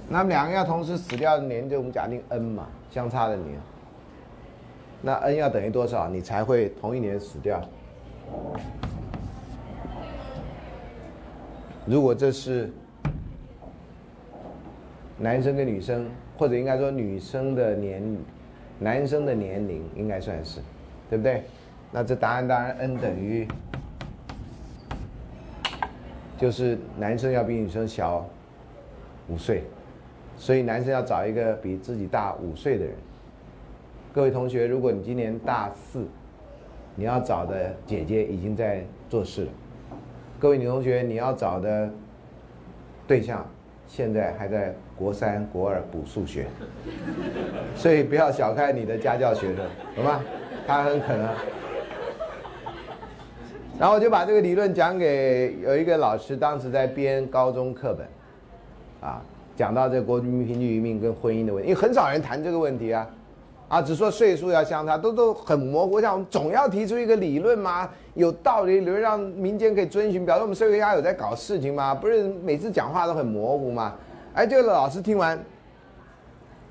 [0.10, 3.60] 那两个要同时死掉的年，就我们假定 n 嘛，相差的年。
[5.02, 7.62] 那 n 要等于多少，你才会同一年死掉？
[11.86, 12.72] 如果这是
[15.20, 18.18] 男生跟女生，或者应该说女生的年，
[18.80, 20.60] 男生的年龄应该算是，
[21.14, 21.44] 对不对？
[21.92, 23.48] 那这答案当然 n 等于，
[26.40, 28.28] 就是男生要比女生小
[29.28, 29.62] 五岁，
[30.36, 32.96] 所以男生要找一个比自己大五岁的人。
[34.12, 36.08] 各位同学，如果你今年大四，
[36.96, 39.52] 你要找的姐姐已经在做事了。
[40.40, 41.88] 各位女同学，你要找的
[43.06, 43.48] 对象
[43.88, 46.48] 现在还在国三、国二补数学，
[47.76, 50.20] 所以不要小看你的家教学生，懂吗？
[50.68, 51.30] 他很可能。
[53.80, 58.08] 然后我就把这个理论讲给有一个老师，当时在编高中课本，
[59.02, 59.22] 啊，
[59.56, 63.08] 讲到这国民平均余命跟婚姻的问题，因为很少人谈这个问题啊。
[63.70, 66.00] 啊，只说岁数要相差，都都很模糊。
[66.00, 67.90] 像我们总要提出一个理论吗？
[68.14, 71.96] 有道理，理论让民间可以遵循，表示我们社会家有在搞事情吗？
[71.96, 73.96] 不是每次讲话都很模糊吗？
[74.36, 75.44] 哎，这个老师听完，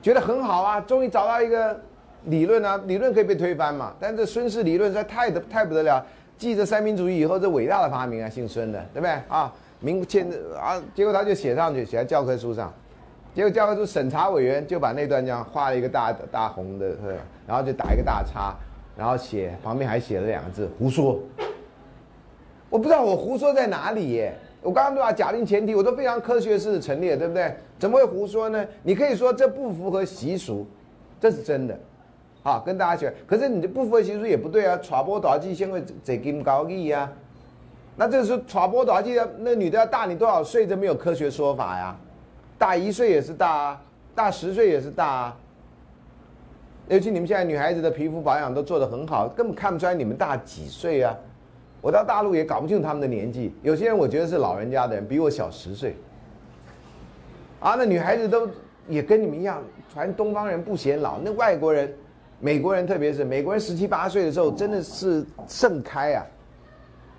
[0.01, 1.81] 觉得很好啊，终于找到一个
[2.27, 3.93] 理论啊，理论可以被推翻嘛？
[3.99, 6.05] 但这孙氏理论实在太的太不得了，
[6.39, 9.53] 继着三民主义以后，这伟大的发明啊，姓孙的，对不对啊？
[9.81, 12.73] 明签啊，结果他就写上去，写在教科书上。
[13.35, 16.95] 结果教科书审查委员就把那段这样画了一个大大红的，
[17.47, 18.55] 然后就打一个大叉，
[18.97, 21.19] 然后写旁边还写了两个字“胡说”。
[22.71, 24.35] 我不知道我胡说在哪里耶？
[24.63, 27.53] 我刚刚都把假定前提我都非常科学式的陈列，对不对？
[27.79, 28.65] 怎么会胡说呢？
[28.83, 30.65] 你可以说这不符合习俗，
[31.21, 31.77] 这是真的，
[32.43, 33.13] 好跟大家讲。
[33.27, 34.77] 可是你的不符合习俗也不对啊！
[34.79, 37.11] 传播多少季先会在金高义啊？
[37.97, 40.67] 那这个时候传播多少季那女的要大你多少岁？
[40.67, 41.97] 这没有科学说法呀。
[42.59, 43.83] 大一岁也是大啊，
[44.15, 45.37] 大十岁也是大啊。
[46.89, 51.17] 尤其你们现在女孩子的皮肤保养都做得很好，根本看不出来你们大几岁啊。
[51.81, 55.97] 我到大陆也搞不清楚他们的年纪，有些人我觉得是老人家的人，比我小十岁。
[57.61, 58.49] 啊，那女孩子都
[58.89, 61.93] 也跟你们一样，反正东方人不显老，那外国人、
[62.43, 66.27] 美国人特别是美国人十七八岁的时候真的是盛开啊。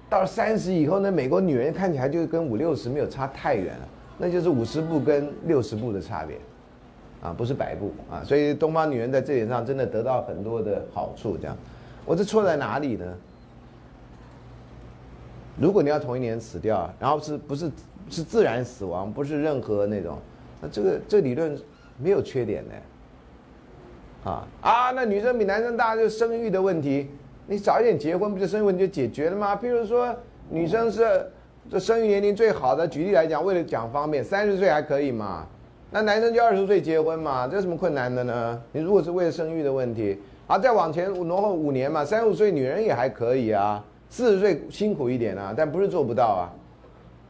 [0.09, 3.87] 到三十以后呢，美国女人看起来就跟五六十没有差太远了。
[4.17, 6.37] 那就是五十步跟六十步的差别，
[7.21, 11.35] 啊，不是百步啊，所以东方女人在这点上真的得到很多的好处。
[11.35, 11.57] 这样，
[12.05, 13.05] 我这错在哪里呢？
[15.57, 17.71] 如果你要同一年死掉，然后是不是
[18.09, 20.19] 是自然死亡，不是任何那种，
[20.61, 21.57] 那这个这理论
[21.97, 22.75] 没有缺点的。
[24.23, 27.09] 啊啊，那女生比男生大就生育的问题，
[27.47, 29.55] 你早一点结婚不就生育问题就解决了吗？
[29.55, 30.15] 譬如说
[30.49, 31.25] 女生是。
[31.71, 35.47] 这生育年龄最好的，举例来讲，为了讲方便，三十岁还可以嘛？
[35.91, 37.47] 那男生就二十岁结婚嘛？
[37.47, 38.61] 这有什么困难的呢？
[38.73, 46.51] 你如果是为了生育的问题，啊，再往前挪后五年嘛，三十五岁女人也还可以啊，四十岁辛苦一点啊，但不是做不到啊。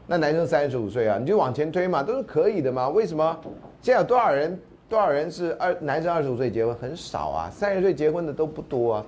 [0.08, 2.88] 那男生三十五岁啊，你就往前推嘛，都是可以的嘛。
[2.88, 3.38] 为什么？
[3.80, 4.58] 现在有多少人？
[4.88, 6.74] 多少人是二男生二十五岁结婚？
[6.76, 9.06] 很少啊，三十岁结婚的都不多啊，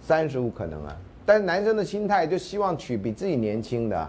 [0.00, 0.96] 三十五可能啊。
[1.26, 4.08] 但是男生的心态就希望娶比自己年轻的。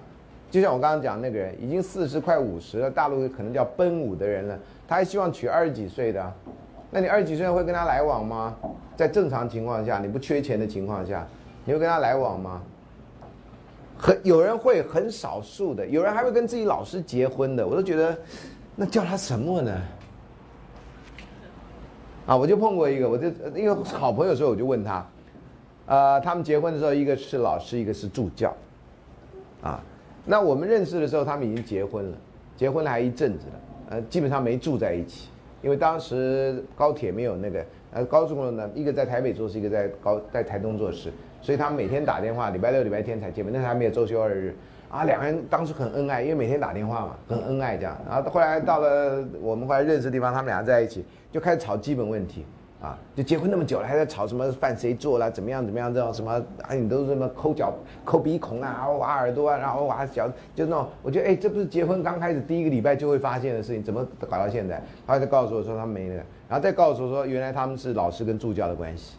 [0.49, 4.57] 就像我刚刚讲那个人，已经四十快五十了，大陆可能叫奔五的人了，
[4.87, 6.33] 他还希望娶二十几岁的，
[6.89, 8.55] 那你二十几岁会跟他来往吗？
[8.95, 11.27] 在正常情况下，你不缺钱的情况下，
[11.65, 12.61] 你会跟他来往吗？
[13.97, 18.17] 很有人会，很少数的，有人还会跟自己老师结婚的，我都觉得，
[18.75, 19.71] 那叫他什么呢？
[22.29, 25.03] 啊，我就碰过一个，我就因为好朋友时候，我就问他，
[25.87, 28.55] 呃，他们结婚的时候，一个是老师，一个是助教，
[29.63, 29.83] 啊。
[30.25, 32.17] 那我们认识的时候，他们已经结婚了，
[32.55, 33.53] 结婚了还一阵子了，
[33.89, 35.29] 呃，基本上没住在一起，
[35.63, 41.11] 因为当时高铁没有那个，呃，高速公路呢，一个在台北做事，一个在高在台东做事，
[41.41, 44.55] 所以他们每天打电话，礼拜六、礼拜天才见面，那时候还没有周休二日。
[44.91, 47.95] 啊，两个人当时很恩爱，因为每天打电话嘛，很恩爱这样。
[48.07, 52.45] 然后后来到了我们后来认识的地方，他们俩在一起就开始吵基本问题，
[52.81, 56.31] 啊，就结婚那么久了还在吵什么饭谁做了，怎么样怎么样这种什么，
[56.61, 57.73] 啊，你都是什么抠脚、
[58.03, 64.81] 抠鼻孔啊，挖耳朵啊，然后挖脚，就那种，我觉得哎，这不是结婚刚开始第一个礼拜就会发现的事情，怎么搞到现在？
[65.05, 69.17] 他就告诉我说他没那个，然后再告诉我说原来他们是老师跟助教的关系，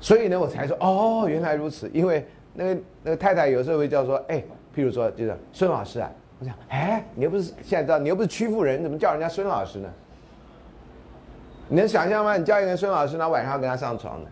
[0.00, 4.42] 所以呢我才说哦原来如此，因为那个那个太太有时候会叫说哎。
[4.74, 6.10] 譬如说，就是孙老师啊，
[6.40, 9.88] 我想，哎，你又不是现在知道，你又不是屈服人，怎么叫人家孙老师呢？
[11.68, 12.36] 你能想象吗？
[12.36, 14.30] 你叫一个孙老师，那晚上跟他上床的，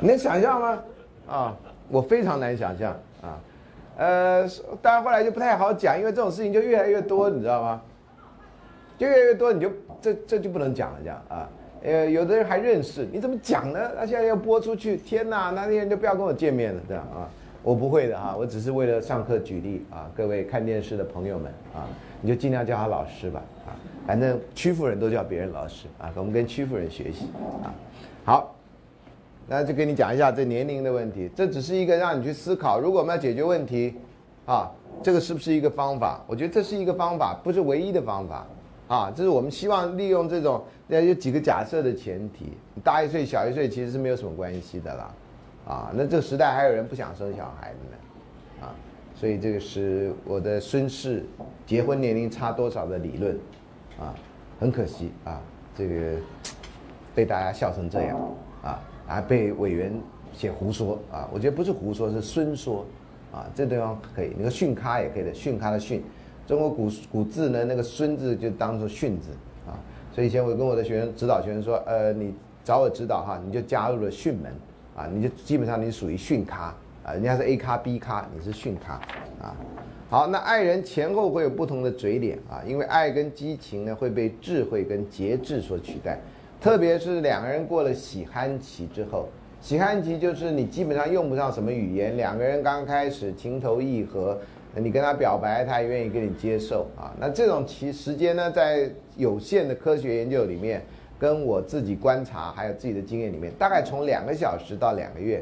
[0.00, 0.78] 你能想象吗？
[1.26, 1.56] 啊，
[1.88, 2.92] 我非常难想象
[3.22, 3.40] 啊。
[3.96, 4.46] 呃，
[4.82, 7.80] 当然后来就不太好讲，因为这种事情就越来越多，你知道吗？
[8.98, 9.70] 就越来越多，你就
[10.00, 11.48] 这这就不能讲了，这样啊。
[11.82, 13.90] 呃，有的人还认识，你怎么讲呢？
[13.96, 17.28] 那现在要播出去，天哪，那些人就不要跟我见面了，这样啊？
[17.62, 20.10] 我不会的啊，我只是为了上课举例啊。
[20.14, 21.88] 各位看电视的朋友们啊，
[22.20, 23.42] 你就尽量叫他老师吧，
[24.06, 27.26] 反正屈服人都叫别人老师啊，我们跟屈服人学习
[27.62, 27.72] 啊。
[28.24, 28.54] 好，
[29.46, 33.94] 那就跟你讲一下这年龄的问题，这只是一个让你去思考，如果我们要解决问题
[34.46, 34.70] 啊，
[35.02, 36.22] 这个是不是一个方法？
[36.26, 38.46] 我觉得这是一个方法，不是唯一的方法。
[38.86, 42.52] 啊，这是我们希望利用这种，要有几个假设的前提，
[42.82, 45.14] 大一岁小一岁其实是没有什么关系的啦，
[45.66, 48.76] 啊，那这个时代还有人不想生小孩的呢，啊，
[49.14, 51.24] 所以这个是我的孙氏
[51.64, 53.38] 结婚年龄差多少的理论，
[53.98, 54.14] 啊，
[54.58, 55.40] 很可惜啊，
[55.76, 56.16] 这个
[57.14, 58.18] 被大家笑成这样，
[58.62, 59.92] 啊，还被委员
[60.32, 62.84] 写胡说啊，我觉得不是胡说，是孙说，
[63.32, 66.02] 啊，这地方可以，那个训咖也可以的，训咖的训。
[66.46, 69.30] 中国古古字呢，那个“孙”字就当做“训”字
[69.66, 69.72] 啊，
[70.12, 74.52] 所以以前我跟我的学生指导学生说，呃，你找我指导哈，你就加入了训门
[74.94, 79.00] 啊，你就基本上你属于训咖啊，人家是 A 咖 B 咖，你是训咖
[79.40, 79.56] 啊。
[80.08, 86.18] 好，那爱人前后会有不同的嘴脸啊，因为爱跟激情呢会被智慧跟节制所取代，
[86.60, 89.28] 特别是两个人过了喜憨期之后，
[89.60, 94.38] 喜憨期就是你基本上用不上什么语言，两个人刚开始情投意合。
[94.76, 97.14] 你跟他表白，他也愿意跟你接受啊。
[97.20, 100.82] 那这种其时间呢，在有限的科学研究里面，
[101.16, 105.40] 跟我自己观察还有自己的经验里面，大概从两个小时到两个月，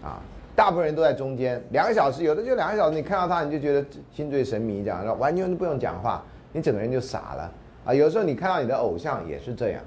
[0.00, 0.22] 啊，
[0.60, 1.58] 大部分人都在中间。
[1.70, 3.82] 两个小时，有的就两个小时，你看到他你就觉得
[4.12, 6.22] 心醉神迷这样，完全都不用讲话，
[6.52, 7.52] 你整个人就傻了
[7.86, 7.94] 啊。
[7.94, 9.82] 有时候你看到你的偶像也是这样，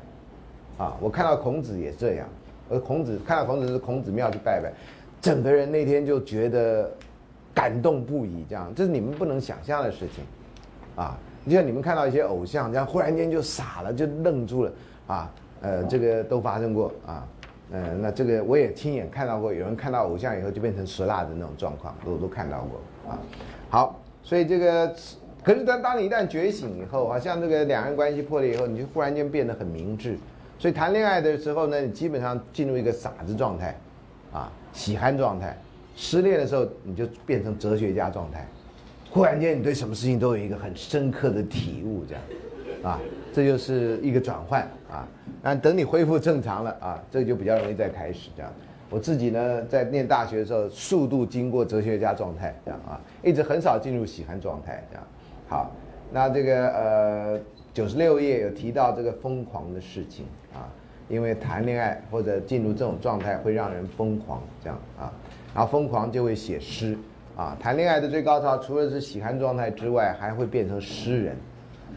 [0.80, 2.28] 啊，我看到孔子也这样，
[2.72, 4.74] 而孔子看到孔子是孔子庙去拜拜，
[5.22, 6.90] 整个人那天就觉得。
[7.56, 10.24] 感动不已，这样这是你们不能想象的事情，
[10.96, 11.16] 啊！
[11.46, 14.72] 就像你们看到一些偶像，这样忽然间就傻了，就愣住了，
[15.06, 15.32] 啊，
[15.62, 17.28] 呃，这个都发生过啊，
[17.74, 23.18] 呃，那这个我也亲眼看到过，有人看到偶像以后就变成石蜡的那种状况，都都看到过啊。
[23.68, 24.96] 好，所以这个，
[25.44, 30.16] 可是当当你一旦觉醒以后，好像这个两人关系破裂以后，你就忽然间变得很明智，
[30.60, 33.76] 所以谈恋爱的时候呢，你基本上进入一个傻子状态，
[34.32, 35.58] 啊，喜憨状态。
[35.96, 38.48] 失恋的时候，你就变成哲学家状态，
[39.12, 42.24] 忽然间你对什么事情都有一个很深刻的体悟，这样，
[42.84, 43.00] 啊，
[43.34, 45.08] 这就是一个转换啊。
[45.42, 48.52] 那等你恢复正常了啊，这就比较容易再开始这样。
[48.90, 55.04] 我自己呢，在念大学的时候，速度经过哲学家状态这样啊，一直很少进入喜欢状态这样。
[55.48, 55.72] 好，
[56.12, 57.40] 那这个呃
[57.74, 60.70] 九十六页有提到这个疯狂的事情啊，
[61.10, 65.12] 因为谈恋爱或者进入这种状态会让人疯狂这样啊。
[65.56, 66.96] 然后疯狂就会写诗，
[67.36, 71.36] 啊，谈恋爱的最高潮除了是喜欢状态之外，还会变成诗人，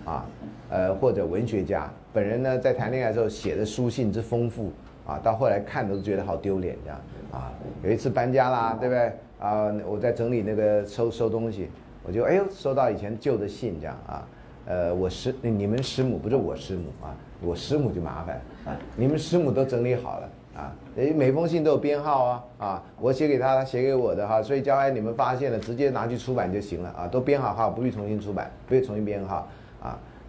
[0.05, 0.27] 啊，
[0.71, 1.91] 呃或者文学家。
[2.13, 4.73] 本人呢在谈恋爱的时候写的书信之丰富，
[5.07, 7.53] 啊，到后来看都觉得好丢脸这样，啊，
[7.83, 9.13] 有一次搬家啦，对不对？
[9.39, 11.69] 啊，我在整理那个收收东西，
[12.03, 14.29] 我就哎呦收到以前旧的信这样啊，
[14.67, 20.29] 呃，我师你们师母不是我师母啊，我师母就麻烦啊，你们师母都整理好了。
[20.57, 29.47] 啊，诶，每封信都有编号啊，啊，我写给他，他写给我的哈，所以将来你们发现了，直接拿去出版就行了啊，都编好号，不必重新出版，不必重新编号，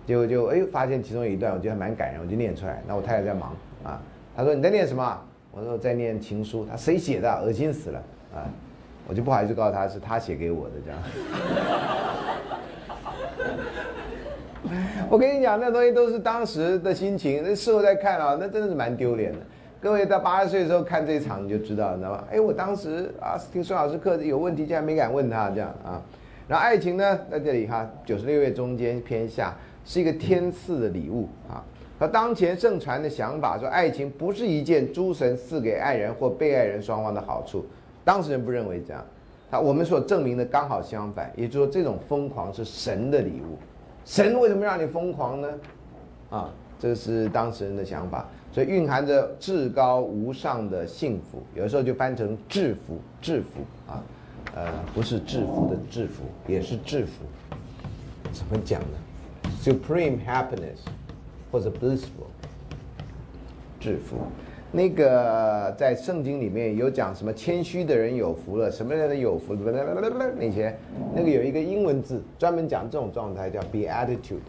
[0.08, 2.82] 就就哎，发现其中有一段，我觉得蛮感人，我就念出来。
[2.88, 3.54] 那我太太在忙
[3.84, 4.02] 啊，
[4.36, 5.22] 她说你在念什么？
[5.52, 6.66] 我说我在念情书。
[6.66, 7.30] 她谁写的？
[7.44, 8.02] 恶心死了
[8.34, 8.48] 啊！
[9.08, 11.00] 我就不好意思告诉她是她写给我的这样。
[15.10, 19.40] 我跟你讲，那东西都是当时的心情，那事后再看啊，那真的是蛮丢脸的。
[19.80, 22.24] 各位到八十岁的时候看这一场你就知道，你知道吗？
[22.32, 26.02] 哎，我当时啊听孙老师课有问题，竟然没敢问他这样啊。
[26.48, 29.56] 然后爱情呢，在这里哈，九十六页中间偏下
[29.88, 31.64] 是一个天赐的礼物啊。
[31.98, 37.66] 和当前盛传的想法说，爱情不是一件诸神赐给爱人或被爱人双方的好处，
[38.06, 39.04] 当事人不认为这样。
[39.50, 43.58] 他我们所证明的刚好相反，也就是说，这种疯狂是神的礼物。
[44.06, 45.50] 神为什么让你疯狂呢？
[46.30, 51.42] 啊，这是当事人的想法，所以蕴含着至高无上的幸福。
[51.56, 54.04] 有的时候就翻成制服，制服啊，
[54.54, 57.24] 呃，不是制服的制服，也是制服。
[58.32, 58.98] 怎么讲呢
[59.62, 60.80] ？Supreme happiness。
[61.50, 62.28] 或者 blissful，
[63.80, 64.18] 致富，
[64.70, 70.78] 那个在圣经里面有讲什么谦虚的人有福了，什么人有福，那些
[71.16, 74.44] 那个有一个英文字专门讲这种状态叫 beatitude，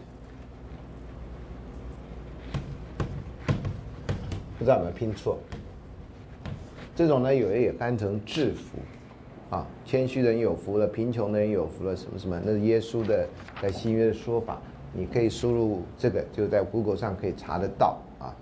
[4.57, 5.39] 不知道有没有拼错？
[6.97, 8.77] 这种呢，有的也翻成制服，
[9.55, 13.25] 啊，谦虚的人有福了，贫穷的人有福了，什么什么，那是耶稣的
[13.61, 14.61] 在新约的说法。
[14.93, 18.33] 你可以输入这个，就在 Google 上可以查得到啊。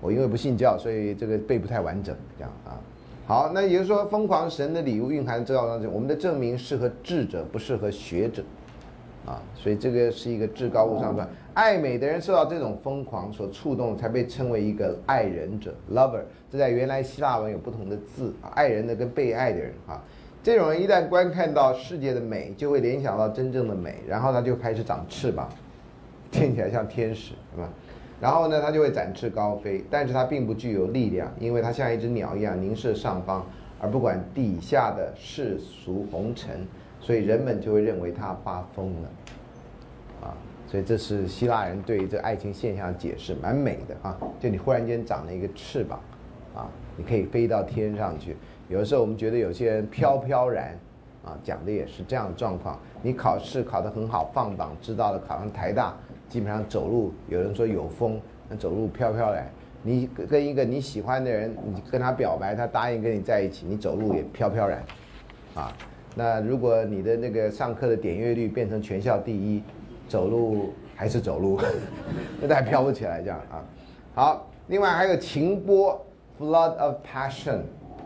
[0.00, 2.78] 我因为不信教，所以这个背不太完整，这样啊。
[3.26, 8.42] 好，那也就是说，疯狂神的礼物蕴含这道当中，我们的证明适合智者，不适合学者
[9.24, 9.40] 啊。
[9.54, 16.22] 所以这个是一个至高无上的爱美的人受到这种疯狂所触动，才被称为一个爱人者 （lover）。
[16.50, 20.02] 这在原来希腊文有不同的字，啊爱人的跟被爱的人啊。
[20.42, 25.48] 这种人一旦观看到世界的美，就会联想到真正的美，然后他就开始长翅膀。
[26.30, 27.68] 听起来像天使，是吧？
[28.20, 33.44] 然后呢，它就会展翅高飞，但是它并不具有力量，因为它像一只鸟一样凝视上方，
[33.80, 36.66] 而不管底下的世俗红尘，
[37.00, 39.08] 所以人们就会认为它发疯了，
[40.22, 40.36] 啊，
[40.66, 44.14] 所以这是希腊人对于这爱情现象的解释，蛮美的啊。
[44.38, 45.98] 就你忽然间长了一个翅膀，
[46.54, 48.36] 啊，你可以飞到天上去。
[48.68, 50.78] 有的时候我们觉得有些人飘飘然，
[51.24, 52.78] 啊，讲的也是这样的状况。
[53.00, 55.96] 你考试考得很好，放榜知道了，考上台大。
[56.30, 59.46] 基本上走路，有人说有风，那走路飘飘然。
[59.82, 64.82] 你跟一个你喜欢的人，你跟他表白，他答应跟你在一起，你走路也飘飘然，
[65.54, 65.72] 啊。
[66.14, 69.62] 那如果你的那个上课的点阅率变成全校第一，
[70.08, 71.58] 走路还是走路，
[72.40, 73.64] 那还飘不起来这样啊。
[74.14, 76.00] 好，另外还有情波
[76.38, 77.60] ，flood of passion，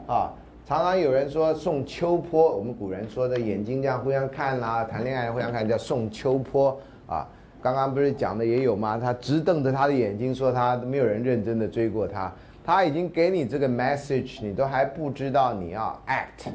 [0.06, 0.32] 啊，
[0.64, 7.28] 常常有人说送秋波，我们古人说的眼睛这样互相看啦，谈恋爱互相看叫送秋波啊。
[7.64, 8.98] 刚刚不是讲的也有吗？
[8.98, 12.30] 他直瞪着他的眼睛说他没有人认真的追过他，
[12.62, 16.50] 他已经给你这个 message，你都还不知道你要 act，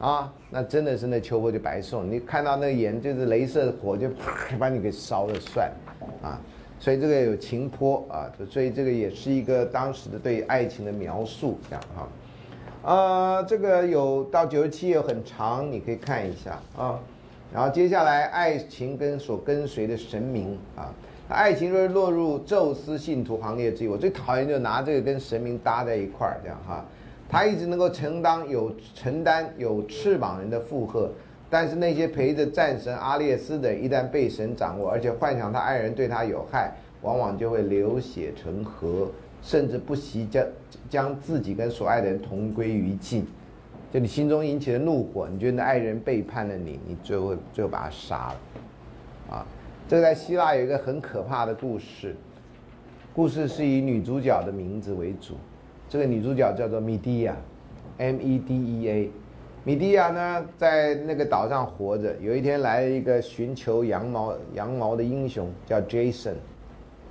[0.00, 2.10] 啊，那真的是那秋波就白送。
[2.10, 4.08] 你看到那眼就是镭射的火就
[4.58, 5.70] 把你给烧了算，
[6.22, 6.40] 啊，
[6.78, 12.08] 所以这个有情坡啊，所以这个也是一个当时的对爱情的描述，这样哈，
[12.84, 16.98] 呃，这个有到九十七页很长，你可以看一下啊。
[17.52, 20.94] 然后接下来，爱情跟所跟随的神明啊，
[21.28, 26.84] 爱情若是落入宙斯信徒行列之一，我最讨厌就拿这个跟神明搭在一块儿，这样哈。
[27.28, 31.10] 他一直能够承担有承担有翅膀人的负荷，
[31.48, 36.72] 但是那些陪着战神阿列斯的，一旦被神掌握，而且幻想他爱人对他有害，
[37.02, 39.08] 往往就会流血成河，
[39.42, 40.46] 甚至不惜将
[40.88, 43.26] 将自己跟所爱的人同归于尽。
[43.92, 49.46] 就你心中引起的怒火，你觉得你爱人背叛了你，你最后最后把他杀了，啊，
[49.88, 52.14] 这个在希腊有一个很可怕的故事，
[53.12, 55.34] 故事是以女主角的名字为主，
[55.88, 57.34] 这个女主角叫做米蒂亚
[57.98, 59.10] ，M E D E A，
[59.64, 66.34] 米蒂亚呢在那个岛上活着，有一天来了一个寻求羊毛羊毛的英雄叫 Jason，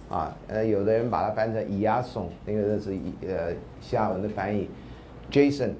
[0.09, 2.97] 啊，呃，有的人把它翻成伊亚松，那个是
[3.27, 3.51] 呃
[3.81, 4.69] 希腊文的翻译
[5.29, 5.71] ，Jason。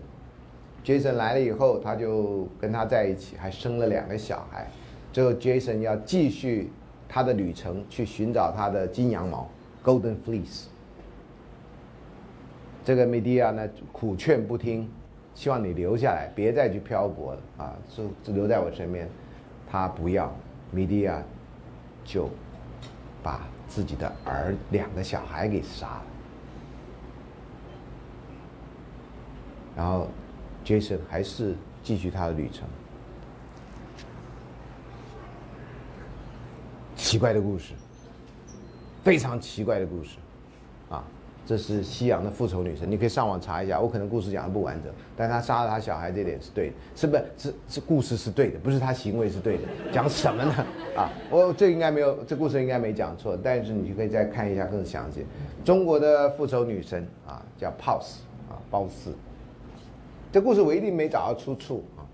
[0.90, 4.68] Jason 来了以后，他就跟他在一起，还生了两个小孩。
[5.14, 6.72] 最后，Jason 要继续
[7.07, 9.48] 他的旅程，去寻找他的金羊毛
[9.84, 10.64] （Golden Fleece）。
[12.84, 14.90] 这个 Media 呢，苦劝不听，
[15.36, 17.78] 希望你留下来，别再去漂泊了啊，
[18.24, 19.07] 就留在我身边。
[19.70, 20.34] 他不要
[20.74, 21.22] ，Media
[22.03, 22.28] 就
[23.22, 26.03] 把自己的儿两个小孩给杀了，
[29.78, 30.07] 然后。
[30.65, 32.68] Jason 还是继续他的旅程。
[36.95, 37.73] 奇怪的故事，
[39.03, 40.18] 非常奇怪的故事，
[40.90, 41.03] 啊，
[41.44, 43.80] 这是西洋的复仇女神，你可以上网查一下。
[43.80, 47.23] 我可能故事讲的不完整，但他杀了他小孩这点是对的，是不是？
[47.38, 49.64] 是是故事是对的，不是他行为是对的。
[49.91, 50.53] 讲什么呢？
[50.95, 53.36] 啊，我这应该没有，这故事应该没讲错。
[53.41, 55.26] 但是你就可以再看一下更详细。
[55.65, 58.18] 中国的复仇女神啊，叫 Pose
[58.49, 59.15] 啊，褒姒。
[60.31, 62.06] 这故事我一定没找到出处啊。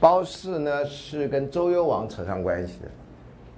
[0.00, 2.88] 褒姒呢是跟周幽王扯上关系的。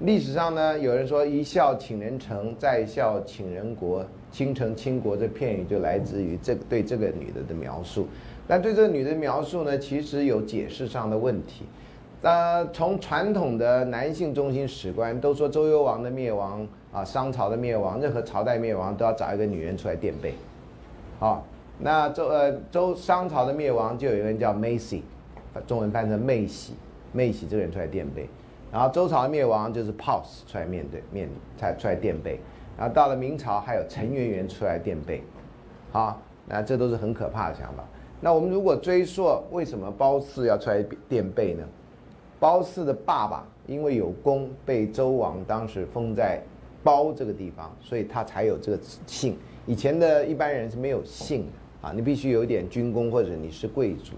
[0.01, 8.06] 历史上呢，有人说“一笑倾人城，再笑倾人国，倾城倾国”这片语就来自于这个对这个女的的描述。
[8.47, 11.64] 但对这个女的描述呢，其实有解释上的问题。
[12.20, 20.35] 呃，从传统的男性中心史观都说，周幽王的灭亡啊，商朝的灭亡，任何朝代灭亡都要找一个女人出来垫背。
[21.19, 21.44] 好，
[21.78, 25.01] 那周呃周商朝的灭亡就有一个人叫 Macy，
[25.66, 26.74] 中文翻成妹喜，
[27.12, 28.28] 妹喜这个人出来垫背。
[28.70, 31.28] 然后周朝的灭亡就是 Pos 出来面对面
[31.59, 32.39] 才出来垫背，
[32.78, 35.23] 然后到了明朝还有陈圆圆出来垫背，
[35.93, 37.85] 好，那这都是很可怕的想法。
[38.20, 41.64] 那我们如果追溯为什么褒姒要出来垫背呢？
[42.40, 46.40] 褒姒的爸爸因为有功，被周王当时封在
[46.82, 49.36] 包这个地方，所以他才有这个姓。
[49.66, 54.14] 以前的一般人是没有姓的啊，你必须有一点军功或者你是贵族。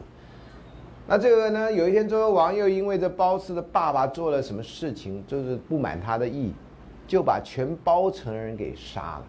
[1.07, 1.71] 那这个呢？
[1.71, 6.51] 有一天，周幽王又因为这褒姒的爸爸做了什么事情，就是不满他的意，
[7.07, 9.25] 就把全褒城人给杀了。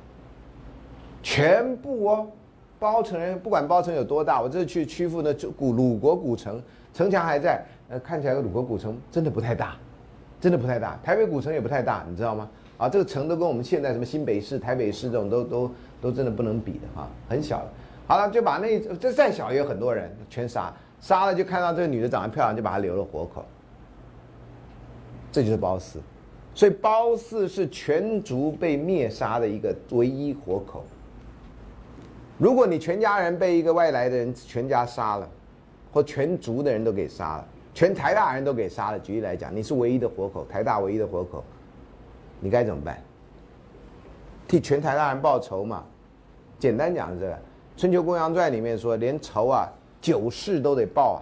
[1.21, 2.27] 全部哦，
[2.79, 6.63] 褒城人不管褒城有多大，我这次去曲阜的古鲁国古城，
[6.93, 9.75] 城墙还在，呃，看起来鲁国古城真的不太大，
[10.39, 10.97] 真的不太大。
[11.03, 12.49] 台北古城也不太大，你知道吗？
[12.77, 15.71] 啊，这个城都跟我们现在什么新北市、台北市这种都都
[16.01, 17.65] 都真的不能比的哈，很小。
[18.07, 20.73] 好了，就把那这再小也有很多人全杀。
[21.01, 23.45] 杀了就看到这个女的长得漂亮，就把她留了活口。
[25.31, 25.99] 这就是褒姒，
[26.53, 30.83] 所以褒姒是全族被灭杀的一个唯一活口。
[32.37, 35.29] 如果你全家人被一个外来的人全家杀了，
[35.91, 41.43] 或全族的人都给杀了，全台大人都给杀了，举例来讲，你是唯一的活口，台大唯一的活口，
[42.39, 43.01] 你该怎么办？
[44.47, 45.83] 替全台大人报仇嘛？
[46.59, 47.33] 简单讲是这个，
[47.75, 49.67] 《春秋公羊传》里面说，连仇啊。
[50.01, 51.19] 九世都得报啊，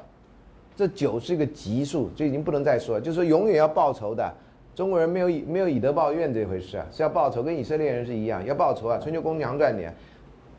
[0.75, 4.29] 这九是一个级数，就已经不能再说，就是永远要报仇的。
[4.75, 8.97] 中国人没有以没有以德报怨这回事啊，是要报仇，跟以色列人是一样，要报仇啊。
[8.97, 9.87] 春秋公羊传里，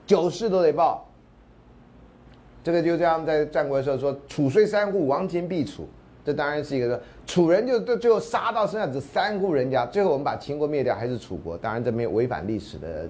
[0.07, 1.07] 九世都得报。
[2.63, 5.87] 这个就这样在战国的时候说，楚虽三户，亡秦必楚。
[6.25, 11.57] 这当然是一个说，楚人就最最后杀到剩下只三户人家，最后我们把秦国灭掉，还是楚国。
[11.57, 13.09] 当然这没有违反历史的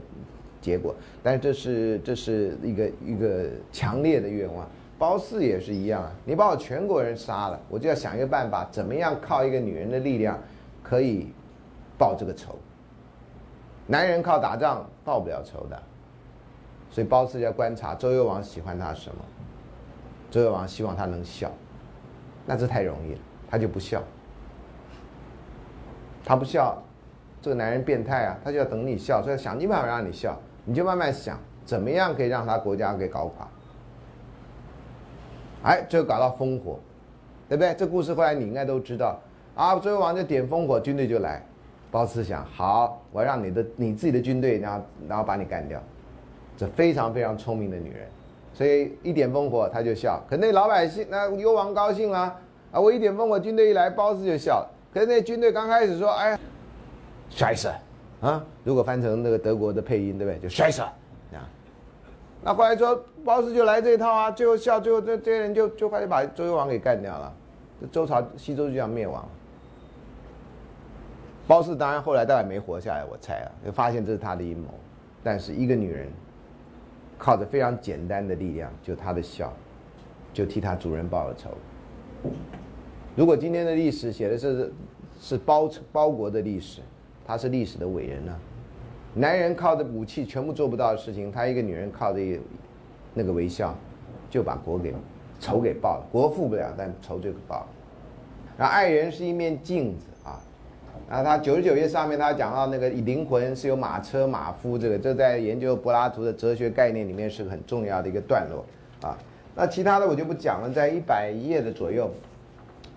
[0.60, 4.66] 结果，但是这是这是一个一个强烈的愿望。
[4.96, 10.38] 褒姒也是一样啊，你把我全国人杀了，我就要想一个办法，怎么样靠一个女人的力量
[10.82, 11.32] 可以
[11.98, 12.56] 报这个仇？
[13.86, 15.82] 男人靠打仗报不了仇的，
[16.90, 19.16] 所以褒姒要观察周幽王喜欢他什么。
[20.30, 21.50] 周幽王希望他能笑，
[22.46, 23.20] 那这太容易了，
[23.54, 24.02] 他就不笑。
[26.24, 26.76] 他不笑，
[27.40, 33.46] 这个男人变态啊，他就要等你笑，所以想尽办法让你笑，你就慢慢想，怎么样可以让他国家给搞垮。
[35.62, 36.80] 哎，就搞到烽火，
[37.48, 37.72] 对不对？
[37.74, 39.20] 这故事后来你应该都知道
[39.54, 39.78] 啊。
[39.78, 41.40] 周幽王就点烽火，军队就来。
[41.92, 45.80] 褒姒想，好，我让你的你自己的军队，然后然后把你干掉。
[46.56, 48.08] 这非常非常聪明的女人，
[48.52, 50.20] 所以一点烽火，她就笑。
[50.28, 52.36] 可那老百姓，那幽王高兴了！
[52.74, 54.68] 啊我一点烽火，军队一来，褒姒就笑了。
[54.92, 56.36] 可是那军队刚开始说，哎，
[57.30, 57.68] 摔死
[58.20, 58.44] 啊！
[58.64, 60.40] 如果翻成那个德国的配音，对不对？
[60.40, 60.82] 就摔死。
[60.82, 60.92] 啊
[62.42, 62.94] 那后来说
[63.24, 67.32] 褒姒就来这一套啊，最后笑，最后这这些人就就快就把周幽王给干掉了，
[67.80, 69.24] 这周朝西周就要灭亡。
[71.46, 74.68] 褒姒当然后来大概没活下来，我猜啊，就发现这是他的阴谋。
[75.22, 76.08] 但是一个女人
[77.16, 79.50] 靠着非常简单的力量，就她的笑，
[80.32, 81.50] 就替她主人报了仇。
[83.16, 84.72] 如果今天的历史写的是
[85.20, 86.80] 是包包国的历史，
[87.26, 88.36] 他是历史的伟人呢？
[89.14, 92.18] 男人靠着武器全部做不到的事情，他一个女人靠着
[93.14, 93.72] 那个微笑，
[94.28, 94.92] 就把国给
[95.38, 96.06] 仇给报了。
[96.10, 97.66] 国富不了，但仇就给报了。
[98.58, 100.42] 然后爱人是一面镜子啊，
[101.08, 108.64] 然后他九十九页上面他讲到那个灵魂是由马车马夫，这个这在研究柏拉图的哲学概念里面是很重要的一个段落
[109.08, 109.16] 啊。
[109.54, 112.10] 那其他的我就不讲了，在一百页的左右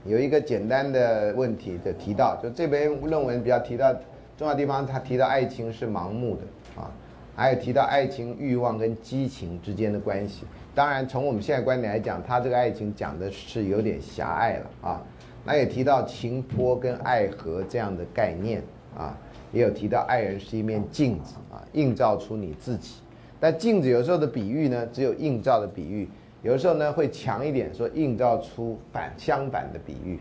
[0.06, 3.96] 有一个简单的问题的提到，就这篇论文比较提到。
[4.38, 6.92] 重要地方，他提到爱情是盲目的啊，
[7.36, 10.46] 还有提到爱情欲望跟激情之间的关系。
[10.76, 15.02] 当然，从我们现在观点来讲，他这个爱情讲的是有点狭隘了啊。
[15.44, 18.62] 那也提到情波跟爱河这样的概念
[18.96, 19.18] 啊，
[19.52, 22.98] 也有提到爱人是一面镜子啊，映照出你自己。
[23.40, 26.08] 但镜子有时候的比喻呢，只有映照的比喻，
[26.44, 30.20] 有的时候呢会强一点，说映照出反相反的比喻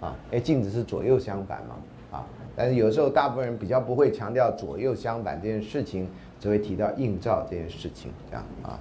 [0.00, 0.16] 啊。
[0.32, 2.26] 哎，镜子是左右相反嘛啊，
[2.56, 6.08] 但是有时候大部分人比较不会强调左右相反这件事情，
[6.40, 8.80] 只会提到映照这件事情这样啊。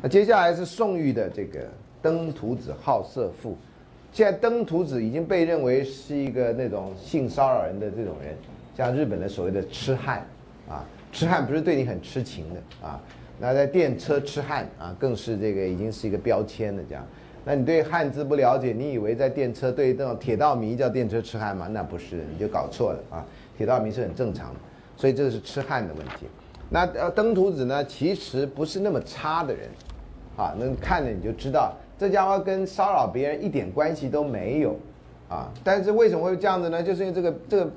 [0.00, 1.66] 那接下来是宋玉的这个
[2.00, 3.56] 登徒子好色赋。
[4.10, 8.34] 现在登徒子已经被认为是一个那种性骚扰人的这种人，
[8.74, 10.26] 像日本的所谓的痴汉，
[10.68, 13.00] 啊，痴汉不是对你很痴情的啊，
[13.40, 17.04] 那在电车痴汉啊，更是这个已经是一个标签了这样。
[17.44, 21.68] 那你对汉字不了解，你以为在电车对那种铁道迷叫电车痴汉吗？
[21.70, 23.24] 那不是，你就搞错了啊。
[23.56, 24.60] 铁道迷是很正常的，
[24.96, 26.26] 所以这是痴汉的问题。
[26.68, 29.68] 那呃，登徒子呢，其实不是那么差的人，
[30.36, 31.74] 啊，那看了你就知道。
[31.98, 34.76] 这家伙跟骚扰别人一点关系都没有，
[35.28, 35.50] 啊！
[35.64, 36.80] 但是为什么会这样子呢？
[36.80, 37.68] 就是因为这个这个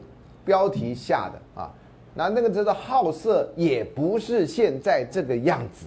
[0.45, 1.73] 标题下的啊，
[2.13, 5.85] 那那个字的好色也不是现在这个样子，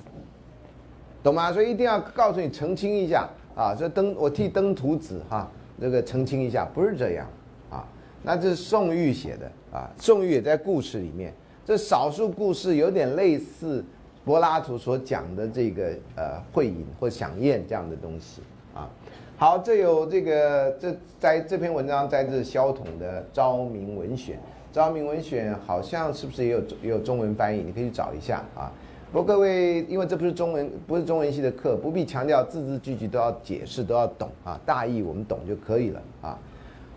[1.22, 1.52] 懂吗？
[1.52, 3.74] 所以一定要告诉你澄清一下啊！
[3.74, 7.26] 这登我替登徒子哈，这个澄清一下，不是这样
[7.70, 7.86] 啊。
[8.22, 11.32] 那这是宋玉写的啊，宋玉也在故事里面，
[11.64, 13.84] 这少数故事有点类似。
[14.24, 18.40] 柏拉图所讲的这个呃会饮或享宴这样的东西
[18.74, 18.88] 啊，
[19.36, 24.36] 好，这有这个这在这篇文章在自萧统的《昭明文选》，
[24.74, 27.62] 《昭明文选》好像是不是也有也有中文翻译？
[27.62, 28.72] 你可以去找一下啊。
[29.12, 36.36] 不过各位，因为这不是中文不是中文系的课，不必强调字字句句都要解释都要懂啊，大意我们懂就可以了啊。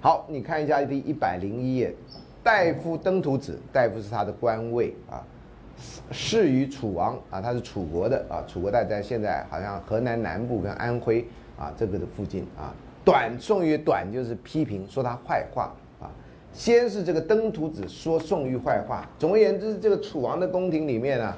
[0.01, 1.93] 好，你看一下第一百零一页，
[2.41, 5.21] 大夫登徒子，大夫是他的官位啊。
[6.09, 11.23] 仕于楚王啊，他是楚国的啊，楚国在在现在好像河南南部跟安徽
[11.55, 12.73] 啊这个的附近啊。
[13.05, 15.71] 短宋玉短就是批评说他坏话。
[16.57, 21.31] 先是这个登徒子说宋玉坏话，总而言之，这个楚王的宫廷里面呢，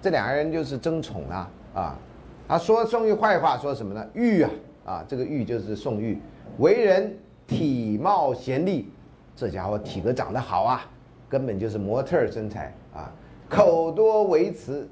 [0.00, 1.98] 这两个人就是争宠啊啊。
[2.46, 4.06] 他说宋玉坏话，说什么呢？
[4.14, 4.50] 玉啊
[4.84, 6.22] 啊，这个玉就是宋玉，
[6.58, 8.88] 为人体貌贤丽，
[9.34, 10.88] 这家伙体格长得好啊，
[11.28, 13.12] 根本就是模特身材啊。
[13.48, 14.88] 口多为辞，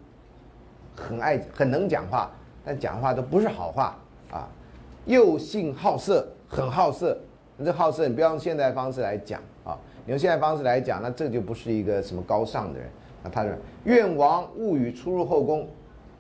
[0.97, 2.33] 很爱很能讲话，
[2.65, 3.97] 但讲话都不是好话
[4.33, 4.49] 啊。
[5.05, 7.17] 又性好色，很好色。
[7.65, 9.77] 这好色，你不要用现代方式来讲啊。
[10.05, 12.89] 你用现代方式来讲，那这就不是一个什么高尚的人。
[13.25, 13.53] 那他说
[13.85, 15.67] ：“愿王勿与出入后宫，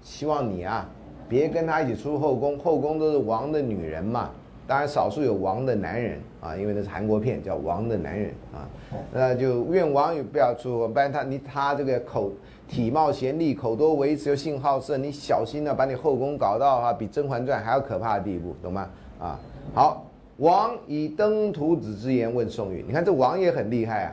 [0.03, 0.89] 希望你啊，
[1.29, 2.59] 别跟他一起出入后宫。
[2.59, 4.31] 后宫都是王的女人嘛。
[4.67, 8.67] 当然，少数有王的男人啊，因为那是韩国片，叫《王的男人》啊。
[9.13, 12.33] 那就愿王也不要出，不然他你他这个口
[12.67, 18.91] 体貌贤丽，口多为辞又性好色，你小心了，把你后宫搞到啊比《甄嬛传》还要可怕的地步，懂吗？
[19.21, 19.39] 啊，
[19.73, 20.05] 好，
[20.39, 24.13] 王以登徒子之言问宋玉，你看这王也很厉害啊，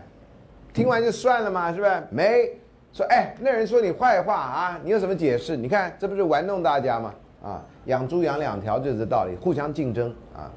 [0.74, 2.04] 听完就算了嘛，是不是？
[2.10, 2.50] 没
[2.94, 5.58] 说，哎，那人说你坏话啊，你有什么解释？
[5.58, 7.14] 你看这不是玩弄大家吗？
[7.44, 10.50] 啊，养猪养两条就是这道理，互相竞争啊。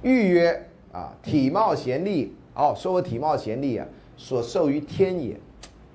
[0.00, 3.86] 玉曰啊，体貌贤丽哦，说我体貌贤丽啊，
[4.16, 5.36] 所受于天也，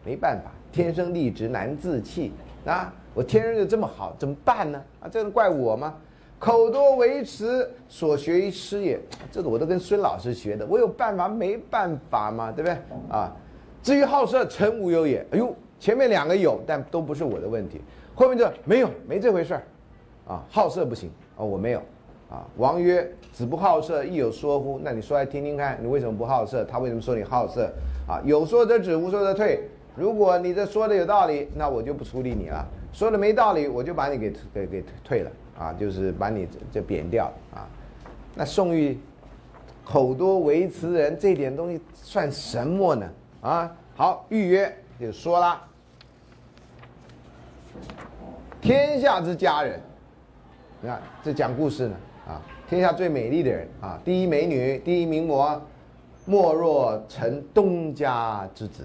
[0.06, 2.32] 没办法，天生丽质难自弃
[2.66, 4.80] 啊，我天生就这么好，怎么办呢？
[5.02, 5.96] 啊，这能怪我吗？
[6.40, 9.00] 口多为辞，所学于师也，
[9.32, 12.78] 这个我都跟孙老师学的，我有办法没办法嘛，对不对？
[13.10, 13.36] 啊，
[13.82, 15.26] 至于好色，臣无有也。
[15.32, 17.82] 哎呦，前面两个有，但都不是我的问题，
[18.14, 19.64] 后面就没有，没这回事儿。
[20.28, 21.80] 啊，好色不行啊，我没有，
[22.30, 24.80] 啊，王曰：子不好色，亦有说乎？
[24.84, 26.64] 那你说来听听看，你为什么不好色？
[26.66, 27.72] 他为什么说你好色？
[28.08, 29.68] 啊，有说则止，无说则退。
[29.96, 35.32] 如果你这说的有道理，那我就不处理你了；说的没道理，我就把你给给给退了。
[35.58, 37.68] 啊，就是把你就贬掉啊。
[38.36, 38.98] 那宋玉
[39.84, 43.10] 口多为词人，这点东西算什么呢？
[43.42, 45.62] 啊，好，预约就说了，
[48.62, 49.80] 天下之佳人。
[50.80, 51.96] 你看，这讲故事呢
[52.28, 52.40] 啊！
[52.70, 55.60] 天下最美丽的人啊，第一美女，第一名模，
[56.26, 58.84] 莫若成东家之子，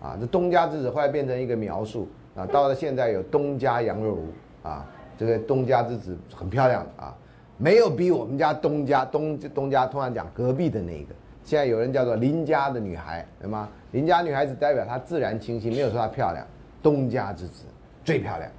[0.00, 4.32] 啊，这东家之子后来变成一个描述啊，到了现在有东家杨若如
[4.62, 4.86] 啊，
[5.18, 7.14] 这个东家之子很漂亮啊，
[7.58, 11.14] 没有比我们家东家东东家通常讲隔壁的那个，
[11.44, 13.68] 现在有人叫做邻家的女孩，对吗？
[13.92, 16.46] 邻家女孩子代表她自然清新，没有说她漂亮，
[16.82, 17.64] 东家之子
[18.04, 18.50] 最漂亮。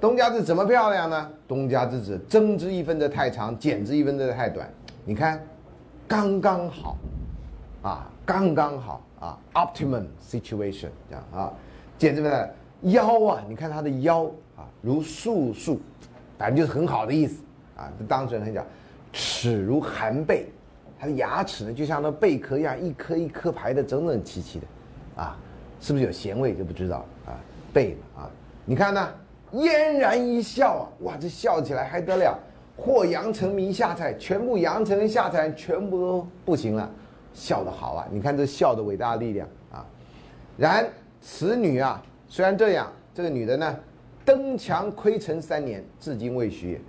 [0.00, 1.30] 东家之怎么漂亮呢？
[1.48, 4.68] 东家之子增之一分的太长，减之一分的太短。
[5.04, 5.40] 你看，
[6.06, 6.98] 刚刚好，
[7.82, 11.52] 啊，刚刚好啊，optimum situation 这样啊，
[11.96, 14.30] 减之分的腰啊，你看他的腰
[14.82, 15.80] 如素素，
[16.38, 17.42] 反正就是很好的意思
[17.76, 17.90] 啊。
[17.98, 18.64] 这当事人很讲，
[19.12, 20.46] 齿如含贝，
[20.98, 24.66] 他的牙齿呢就像那贝壳一样，一颗一颗排的整整齐齐的，
[25.22, 25.36] 啊，
[25.80, 27.38] 是不是有咸味就不知道啊？
[27.72, 28.30] 贝嘛啊，
[28.64, 29.08] 你看呢，
[29.52, 32.38] 嫣然一笑啊，哇，这笑起来还得了？
[32.76, 36.90] 或扬成迷下菜，全部扬成下菜，全部都不行了，
[37.32, 38.04] 笑得好啊！
[38.10, 39.86] 你看这笑的伟大力量啊！
[40.56, 40.84] 然
[41.20, 43.76] 此女啊，虽然这样，这个女的呢，
[44.24, 46.80] 登墙窥尘三年，至今未许。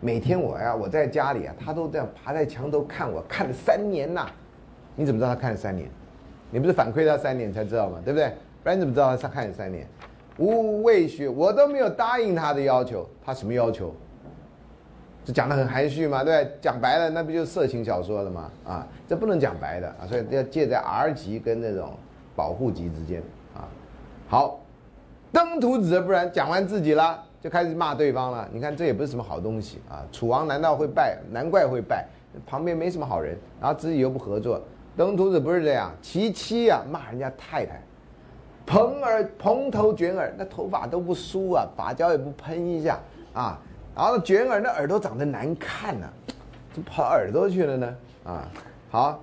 [0.00, 4.26] 每天我呀，我在家里啊，他都这样爬在墙头看我，看了三年呐。
[4.96, 5.88] 你怎么知道他看了三年？
[6.50, 8.00] 你不是反馈他三年才知道吗？
[8.04, 8.28] 对不对？
[8.62, 9.86] 不然你怎么知道他看了三年？
[10.38, 13.08] 无未许，我都没有答应他的要求。
[13.24, 13.94] 他什么要求？
[15.24, 18.50] 这讲的很含蓄嘛，对讲白了，那不就是色情小说了吗？
[18.64, 21.94] 啊，这不能讲白的啊，所以要介在 R 级跟那种
[22.34, 23.22] 保护级之间
[23.54, 23.68] 啊。
[24.26, 24.58] 好，
[25.32, 28.46] 登徒子不然讲完自己了，就开始骂对方了。
[28.52, 30.04] 你看这也不是什么好东西啊。
[30.12, 31.18] 楚王难道会败？
[31.30, 32.06] 难怪会败，
[32.46, 34.60] 旁边没什么好人，然后自己又不合作。
[34.94, 37.82] 登徒子不是这样，其妻啊骂人家太太，
[38.66, 42.98] 蓬耳蓬头卷耳，那头发都不梳啊，发胶也不喷一下
[43.32, 43.58] 啊。
[43.96, 46.06] 然后卷耳，那耳朵长得难看呢，
[46.74, 47.96] 怎么跑耳朵去了呢？
[48.24, 48.48] 啊，
[48.90, 49.20] 好，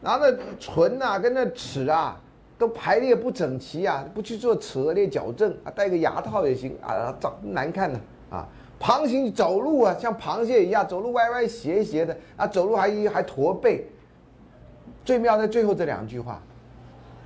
[0.00, 2.18] 然后那唇呐，跟那齿啊，
[2.58, 8.00] 都排列不整齐啊，不去做齿列矫正啊，戴个牙套也行啊，长难看呢
[8.30, 8.46] 啊。
[8.78, 13.86] 旁行走路啊，像螃蟹一样走路歪歪斜斜的啊，走路还还驼背。
[15.04, 16.42] 最妙在最后这两句话，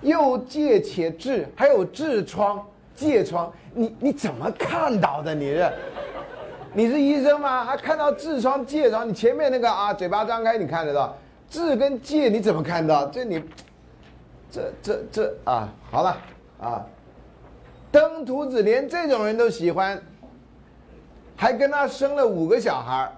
[0.03, 2.65] 又借且痔，还有痔疮、
[2.97, 5.35] 疥疮，你你怎么看到的？
[5.35, 5.73] 你这？
[6.75, 7.65] 你是医生吗？
[7.65, 9.09] 还看到痔疮、疥疮？
[9.09, 11.17] 你前面那个啊，嘴巴张开，你看得到
[11.51, 13.07] 痔跟疥，你怎么看到？
[13.07, 13.43] 这你，
[14.51, 16.17] 这这这啊，好了
[16.61, 16.87] 啊，
[17.91, 20.01] 登徒子连这种人都喜欢，
[21.37, 23.11] 还跟他生了五个小孩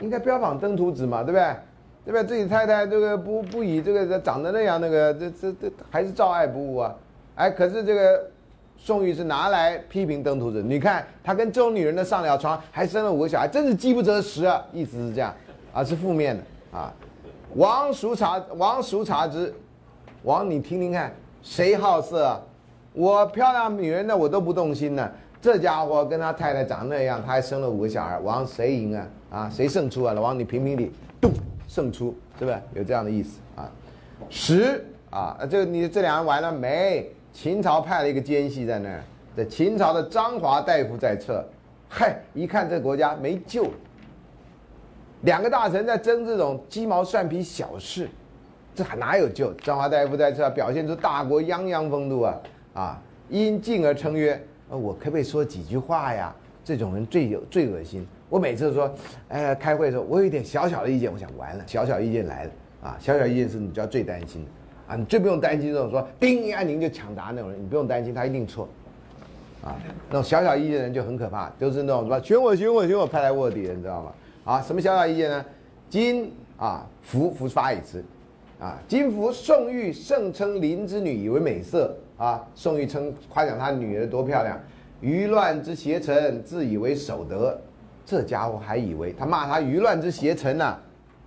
[0.00, 1.56] 应该标榜登徒子嘛，对不对？
[2.04, 2.24] 对不对？
[2.24, 6.94] 自己太太这个不不以这个长得那样那个，这这这还是照爱不误啊？
[7.36, 8.30] 哎，可是这个。
[8.76, 14.62] 宋玉是拿来批评登徒子，你看他跟这种女人的上了床，还生了五个小孩，真是饥不择食啊！
[14.72, 15.32] 意思是这样，
[15.72, 16.92] 啊，是负面的啊。
[17.54, 19.54] 王叔察，王叔察之，
[20.24, 22.40] 王你听听看，谁好色？
[22.94, 25.10] 我漂亮女人的，我都不动心呢。
[25.40, 29.06] 这家伙跟他太太长那样，他还生了五个小孩，王谁赢啊？
[29.30, 30.14] 啊，谁胜出啊？
[30.14, 30.90] 老王你评评理，
[31.20, 31.30] 咚，
[31.68, 32.58] 胜出是不是？
[32.72, 33.70] 有这样的意思啊？
[34.30, 37.10] 十啊，这你这两人完了没？
[37.34, 39.04] 秦朝派了一个奸细在那儿，
[39.36, 41.44] 这秦朝的张华大夫在侧，
[41.86, 43.66] 嗨，一看这国家没救。
[45.22, 48.08] 两个大臣在争这种鸡毛蒜皮小事，
[48.74, 49.52] 这还哪有救？
[49.54, 52.40] 张华大夫在这表现出大国泱泱风度啊
[52.74, 53.02] 啊！
[53.28, 56.34] 因进而称曰：“，我可不可以说几句话呀？”
[56.64, 58.06] 这种人最有最恶心。
[58.28, 58.92] 我每次说，
[59.28, 62.50] 哎，开会的时候我有一点小小的意见，我想完了，小小意见来了
[62.82, 62.96] 啊！
[62.98, 64.50] 小小意见是你就要最担心的。
[64.92, 68.68] 啊，你最不用担心这种说叮一按铃就抢答那种人，你不用担心他一定错，
[69.62, 69.76] 啊，
[70.10, 74.12] 那种小小意见的人就很可怕，就是那种什么选我选我选我派来卧底的，你知道吗？
[74.44, 75.44] 啊，什么小小意见呢？
[75.88, 78.04] 今啊，福福发一次，
[78.64, 84.58] 啊，金福宋玉盛称林之女以为美色，啊，宋玉称夸奖他女儿多漂亮，
[85.02, 87.60] 愚乱之邪臣自以为守德，
[88.06, 90.78] 这家伙还以为他骂他愚乱之邪臣呢，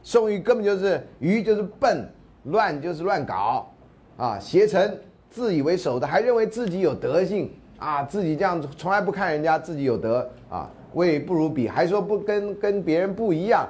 [0.01, 2.09] 宋玉根本就是愚就是笨。
[2.43, 3.69] 乱就是乱搞，
[4.15, 4.97] 啊，邪臣
[5.29, 13.67] 自以为守的，还认为自己有德性啊，自己这样子从来不看人家自己有德啊，为不如彼，还说不跟跟别人不一样。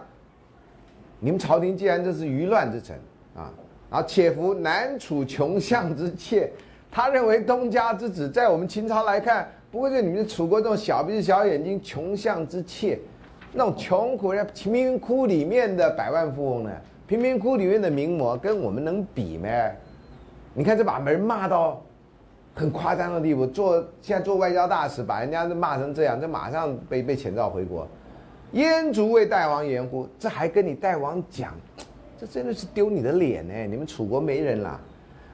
[1.19, 2.95] 你们朝廷既然这是愚乱之臣
[3.89, 6.51] 啊，且夫南楚穷相之妾，
[6.91, 12.99] 他认为东家之子在我们秦朝来看，不过就你们楚国这种小鼻子小眼睛穷相之妾，
[13.53, 16.71] 那种穷苦人贫民窟里面的百万富翁呢？
[17.07, 19.47] 贫民窟里面的名模跟我们能比吗？
[20.53, 21.81] 你看这把门骂到
[22.53, 27.87] 很夸张的地步，做现在做外交大使，把人家骂成这样，这马上被被遣召回国。
[28.51, 30.09] 燕族为大王言乎？
[30.19, 31.53] 这还跟你大王讲？
[32.19, 33.53] 这真的是丢你的脸呢！
[33.67, 34.79] 你们楚国没人啦。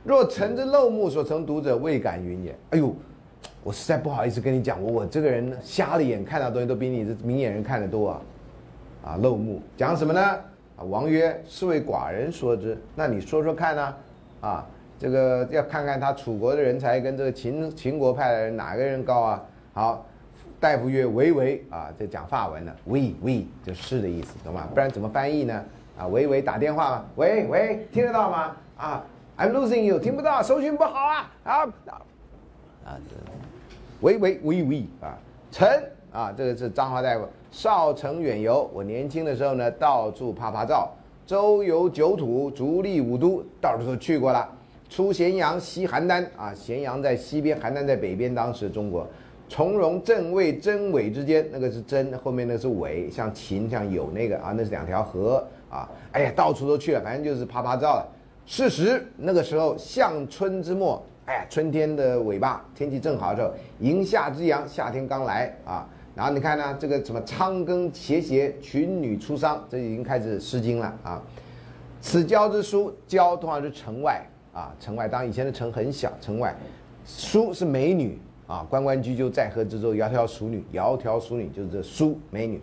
[0.03, 2.55] 若臣之漏目所成读者，未敢云也。
[2.71, 2.93] 哎呦，
[3.63, 8.21] 我实在不好意思跟你讲，我我这个人瞎了眼，看到东西都比你这明眼人看得多啊！
[9.05, 10.21] 啊，漏目讲什么呢？
[10.75, 12.77] 啊，王曰：“是为寡人说之。
[12.95, 13.95] 那你说说看呢？
[14.41, 14.67] 啊，
[14.99, 20.05] 这个要看看他楚国的人才跟这个秦秦国派的人哪个人高啊？”好，
[20.59, 24.67] 大夫曰：“喂喂啊，这讲法文的，喂喂就是的意思，懂吗？
[24.73, 25.63] 不然怎么翻译呢？
[25.97, 28.55] 啊，喂喂打电话，喂喂，听得到吗？
[28.77, 29.03] 啊
[29.37, 31.61] ，I'm losing you，听不到，收讯不好啊啊
[32.85, 32.97] 啊！
[34.01, 35.17] 喂喂喂喂啊，
[35.51, 37.27] 臣啊，这个是张华大夫。
[37.51, 40.91] 少城远游，我年轻的时候呢，到处拍拍照。
[41.25, 44.49] 周游九土，逐利五都，到处都去过了。
[44.89, 48.33] 出咸阳，西邯郸啊，咸阳在西边，邯郸在北边。
[48.33, 49.07] 当时中国，
[49.47, 55.89] 从容正魏、真伪之间，那个是真，后面那是伪，像秦像有那个啊，那是两条河啊。
[56.11, 58.07] 哎呀，到处都去了，反正就是啪啪照了。
[58.45, 65.87] 事实那个时候，向春之末，哎呀，春天的尾巴，天气正好的时候，迎夏之阳，夏天刚来啊。
[66.15, 71.21] 然后你看呢，这个什么仓庚斜斜，群女出丧，这已经开始诗经了啊。
[71.99, 74.21] 此郊之书，郊通常是城外。
[74.53, 76.55] 啊，城外当以前的城很小，城外，
[77.07, 82.61] 书是美女啊，关关雎鸠，在河之洲，窈窕淑女，窈窕淑女就是这书美女，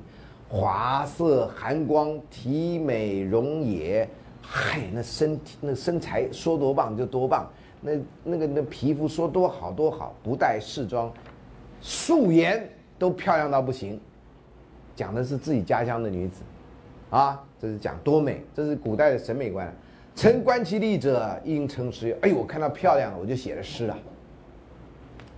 [0.51, 4.09] 华色寒光，体美容也，
[4.43, 7.49] 嗨，那身体那身材说多棒就多棒，
[7.81, 7.93] 那
[8.25, 11.09] 那个那皮肤说多好多好，不带试妆，
[11.81, 12.69] 素颜
[12.99, 14.01] 都漂亮到不行，
[14.97, 16.43] 讲的是自己家乡的女子，
[17.11, 19.73] 啊，这是讲多美，这是古代的审美观。
[20.17, 22.19] 臣观其丽者，应称诗。
[22.23, 23.97] 哎呦，我看到漂亮了，我就写了诗啊。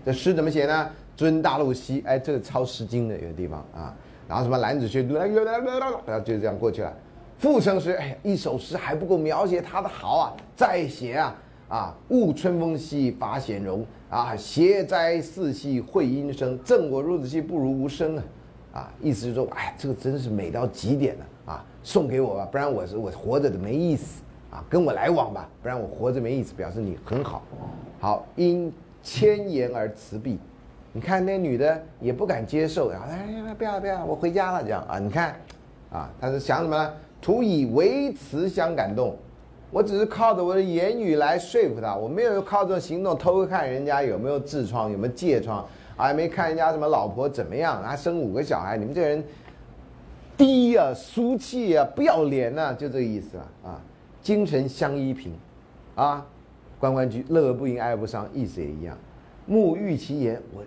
[0.06, 0.90] 这诗怎么写呢？
[1.14, 3.94] 尊大陆西，哎，这个抄《诗经》的有的地方啊。
[4.32, 6.90] 然后什么兰子胥，然后就这样过去了。
[7.36, 11.36] 复称诗，哎，一首诗还不够描写他的好啊，再写啊
[11.68, 11.94] 啊！
[12.08, 16.58] 误春风兮发显容啊，斜哉四兮会阴声。
[16.64, 18.24] 赠我孺子兮，不如无声啊。
[18.72, 21.64] 啊，意思就是说，哎，这个真是美到极点了啊！
[21.82, 24.22] 送给我吧，不然我是我活着的没意思。
[24.50, 26.54] 啊，跟我来往吧，不然我活着没意思。
[26.54, 27.42] 表示你很好，
[28.00, 28.72] 好因
[29.02, 30.38] 千言而辞毕。
[30.92, 34.98] 你看那女的也不敢接受，然后哎，不要不要，我回家了这样啊。
[34.98, 35.34] 你看，
[35.90, 36.92] 啊，她是想什么呢？
[37.20, 39.16] 图以为辞相感动。
[39.70, 45.66] 我只是靠着我的言语来说服他，我没有靠着行动偷看人家有没有痔疮，有没有疥疮，
[45.96, 48.76] 还没看人家什么老婆怎么样，还生五个小孩。
[48.76, 49.24] 你们这人
[50.36, 53.80] 低呀，俗气呀，不要脸呐，就这个意思了啊。
[54.20, 55.32] 精神相依凭，
[55.94, 56.26] 啊，
[56.78, 58.94] 关关雎，乐而不淫，哀而不伤，意思也一样。
[59.46, 60.62] 目遇其言，我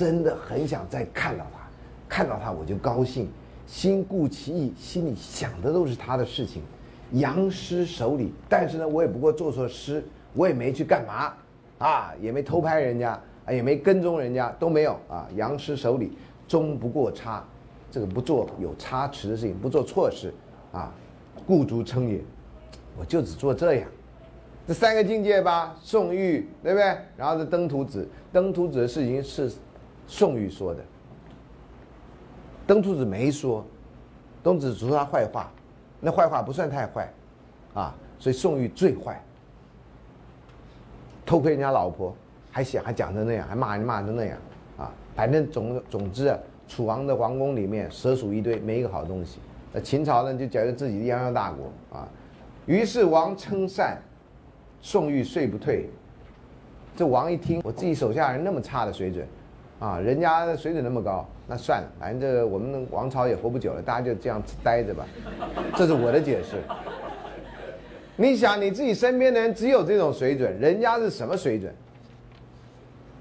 [0.00, 1.68] 真的很想再看到他，
[2.08, 3.28] 看到他我就高兴。
[3.66, 6.62] 心顾其意，心里想的都是他的事情。
[7.12, 10.02] 扬师手里，但是呢，我也不过做错诗，
[10.32, 11.34] 我也没去干嘛，
[11.86, 13.10] 啊，也没偷拍人家，
[13.44, 15.28] 啊，也没跟踪人家，都没有啊。
[15.36, 16.16] 扬师手里，
[16.48, 17.44] 终不过差，
[17.90, 20.32] 这个不做有差池的事情，不做错事，
[20.72, 20.90] 啊，
[21.46, 22.18] 故足称也。
[22.98, 23.88] 我就只做这样，
[24.66, 25.76] 这三个境界吧。
[25.82, 26.96] 宋玉对不对？
[27.18, 29.52] 然后是登徒子，登徒子的事情是
[30.10, 30.82] 宋玉说的，
[32.66, 33.64] 登徒子没说，
[34.42, 35.52] 登徒子只说他坏话，
[36.00, 37.08] 那坏话不算太坏，
[37.74, 39.22] 啊，所以宋玉最坏，
[41.24, 42.12] 偷窥人家老婆，
[42.50, 44.36] 还想还讲成那样，还骂人骂成那样，
[44.76, 49.38] 啊，反正总总之啊，楚王的皇宫里面蛇鼠一堆，没一个好东西。
[49.72, 52.08] 那秦朝呢，就觉得自己泱泱大国啊。
[52.66, 53.96] 于是王称善，
[54.82, 55.88] 宋玉遂不退。
[56.96, 59.24] 这王一听，我自己手下人那么差的水准，
[59.80, 65.06] 啊，人家的水准那么高，那算了，反正这我们王朝也活不久了，大家就这样待着吧。
[65.74, 66.58] 这是我的解释。
[68.14, 71.74] 你想你自己身边的人只有这种水准，人家是什么水准？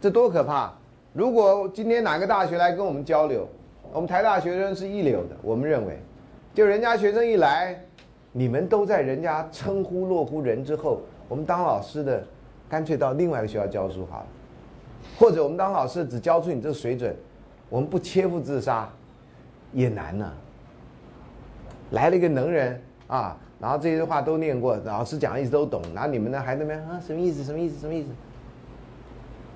[0.02, 0.74] 这多可怕！
[1.14, 3.48] 如果今天哪个大学来跟我们交流，
[3.94, 5.98] 我们台大学生是一流的，我们认为，
[6.54, 7.82] 就人家学生一来。
[8.32, 12.24] 你们都在人家称呼落乎人之后，我们当老师的，
[12.70, 14.28] 干脆到另外一个学校教书好了，
[15.18, 17.16] 或者我们当老师只教出你这个水准，
[17.70, 18.90] 我们不切腹自杀，
[19.74, 20.32] 也难呢。
[21.92, 27.44] 来了一个能人啊，然后这些话都念过，老师讲的意思都懂，然后你们呢还那边啊什么意思？
[27.44, 27.80] 什么意思？
[27.80, 28.10] 什么意思？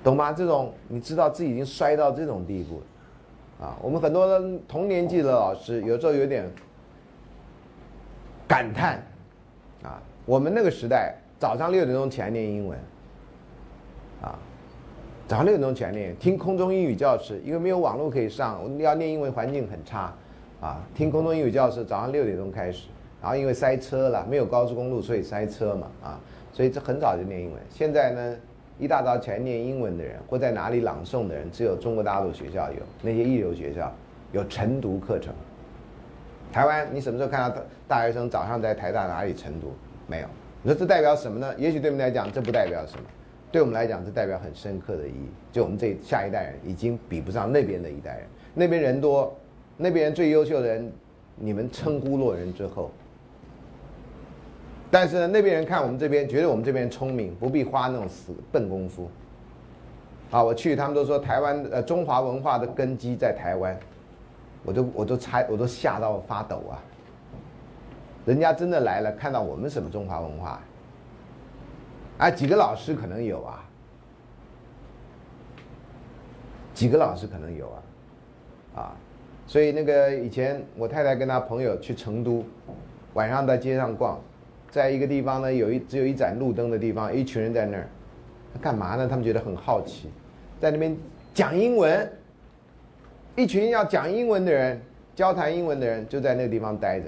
[0.02, 0.32] 懂吗？
[0.32, 2.82] 这种你知道自己已经衰到这种地步，
[3.62, 6.50] 啊，我们很多同年纪的老师有时候有点。
[8.46, 9.02] 感叹，
[9.82, 12.78] 啊，我们那个时代早上六点钟起来念英文，
[15.26, 20.12] 早上六点钟起来念，听空中英语教室，因为没有网络可以上，要念英文环境很差，
[20.60, 22.88] 啊，听空中英语教室早上六点钟开始，
[23.22, 26.20] 然后因为塞车了，没有高速公路，所以塞车嘛，啊，
[26.52, 27.58] 所以这很早就念英文。
[27.70, 28.36] 现在呢，
[28.78, 33.90] 一大早起来念英文的人或在哪里朗诵的人，只有中国大陆学校有，那些一流学校
[34.32, 35.32] 有晨读课程。
[36.52, 39.72] 台湾，你什么时候看到大大学生早上在台大哪里晨读？
[40.06, 40.26] 没有。
[40.62, 41.54] 你说这代表什么呢？
[41.56, 43.04] 也许对我们来讲，这不代表什么；
[43.54, 45.28] 对我们来讲，这代表很深刻的意义。
[45.52, 49.32] 就我们这下一代人已经比不上那边的一代人，那边人多，
[49.76, 50.92] 那边最优秀的人，
[51.36, 52.90] 你们称呼落人之后。
[54.90, 59.08] 但是呢，那边人看我们这边，觉得我们这边聪明，不必花那种死笨功夫。
[60.32, 63.78] 啊，我去，他们都说台湾呃中华文化的根基在台湾。
[64.64, 66.82] 我都我都猜我都吓到发抖啊！
[68.26, 70.60] 人家真的来了，看到我们什么中华文化，
[72.18, 73.64] 啊几个老师可能有啊，
[76.72, 77.82] 几个老师可能有啊，
[78.76, 78.96] 啊，
[79.46, 82.44] 所以那个以前我太太跟她朋友去成都，
[83.14, 84.20] 晚上在街上逛，
[84.70, 87.88] 在一个地方呢，有一只有一盏路灯的地方，一群人在那儿，
[88.60, 89.08] 干嘛呢？
[89.08, 90.08] 他们觉得很好奇，
[90.60, 90.96] 在那边
[91.32, 92.10] 讲英文，
[93.34, 94.80] 一群要讲英文的人，
[95.16, 97.06] 交谈英文的人就在那个地方待着，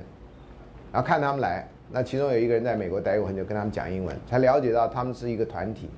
[0.92, 5.88] 然后看他们来，那其中有一个人在美国待过很久，跟他们讲英文，才了解到他们是一个团体，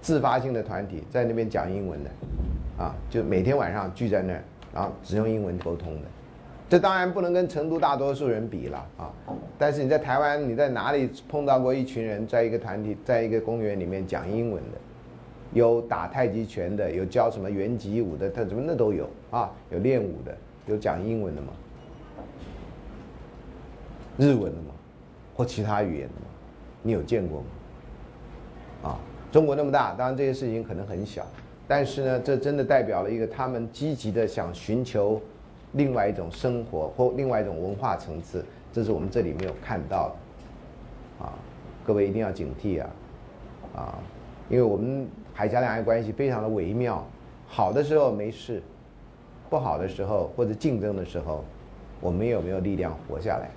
[0.00, 2.10] 自发性的团体，在那边讲英文的。
[2.76, 4.42] 啊，就每天晚上聚在那儿，
[4.74, 6.08] 然后只用英文沟通的，
[6.68, 9.12] 这当然不能跟成都大多数人比了啊。
[9.56, 14.78] 但是你在台湾，你在哪里碰到过一群人在一个团体，在一个公园里面讲英文的？
[15.52, 19.48] 有打太极拳的，有教什么圆脊舞的，他什么那都有啊。
[19.70, 20.36] 有练武的，
[20.66, 21.52] 有讲英文的吗？
[24.18, 24.73] 日文的吗？
[25.34, 26.26] 或其他语言的吗？
[26.82, 27.46] 你有见过吗？
[28.90, 29.00] 啊，
[29.32, 31.26] 中国那么大，当然这些事情可能很小。
[31.66, 35.20] 但是呢，这真的代表了一个他们积极的想寻求
[35.72, 41.32] 另外一种生活或另外一种文化层次，这是我们这里没有看到的，啊，
[41.82, 42.90] 各位一定要警惕啊，
[43.74, 43.98] 啊，
[44.50, 47.02] 因为我们海峡两岸关系非常的微妙，
[47.48, 48.62] 好的时候没事，
[49.48, 51.42] 不好的时候或者竞争的时候，
[51.98, 53.48] 我们有没有力量活下来？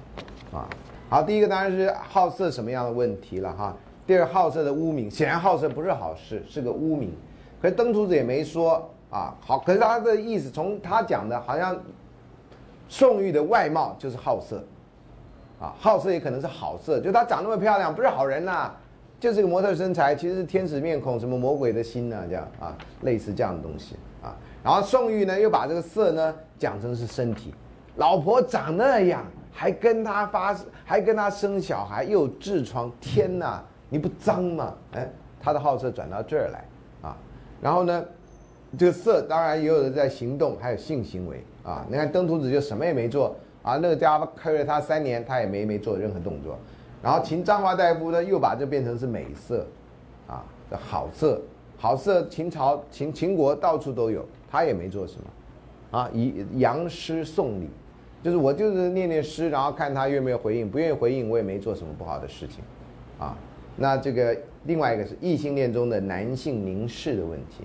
[0.57, 0.69] 啊，
[1.09, 3.73] 好，第一个当然是好色什么样的问题了哈，
[4.05, 7.13] 第二好色的污名，显然好色不是好事，是个污名。
[7.61, 11.79] 可是登徒子也没说啊，好，可是他的意思从他讲的，好像
[12.89, 14.61] 宋玉的外貌就是好色，
[15.61, 18.69] 啊，好色也可能是好色，就她长那么漂亮，不是好人呐，
[19.17, 22.25] 就是个模特身材，其实是天使面孔，什么魔鬼的心呢？
[22.27, 24.35] 这样啊，类似这样的东西啊。
[24.61, 27.53] 然后宋玉呢，又把这个色呢讲成是身体，
[27.95, 29.23] 老婆长那样，
[29.57, 30.55] 还跟他发，
[30.85, 34.71] 还跟他生小孩，又有痔疮，天哪，你不脏吗？
[34.91, 35.09] 哎，
[35.39, 36.63] 他的好色转到这儿来。
[37.01, 37.17] 啊
[37.59, 38.05] 然后呢，
[38.77, 41.83] 这个色当然也有人在行动，还有性行为啊。
[41.89, 46.55] 你看登徒子就什么也没做啊，那个家伙开了他三年，他也没没做任何动作。
[47.01, 49.65] 然后秦张华大夫呢，又把这变成是美色，
[50.27, 51.41] 啊，好色，
[51.79, 52.27] 好色。
[52.27, 57.71] 秦朝秦秦国到处都有，他也没做什么，啊，以扬诗送礼，
[58.23, 62.63] 就是我就是念念诗，然后看他愿不愿意回应，不愿意回应，我也没做什么不好的事情，
[63.19, 63.37] 啊。
[63.79, 67.63] 那这个另外一个是异性恋中的男性凝视的问题，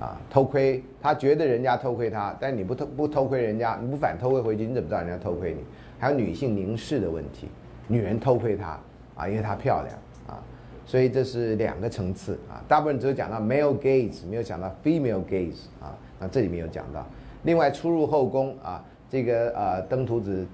[0.00, 5.60] 啊，偷窥他觉得人家偷窥他，但你不偷不偷窥人家，你不反偷窥回去，你怎么知道人家偷窥你？
[6.00, 7.48] 还有女性凝视的问题，
[7.86, 8.78] 女人偷窥他
[9.14, 9.96] 啊，因为她漂亮
[10.26, 10.42] 啊，
[10.84, 12.60] 所以这是两个层次啊。
[12.66, 17.06] 大部分只有讲到 male gaze，没有讲到 female gaze 啊，那这里面有讲到。
[17.44, 18.84] 另外出入后宫啊，
[19.16, 20.46] 这个呃登徒子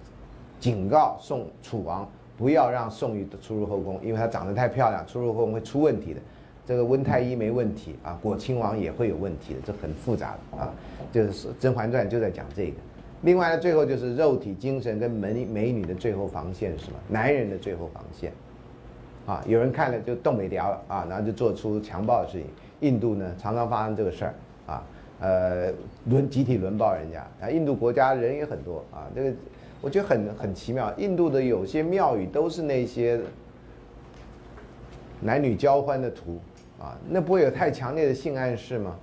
[0.60, 2.08] 警告宋楚王。
[2.34, 6.20] 不要让宋玉出入后宫，因为她长得太漂亮，出入后宫会出问题的。
[6.66, 10.72] 这个温太医没问题啊，果亲王也会有问题的，这很复杂的啊。
[11.12, 12.72] 就是《甄嬛传》就在讲这个。
[13.20, 16.96] 另外呢，最后就是肉体、精神跟美美女的最后防线是什么？
[17.08, 18.32] 男人的最后防线
[19.26, 22.46] 啊，有人看了就动没掉了啊，然后就做出强暴的事情。
[22.80, 24.34] 印度呢，常常发生这个事儿
[24.66, 24.82] 啊，
[25.22, 25.72] 呃，
[26.10, 27.48] 轮集体轮暴人家啊。
[27.48, 29.32] 印度国家人也很多啊，这个。
[29.80, 33.20] 我觉得很很奇妙，印度的有些庙宇都是那些
[35.20, 36.38] 男女交欢的图
[36.80, 38.96] 啊，那不会有太强烈的性暗示吗？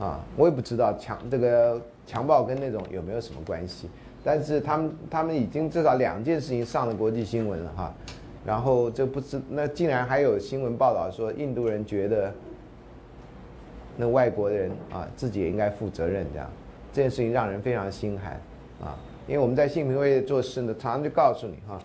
[0.00, 3.88] 啊，我也不知道强这个强暴跟那种有没有什么关系，
[4.24, 7.94] 但是他们他们已经至少两件事情上了国际新闻了哈，
[8.44, 12.34] 然后这不知那竟然还有新闻报道说印度人觉得
[13.96, 16.50] 那外国人啊自己也应该负责任这样，
[16.92, 18.32] 这件事情让人非常心寒
[18.80, 18.98] 啊。
[19.26, 21.80] 因为我们在性平会做事呢，常常就告诉你哈，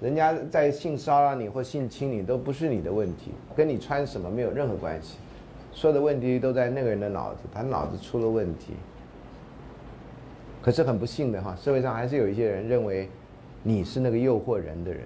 [0.00, 5.16] 人家在性骚扰你或性侵你都不是你的问题，跟你穿什么没有任何关系，
[5.72, 8.74] 所有的问题都在那个人的脑子，他脑子出了问题。
[10.62, 13.08] 可是很不幸的哈，社会上还是有一些人认为
[13.62, 15.02] 你是那个诱惑人的人，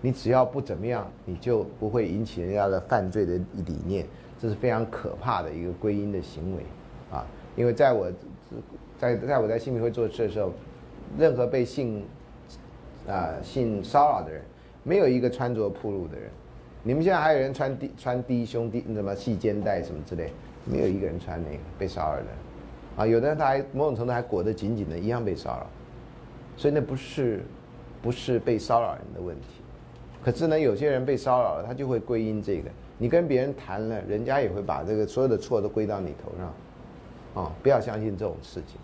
[0.00, 3.34] 你只要不怎么样，你就不会引起人家的犯罪的
[3.66, 4.06] 理念，
[4.40, 6.62] 这是非常可怕的一个归因的行为
[7.10, 8.10] 啊，因为在我。
[8.98, 10.52] 在在我在性平会做事的时候，
[11.16, 12.04] 任何被性
[13.06, 14.42] 啊性骚扰的人，
[14.82, 16.28] 没有一个穿着暴露的人。
[16.82, 20.32] 你们现在还有人穿低穿低胸低什么细肩带什么之类，
[20.64, 22.24] 没有一个人穿那个被骚扰的。
[22.96, 25.66] 啊，有的人他还某种程度还裹得紧紧的，一样被骚扰。
[26.56, 27.44] 所以那不是
[28.02, 29.46] 不是被骚扰人的问题。
[30.24, 32.68] 可是呢，有些人被骚扰了，他就会归因这个。
[32.98, 36.52] 你跟别人谈了，人家也会把这个所有的错都归到你头上。
[37.34, 38.80] 啊，不要相信这种事情，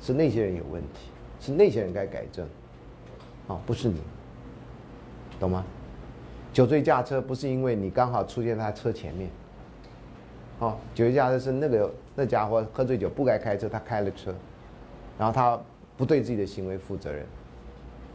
[0.00, 2.46] 是那些人有问题，是那些人该改正。
[3.48, 4.00] 啊，不是你，
[5.40, 5.64] 懂吗？
[6.52, 9.28] 酒醉驾车不是因为你刚好出现在他车前面，
[10.60, 14.32] 哦，酒醉驾车是那个那家伙喝醉酒不该开车，他开了车，
[15.18, 15.60] 然后他
[15.96, 17.26] 不对自己的行为负责任，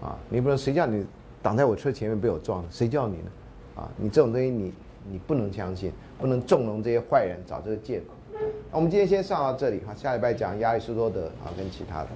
[0.02, 1.06] 啊，你不能谁叫你
[1.44, 3.32] 挡在我车前面被我撞了，谁叫你呢？
[3.76, 4.74] 啊，你这种东西你
[5.10, 8.06] 你不能相信，不能纵容这些坏人找这个借口。
[8.72, 12.10] 那我们今天先上到这里哈，下礼拜讲亚里士多德啊跟其他的。